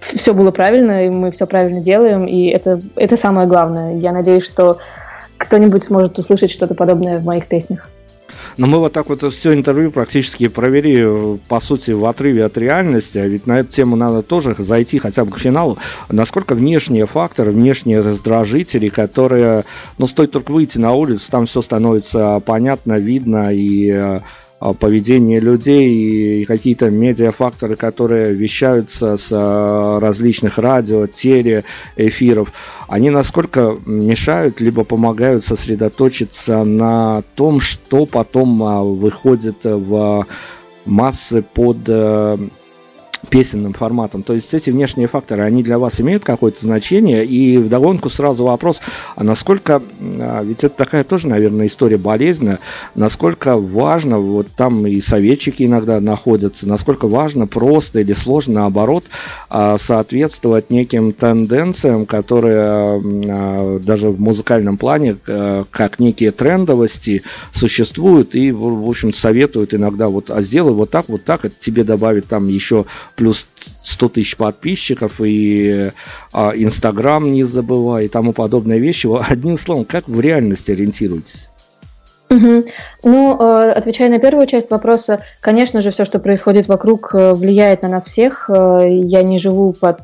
все 0.00 0.34
было 0.34 0.50
правильно, 0.50 1.06
и 1.06 1.10
мы 1.10 1.30
все 1.30 1.46
правильно 1.46 1.80
делаем, 1.80 2.26
и 2.26 2.46
это, 2.46 2.80
это 2.96 3.16
самое 3.16 3.48
главное. 3.48 3.96
Я 3.98 4.12
надеюсь, 4.12 4.44
что 4.44 4.78
кто-нибудь 5.36 5.84
сможет 5.84 6.18
услышать 6.18 6.50
что-то 6.50 6.74
подобное 6.74 7.18
в 7.18 7.24
моих 7.24 7.46
песнях. 7.46 7.88
Но 8.56 8.66
мы 8.66 8.78
вот 8.78 8.92
так 8.92 9.08
вот 9.08 9.22
все 9.34 9.52
интервью 9.52 9.90
практически 9.90 10.48
провели, 10.48 11.38
по 11.48 11.60
сути, 11.60 11.90
в 11.90 12.06
отрыве 12.06 12.44
от 12.44 12.56
реальности, 12.56 13.18
а 13.18 13.26
ведь 13.26 13.46
на 13.46 13.60
эту 13.60 13.72
тему 13.72 13.96
надо 13.96 14.22
тоже 14.22 14.54
зайти 14.58 14.98
хотя 14.98 15.24
бы 15.24 15.32
к 15.32 15.38
финалу. 15.38 15.76
Насколько 16.08 16.54
внешние 16.54 17.06
факторы, 17.06 17.52
внешние 17.52 18.00
раздражители, 18.00 18.88
которые, 18.88 19.64
ну, 19.98 20.06
стоит 20.06 20.30
только 20.30 20.52
выйти 20.52 20.78
на 20.78 20.94
улицу, 20.94 21.30
там 21.30 21.44
все 21.44 21.60
становится 21.60 22.40
понятно, 22.46 22.94
видно 22.94 23.52
и 23.52 23.90
а, 23.90 24.22
поведение 24.58 25.40
людей 25.40 26.42
и 26.42 26.44
какие-то 26.44 26.90
медиафакторы, 26.90 27.76
которые 27.76 28.34
вещаются 28.34 29.16
с 29.16 29.28
а, 29.32 30.00
различных 30.00 30.58
радио, 30.58 31.06
теле, 31.06 31.64
эфиров, 31.96 32.52
они 32.88 33.10
насколько 33.10 33.76
мешают, 33.84 34.60
либо 34.60 34.84
помогают 34.84 35.44
сосредоточиться 35.44 36.64
на 36.64 37.22
том, 37.34 37.60
что 37.60 38.06
потом 38.06 38.62
а, 38.62 38.82
выходит 38.82 39.56
в 39.64 40.26
массы 40.86 41.42
под 41.42 41.78
э, 41.88 42.38
песенным 43.28 43.72
форматом. 43.72 44.22
То 44.22 44.34
есть 44.34 44.52
эти 44.54 44.70
внешние 44.70 45.06
факторы, 45.06 45.42
они 45.42 45.62
для 45.62 45.78
вас 45.78 46.00
имеют 46.00 46.24
какое-то 46.24 46.62
значение. 46.62 47.24
И 47.24 47.58
вдогонку 47.58 48.10
сразу 48.10 48.44
вопрос, 48.44 48.80
а 49.14 49.24
насколько, 49.24 49.82
а, 50.00 50.42
ведь 50.42 50.64
это 50.64 50.76
такая 50.76 51.04
тоже, 51.04 51.28
наверное, 51.28 51.66
история 51.66 51.96
болезненная, 51.96 52.60
насколько 52.94 53.56
важно, 53.56 54.18
вот 54.18 54.48
там 54.56 54.86
и 54.86 55.00
советчики 55.00 55.64
иногда 55.64 56.00
находятся, 56.00 56.68
насколько 56.68 57.08
важно 57.08 57.46
просто 57.46 58.00
или 58.00 58.12
сложно, 58.12 58.54
наоборот, 58.60 59.04
а, 59.50 59.76
соответствовать 59.78 60.70
неким 60.70 61.12
тенденциям, 61.12 62.06
которые 62.06 62.60
а, 62.60 63.78
даже 63.80 64.10
в 64.10 64.20
музыкальном 64.20 64.76
плане, 64.78 65.16
как 65.70 65.98
некие 65.98 66.30
трендовости, 66.30 67.22
существуют 67.52 68.34
и, 68.34 68.52
в 68.52 68.88
общем, 68.88 69.12
советуют 69.12 69.74
иногда, 69.74 70.08
вот, 70.08 70.30
а 70.30 70.42
сделай 70.42 70.72
вот 70.72 70.90
так, 70.90 71.08
вот 71.08 71.24
так, 71.24 71.44
это 71.44 71.54
тебе 71.58 71.84
добавит 71.84 72.26
там 72.26 72.46
еще 72.46 72.86
плюс 73.16 73.48
100 73.82 74.08
тысяч 74.10 74.36
подписчиков 74.36 75.20
и 75.24 75.90
а, 76.32 76.52
Инстаграм 76.54 77.24
не 77.24 77.42
забывай 77.42 78.04
и 78.04 78.08
тому 78.08 78.32
подобные 78.32 78.78
вещи. 78.78 79.08
Одним 79.28 79.56
словом, 79.56 79.84
как 79.84 80.06
в 80.06 80.20
реальности 80.20 80.70
ориентируетесь? 80.70 81.48
Угу. 82.28 82.64
Ну, 83.04 83.36
э, 83.38 83.70
отвечая 83.70 84.08
на 84.10 84.18
первую 84.18 84.46
часть 84.46 84.70
вопроса, 84.70 85.20
конечно 85.40 85.80
же, 85.80 85.92
все, 85.92 86.04
что 86.04 86.18
происходит 86.18 86.66
вокруг, 86.66 87.14
э, 87.14 87.34
влияет 87.34 87.82
на 87.82 87.88
нас 87.88 88.04
всех. 88.04 88.50
Э, 88.50 88.84
я 88.88 89.22
не 89.22 89.38
живу 89.38 89.72
под 89.72 90.00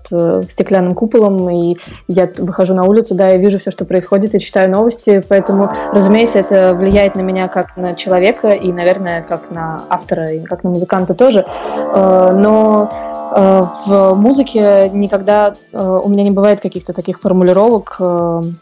стеклянным 0.48 0.94
куполом, 0.94 1.50
и 1.50 1.76
я 2.06 2.28
выхожу 2.38 2.74
на 2.74 2.84
улицу, 2.84 3.14
да, 3.14 3.28
я 3.28 3.38
вижу 3.38 3.58
все, 3.58 3.70
что 3.72 3.84
происходит, 3.84 4.34
и 4.34 4.40
читаю 4.40 4.70
новости, 4.70 5.22
поэтому, 5.28 5.70
разумеется, 5.92 6.38
это 6.38 6.74
влияет 6.74 7.16
на 7.16 7.22
меня 7.22 7.48
как 7.48 7.76
на 7.76 7.94
человека, 7.94 8.52
и, 8.52 8.72
наверное, 8.72 9.22
как 9.22 9.50
на 9.50 9.82
автора, 9.88 10.32
и 10.32 10.40
как 10.40 10.62
на 10.62 10.70
музыканта 10.70 11.14
тоже. 11.14 11.44
Но 11.94 12.90
в 13.86 14.14
музыке 14.14 14.90
никогда 14.92 15.54
у 15.72 16.08
меня 16.08 16.22
не 16.22 16.30
бывает 16.30 16.60
каких-то 16.60 16.92
таких 16.92 17.20
формулировок, 17.20 17.98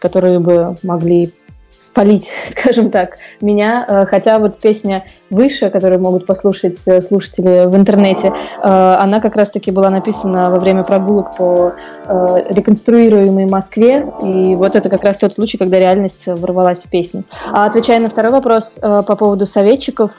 которые 0.00 0.38
бы 0.38 0.76
могли 0.82 1.32
спалить, 1.80 2.28
скажем 2.50 2.90
так, 2.90 3.16
меня. 3.40 3.84
Э, 3.88 4.06
хотя 4.06 4.38
вот 4.38 4.58
песня 4.58 5.04
«Выше», 5.30 5.70
которую 5.70 6.00
могут 6.00 6.26
послушать 6.26 6.78
э, 6.86 7.00
слушатели 7.00 7.66
в 7.66 7.74
интернете, 7.74 8.28
э, 8.28 8.62
она 8.62 9.20
как 9.20 9.34
раз-таки 9.34 9.70
была 9.70 9.90
написана 9.90 10.50
во 10.50 10.60
время 10.60 10.84
прогулок 10.84 11.36
по 11.36 11.72
реконструируемой 12.06 13.46
Москве. 13.46 14.06
И 14.22 14.54
вот 14.56 14.76
это 14.76 14.88
как 14.88 15.04
раз 15.04 15.18
тот 15.18 15.32
случай, 15.32 15.56
когда 15.56 15.78
реальность 15.78 16.26
ворвалась 16.26 16.84
в 16.84 16.90
песню. 16.90 17.24
А 17.52 17.66
отвечая 17.66 18.00
на 18.00 18.08
второй 18.08 18.32
вопрос 18.32 18.78
по 18.80 19.16
поводу 19.16 19.46
советчиков, 19.46 20.10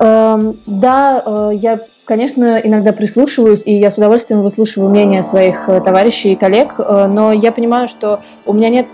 эм, 0.00 0.56
да, 0.66 1.50
я 1.52 1.78
Конечно, 2.06 2.60
иногда 2.62 2.92
прислушиваюсь, 2.92 3.62
и 3.64 3.74
я 3.74 3.90
с 3.90 3.96
удовольствием 3.96 4.42
выслушиваю 4.42 4.90
мнение 4.90 5.22
своих 5.22 5.64
товарищей 5.86 6.34
и 6.34 6.36
коллег, 6.36 6.74
но 6.76 7.32
я 7.32 7.50
понимаю, 7.50 7.88
что 7.88 8.20
у 8.44 8.52
меня 8.52 8.68
нет 8.68 8.86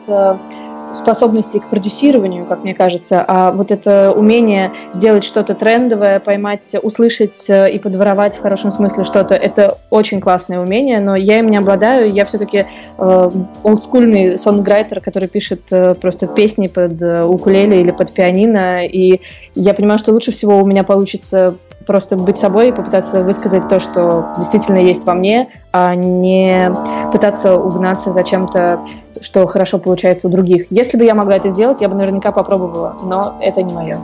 способности 0.94 1.58
к 1.58 1.68
продюсированию, 1.68 2.46
как 2.46 2.62
мне 2.62 2.74
кажется, 2.74 3.24
а 3.26 3.52
вот 3.52 3.70
это 3.70 4.12
умение 4.12 4.72
сделать 4.92 5.24
что-то 5.24 5.54
трендовое, 5.54 6.20
поймать, 6.20 6.74
услышать 6.82 7.48
э, 7.48 7.70
и 7.72 7.78
подворовать 7.78 8.36
в 8.36 8.40
хорошем 8.40 8.70
смысле 8.70 9.04
что-то, 9.04 9.34
это 9.34 9.78
очень 9.90 10.20
классное 10.20 10.60
умение, 10.60 11.00
но 11.00 11.16
я 11.16 11.38
им 11.38 11.50
не 11.50 11.56
обладаю, 11.56 12.12
я 12.12 12.24
все-таки 12.26 12.66
э, 12.98 13.30
олдскульный 13.62 14.38
сонграйтер, 14.38 15.00
который 15.00 15.28
пишет 15.28 15.62
э, 15.70 15.94
просто 15.94 16.26
песни 16.26 16.66
под 16.66 17.00
э, 17.02 17.24
укулеле 17.24 17.80
или 17.80 17.90
под 17.90 18.12
пианино, 18.12 18.86
и 18.86 19.20
я 19.54 19.74
понимаю, 19.74 19.98
что 19.98 20.12
лучше 20.12 20.32
всего 20.32 20.58
у 20.58 20.66
меня 20.66 20.84
получится 20.84 21.56
просто 21.86 22.16
быть 22.16 22.36
собой 22.36 22.68
и 22.68 22.72
попытаться 22.72 23.22
высказать 23.22 23.68
то, 23.68 23.80
что 23.80 24.34
действительно 24.38 24.78
есть 24.78 25.04
во 25.04 25.14
мне, 25.14 25.48
а 25.72 25.94
не 25.94 26.70
пытаться 27.12 27.56
угнаться 27.56 28.12
за 28.12 28.22
чем-то, 28.22 28.80
что 29.20 29.46
хорошо 29.46 29.78
получается 29.78 30.28
у 30.28 30.30
других. 30.30 30.66
Если 30.70 30.96
бы 30.96 31.04
я 31.04 31.14
могла 31.14 31.36
это 31.36 31.48
сделать, 31.48 31.80
я 31.80 31.88
бы 31.88 31.94
наверняка 31.94 32.32
попробовала, 32.32 32.96
но 33.02 33.38
это 33.40 33.62
не 33.62 33.72
мое. 33.72 33.98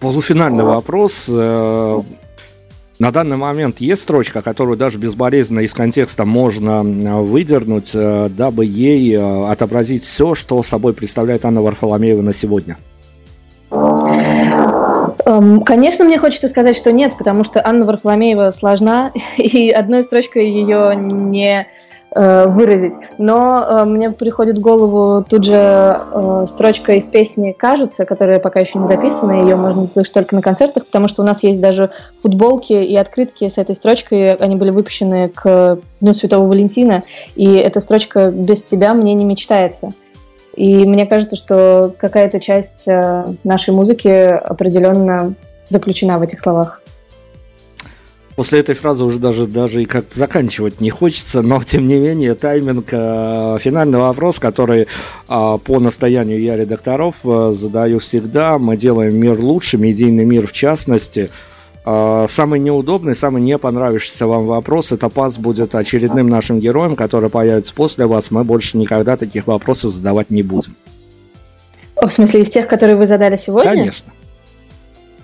Полуфинальный 0.00 0.64
вопрос. 0.64 1.26
Э, 1.28 2.00
на 2.98 3.10
данный 3.10 3.36
момент 3.36 3.78
есть 3.78 4.02
строчка, 4.02 4.42
которую 4.42 4.76
даже 4.76 4.98
безболезненно 4.98 5.60
из 5.60 5.72
контекста 5.72 6.24
можно 6.24 6.82
э, 6.84 7.22
выдернуть, 7.22 7.90
э, 7.94 8.28
дабы 8.30 8.66
ей 8.66 9.18
отобразить 9.18 10.04
все, 10.04 10.34
что 10.34 10.62
собой 10.62 10.92
представляет 10.92 11.44
Анна 11.44 11.62
Варфоломеева 11.62 12.22
на 12.22 12.34
сегодня? 12.34 12.76
Эм, 15.26 15.62
конечно, 15.62 16.04
мне 16.04 16.18
хочется 16.18 16.48
сказать, 16.48 16.76
что 16.76 16.92
нет, 16.92 17.14
потому 17.18 17.42
что 17.42 17.60
Анна 17.66 17.84
Варфоломеева 17.84 18.52
сложна, 18.52 19.10
и 19.36 19.70
одной 19.70 20.04
строчкой 20.04 20.48
ее 20.48 20.94
не 20.94 21.66
э, 22.14 22.46
выразить. 22.46 22.94
Но 23.18 23.66
э, 23.68 23.84
мне 23.86 24.12
приходит 24.12 24.58
в 24.58 24.60
голову 24.60 25.24
тут 25.28 25.44
же 25.44 25.52
э, 25.52 26.44
строчка 26.48 26.92
из 26.92 27.06
песни 27.06 27.50
«Кажется», 27.50 28.04
которая 28.04 28.38
пока 28.38 28.60
еще 28.60 28.78
не 28.78 28.86
записана, 28.86 29.42
ее 29.42 29.56
можно 29.56 29.82
услышать 29.82 30.14
только 30.14 30.36
на 30.36 30.42
концертах, 30.42 30.86
потому 30.86 31.08
что 31.08 31.22
у 31.22 31.26
нас 31.26 31.42
есть 31.42 31.60
даже 31.60 31.90
футболки 32.22 32.74
и 32.74 32.94
открытки 32.94 33.48
с 33.48 33.58
этой 33.58 33.74
строчкой, 33.74 34.34
они 34.34 34.54
были 34.54 34.70
выпущены 34.70 35.28
к 35.28 35.78
Дню 36.00 36.14
Святого 36.14 36.46
Валентина, 36.46 37.02
и 37.34 37.52
эта 37.56 37.80
строчка 37.80 38.30
«Без 38.30 38.62
тебя 38.62 38.94
мне 38.94 39.12
не 39.14 39.24
мечтается». 39.24 39.90
И 40.56 40.86
мне 40.86 41.06
кажется, 41.06 41.36
что 41.36 41.94
какая-то 41.98 42.40
часть 42.40 42.88
э, 42.88 43.26
нашей 43.44 43.74
музыки 43.74 44.08
определенно 44.08 45.34
заключена 45.68 46.18
в 46.18 46.22
этих 46.22 46.40
словах. 46.40 46.80
После 48.36 48.60
этой 48.60 48.74
фразы 48.74 49.04
уже 49.04 49.18
даже, 49.18 49.46
даже 49.46 49.82
и 49.82 49.86
как-то 49.86 50.18
заканчивать 50.18 50.80
не 50.80 50.90
хочется, 50.90 51.40
но 51.42 51.62
тем 51.62 51.86
не 51.86 51.96
менее 51.96 52.34
тайминг, 52.34 52.88
э, 52.90 53.58
финальный 53.60 53.98
вопрос, 53.98 54.38
который 54.38 54.82
э, 54.82 54.86
по 55.28 55.80
настоянию 55.80 56.40
я 56.40 56.56
редакторов 56.56 57.16
э, 57.24 57.52
задаю 57.54 57.98
всегда. 57.98 58.58
Мы 58.58 58.76
делаем 58.76 59.14
мир 59.14 59.38
лучше, 59.38 59.78
медийный 59.78 60.24
мир 60.24 60.46
в 60.46 60.52
частности– 60.52 61.30
самый 61.86 62.58
неудобный, 62.58 63.14
самый 63.14 63.42
не 63.42 63.56
понравившийся 63.58 64.26
вам 64.26 64.46
вопрос, 64.46 64.90
это 64.90 65.08
пас 65.08 65.38
будет 65.38 65.74
очередным 65.76 66.28
нашим 66.28 66.58
героем, 66.58 66.96
который 66.96 67.30
появится 67.30 67.72
после 67.74 68.06
вас. 68.06 68.32
Мы 68.32 68.42
больше 68.42 68.76
никогда 68.76 69.16
таких 69.16 69.46
вопросов 69.46 69.92
задавать 69.92 70.30
не 70.30 70.42
будем. 70.42 70.74
В 72.00 72.10
смысле, 72.10 72.42
из 72.42 72.50
тех, 72.50 72.66
которые 72.66 72.96
вы 72.96 73.06
задали 73.06 73.36
сегодня? 73.36 73.70
Конечно. 73.70 74.12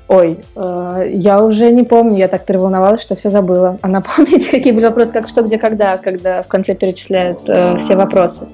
Ой, 0.08 0.38
э, 0.56 1.10
я 1.14 1.42
уже 1.42 1.70
не 1.70 1.84
помню, 1.84 2.18
я 2.18 2.28
так 2.28 2.44
переволновалась, 2.44 3.00
что 3.00 3.14
все 3.14 3.30
забыла. 3.30 3.78
А 3.80 3.88
напомните, 3.88 4.50
какие 4.50 4.72
были 4.72 4.84
вопросы, 4.84 5.12
как 5.12 5.28
что, 5.28 5.42
где, 5.42 5.58
когда, 5.58 5.96
когда 5.96 6.42
в 6.42 6.48
конце 6.48 6.74
перечисляют 6.74 7.38
э, 7.46 7.78
все 7.78 7.96
вопросы. 7.96 8.46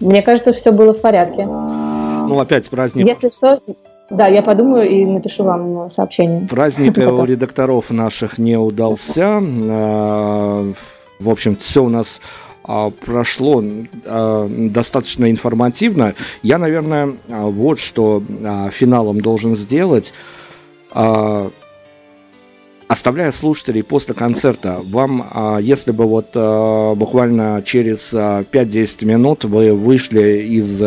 Мне 0.00 0.22
кажется, 0.22 0.52
все 0.52 0.72
было 0.72 0.92
в 0.92 1.00
порядке. 1.00 1.46
Ну, 1.46 2.40
опять 2.40 2.68
праздник. 2.68 3.06
Если 3.06 3.30
что, 3.30 3.60
да, 4.08 4.28
я 4.28 4.42
подумаю 4.42 4.88
и 4.88 5.04
напишу 5.04 5.42
вам 5.44 5.90
сообщение. 5.90 6.46
Праздник 6.48 6.96
у 6.98 7.24
редакторов 7.24 7.90
наших 7.90 8.38
не 8.38 8.56
удался. 8.56 9.40
А, 9.42 10.72
в 11.18 11.28
общем, 11.28 11.56
все 11.56 11.82
у 11.82 11.88
нас 11.88 12.20
а, 12.62 12.90
прошло 12.90 13.64
а, 14.04 14.48
достаточно 14.48 15.28
информативно. 15.30 16.14
Я, 16.42 16.58
наверное, 16.58 17.16
вот 17.28 17.80
что 17.80 18.22
финалом 18.70 19.20
должен 19.20 19.56
сделать. 19.56 20.12
Оставляя 22.88 23.32
слушателей 23.32 23.82
после 23.82 24.14
концерта, 24.14 24.78
вам, 24.84 25.24
если 25.60 25.90
бы 25.90 26.04
вот 26.04 26.28
буквально 26.96 27.60
через 27.64 28.14
5-10 28.14 29.04
минут 29.04 29.44
вы 29.44 29.74
вышли 29.74 30.42
из 30.42 30.80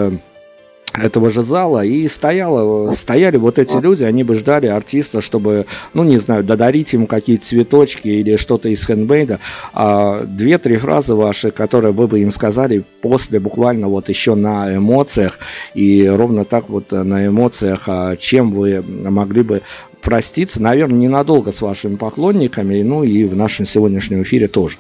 этого 0.94 1.30
же 1.30 1.44
зала, 1.44 1.86
и 1.86 2.08
стояло, 2.08 2.92
стояли 2.92 3.38
вот 3.38 3.60
эти 3.60 3.78
люди, 3.78 4.04
они 4.04 4.24
бы 4.24 4.36
ждали 4.36 4.68
артиста, 4.68 5.22
чтобы, 5.22 5.66
ну, 5.94 6.04
не 6.04 6.18
знаю, 6.18 6.44
додарить 6.44 6.94
ему 6.94 7.08
какие-то 7.08 7.46
цветочки 7.46 8.08
или 8.08 8.38
что-то 8.38 8.70
из 8.70 8.86
хендмейда. 8.86 9.40
А 9.74 10.24
две-три 10.24 10.78
фразы 10.78 11.16
ваши, 11.16 11.52
которые 11.52 11.92
вы 11.92 12.08
бы 12.08 12.20
им 12.20 12.32
сказали 12.32 12.84
после 13.02 13.40
буквально 13.40 13.88
вот 13.88 14.10
еще 14.10 14.36
на 14.36 14.76
эмоциях, 14.76 15.40
и 15.74 16.08
ровно 16.08 16.46
так 16.46 16.70
вот 16.70 16.92
на 16.92 17.28
эмоциях, 17.28 17.84
а 17.88 18.16
чем 18.16 18.54
вы 18.54 18.82
могли 18.82 19.44
бы 19.44 19.62
проститься, 20.02 20.62
наверное, 20.62 21.00
ненадолго 21.00 21.52
с 21.52 21.62
вашими 21.62 21.96
поклонниками, 21.96 22.82
ну 22.82 23.04
и 23.04 23.26
в 23.26 23.36
нашем 23.36 23.66
сегодняшнем 23.66 24.24
эфире 24.24 24.48
тоже. 24.48 24.78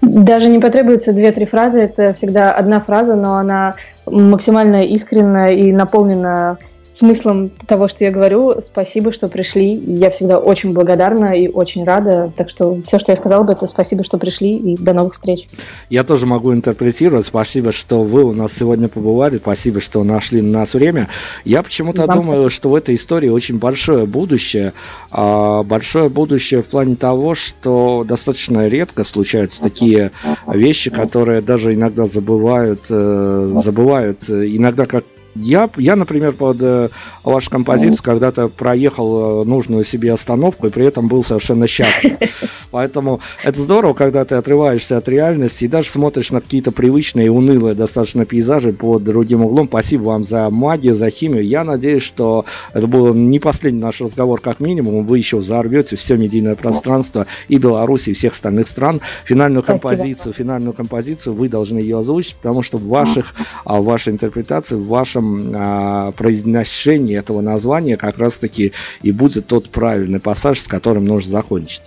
Даже 0.00 0.48
не 0.48 0.58
потребуется 0.58 1.12
две-три 1.12 1.46
фразы, 1.46 1.80
это 1.80 2.12
всегда 2.12 2.52
одна 2.52 2.80
фраза, 2.80 3.14
но 3.14 3.36
она 3.36 3.76
максимально 4.06 4.82
искренна 4.84 5.52
и 5.52 5.72
наполнена 5.72 6.58
смыслом 6.94 7.50
того, 7.66 7.88
что 7.88 8.04
я 8.04 8.10
говорю. 8.10 8.60
Спасибо, 8.60 9.12
что 9.12 9.28
пришли. 9.28 9.72
Я 9.72 10.10
всегда 10.10 10.38
очень 10.38 10.72
благодарна 10.72 11.36
и 11.38 11.48
очень 11.48 11.84
рада. 11.84 12.32
Так 12.36 12.48
что 12.48 12.80
все, 12.86 12.98
что 12.98 13.12
я 13.12 13.16
сказала 13.16 13.44
бы, 13.44 13.52
это 13.52 13.66
спасибо, 13.66 14.04
что 14.04 14.18
пришли 14.18 14.50
и 14.50 14.76
до 14.76 14.92
новых 14.92 15.14
встреч. 15.14 15.48
Я 15.90 16.04
тоже 16.04 16.26
могу 16.26 16.52
интерпретировать. 16.52 17.26
Спасибо, 17.26 17.72
что 17.72 18.02
вы 18.02 18.24
у 18.24 18.32
нас 18.32 18.52
сегодня 18.52 18.88
побывали. 18.88 19.38
Спасибо, 19.38 19.80
что 19.80 20.02
нашли 20.04 20.42
на 20.42 20.60
нас 20.60 20.74
время. 20.74 21.08
Я 21.44 21.62
почему-то 21.62 22.06
думаю, 22.06 22.22
спасибо. 22.22 22.50
что 22.50 22.68
в 22.70 22.74
этой 22.74 22.94
истории 22.94 23.28
очень 23.28 23.58
большое 23.58 24.06
будущее. 24.06 24.72
А, 25.10 25.62
большое 25.62 26.08
будущее 26.08 26.62
в 26.62 26.66
плане 26.66 26.96
того, 26.96 27.34
что 27.34 28.04
достаточно 28.06 28.66
редко 28.66 29.04
случаются 29.04 29.62
такие 29.62 30.12
вещи, 30.46 30.90
которые 30.90 31.40
даже 31.40 31.74
иногда 31.74 32.04
забывают, 32.04 32.82
э, 32.90 33.52
забывают 33.62 34.28
иногда 34.28 34.86
как 34.86 35.04
я, 35.34 35.68
я, 35.76 35.96
например, 35.96 36.32
под 36.32 36.58
э, 36.60 36.88
вашу 37.24 37.50
композицию 37.50 38.02
когда-то 38.02 38.48
проехал 38.48 39.42
э, 39.42 39.44
нужную 39.44 39.84
себе 39.84 40.12
остановку 40.12 40.66
и 40.66 40.70
при 40.70 40.84
этом 40.84 41.08
был 41.08 41.24
совершенно 41.24 41.66
счастлив. 41.66 42.16
Поэтому 42.70 43.20
это 43.42 43.60
здорово, 43.60 43.94
когда 43.94 44.24
ты 44.24 44.34
отрываешься 44.34 44.96
от 44.96 45.08
реальности 45.08 45.64
и 45.64 45.68
даже 45.68 45.88
смотришь 45.88 46.30
на 46.30 46.40
какие-то 46.40 46.72
привычные 46.72 47.26
и 47.26 47.28
унылые 47.30 47.74
достаточно 47.74 48.26
пейзажи 48.26 48.72
под 48.72 49.04
другим 49.04 49.42
углом. 49.42 49.68
Спасибо 49.68 50.02
вам 50.02 50.24
за 50.24 50.50
магию, 50.50 50.94
за 50.94 51.10
химию. 51.10 51.46
Я 51.46 51.64
надеюсь, 51.64 52.02
что 52.02 52.44
это 52.74 52.86
был 52.86 53.14
не 53.14 53.38
последний 53.38 53.80
наш 53.80 54.00
разговор, 54.00 54.40
как 54.40 54.60
минимум. 54.60 55.06
Вы 55.06 55.18
еще 55.18 55.38
взорвете 55.38 55.96
все 55.96 56.16
медийное 56.16 56.56
пространство 56.56 57.26
и 57.48 57.56
Беларуси, 57.56 58.10
и 58.10 58.14
всех 58.14 58.34
остальных 58.34 58.68
стран. 58.68 59.00
Финальную 59.24 59.62
Спасибо. 59.62 59.88
композицию, 59.88 60.32
финальную 60.34 60.72
композицию 60.74 61.34
вы 61.34 61.48
должны 61.48 61.78
ее 61.78 61.98
озвучить, 61.98 62.36
потому 62.36 62.62
что 62.62 62.76
в 62.76 62.86
ваших, 62.86 63.34
а, 63.64 63.80
в 63.80 63.84
вашей 63.84 64.12
интерпретации, 64.12 64.76
в 64.76 64.86
вашем 64.86 65.21
вашем 65.22 65.52
а, 65.54 66.12
произношении 66.12 67.16
этого 67.16 67.40
названия 67.40 67.96
как 67.96 68.18
раз-таки 68.18 68.72
и 69.02 69.12
будет 69.12 69.46
тот 69.46 69.70
правильный 69.70 70.20
пассаж, 70.20 70.60
с 70.60 70.68
которым 70.68 71.04
нужно 71.04 71.30
закончить. 71.30 71.84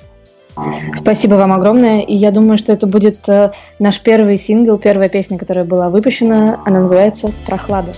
Спасибо 0.96 1.36
вам 1.36 1.52
огромное. 1.52 2.02
И 2.02 2.16
я 2.16 2.32
думаю, 2.32 2.58
что 2.58 2.72
это 2.72 2.88
будет 2.88 3.28
э, 3.28 3.52
наш 3.78 4.00
первый 4.00 4.38
сингл, 4.38 4.78
первая 4.78 5.10
песня, 5.10 5.38
которая 5.38 5.66
была 5.66 5.90
выпущена. 5.90 6.62
Она 6.66 6.80
называется 6.80 7.30
«Прохлада». 7.46 7.92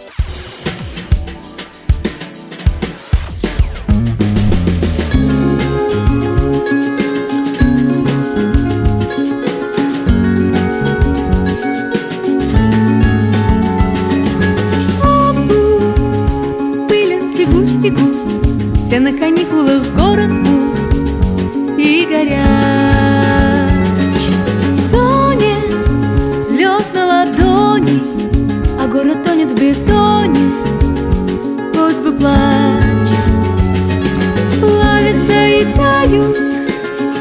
Тают 35.98 36.38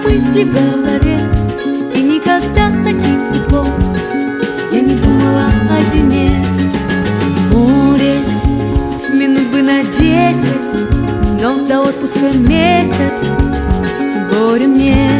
мысли 0.04 0.44
в 0.44 0.52
голове 0.52 1.18
И 1.94 2.02
никогда 2.02 2.70
с 2.70 2.76
таким 2.84 3.18
теплом 3.32 3.68
я 4.72 4.80
не 4.80 4.94
думала 4.96 5.46
о 5.70 5.94
зиме. 5.94 6.30
Море 7.52 8.16
минут 9.14 9.46
бы 9.50 9.62
на 9.62 9.82
десять 9.82 10.66
но 11.40 11.66
до 11.66 11.80
отпуска 11.82 12.36
месяц 12.36 13.12
Горе 14.30 14.66
мне. 14.66 15.10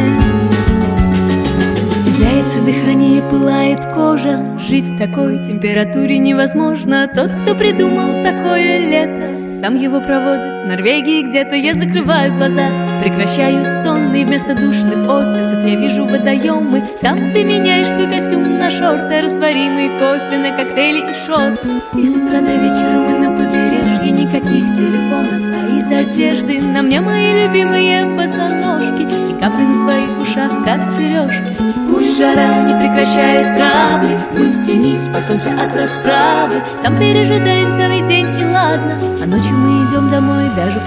Замедляется 1.89 2.59
дыхание, 2.65 3.21
пылает 3.29 3.79
кожа 3.95 4.59
Жить 4.67 4.87
в 4.87 4.97
такой 4.97 5.43
температуре 5.43 6.17
невозможно. 6.17 7.07
Тот, 7.07 7.31
кто 7.31 7.55
придумал 7.55 8.23
такое 8.23 8.79
лето 8.89 9.59
Сам 9.59 9.75
его 9.75 10.01
проводит 10.01 10.63
в 10.63 10.67
Норвегии 10.67 11.23
где-то 11.23 11.55
Я 11.55 11.73
закрываю 11.73 12.35
глаза, 12.35 12.69
прекращаю 12.99 13.63
стоны 13.65 14.21
И 14.21 14.25
вместо 14.25 14.55
душных 14.55 15.09
офисов 15.09 15.65
я 15.65 15.75
вижу 15.75 16.05
водоемы. 16.05 16.83
Там 17.01 17.31
ты 17.31 17.43
меняешь 17.43 17.87
свой 17.87 18.07
костюм 18.07 18.57
на 18.57 18.69
шорты 18.71 19.21
Растворимый 19.21 19.89
кофе 19.99 20.37
на 20.37 20.55
коктейли 20.55 20.99
и 20.99 21.13
шот 21.25 21.59
И 21.95 22.05
с 22.05 22.15
утра 22.15 22.41
до 22.41 22.55
вечера 22.55 22.99
мы 22.99 23.19
на 23.19 23.31
побережье 23.31 24.11
Никаких 24.11 24.75
телефонов 24.75 25.47
из 25.77 25.91
одежды. 25.91 26.61
На 26.61 26.81
мне 26.81 27.01
мои 27.01 27.45
любимые 27.45 28.05
босоножки 28.05 29.03
И 29.03 29.39
капли 29.39 29.63
на 29.63 29.81
твоих 29.81 30.21
ушах, 30.21 30.51
как 30.65 30.81
сережки. 30.97 31.57
Пусть 31.89 32.17
жара 32.17 32.63
не 32.63 32.73
прекращает 32.73 33.57
травы 33.57 34.07
Мы 34.33 34.49
в 34.49 34.65
тени 34.65 34.97
спасемся 34.97 35.51
от 35.51 35.75
расправы. 35.75 36.55
Там 36.83 36.97
пережидаем 36.97 37.75
целый 37.75 38.07
день 38.07 38.27
и 38.39 38.45
ладно 38.45 38.99
А 39.23 39.25
ночью 39.25 39.55
мы 39.55 39.87
идем 39.87 40.09
домой 40.09 40.49
даже 40.55 40.79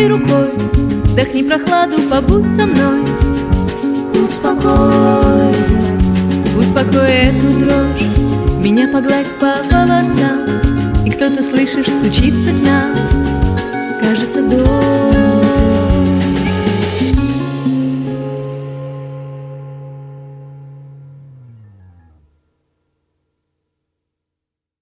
прохладнее 0.00 0.08
рукой. 0.08 0.46
Вдохни 1.04 1.42
прохладу, 1.42 1.98
побудь 2.08 2.48
со 2.56 2.66
мной. 2.66 3.00
Успокой, 4.12 5.54
успокой 6.56 7.10
эту 7.10 7.46
дрожь. 7.58 8.08
Меня 8.62 8.88
погладь 8.88 9.28
по 9.38 9.54
волосам. 9.70 11.04
И 11.04 11.10
кто-то, 11.10 11.42
слышишь, 11.42 11.86
стучится 11.86 12.50
к 12.50 12.64
нам. 12.64 12.96
Кажется, 14.00 14.42
дождь 14.42 15.39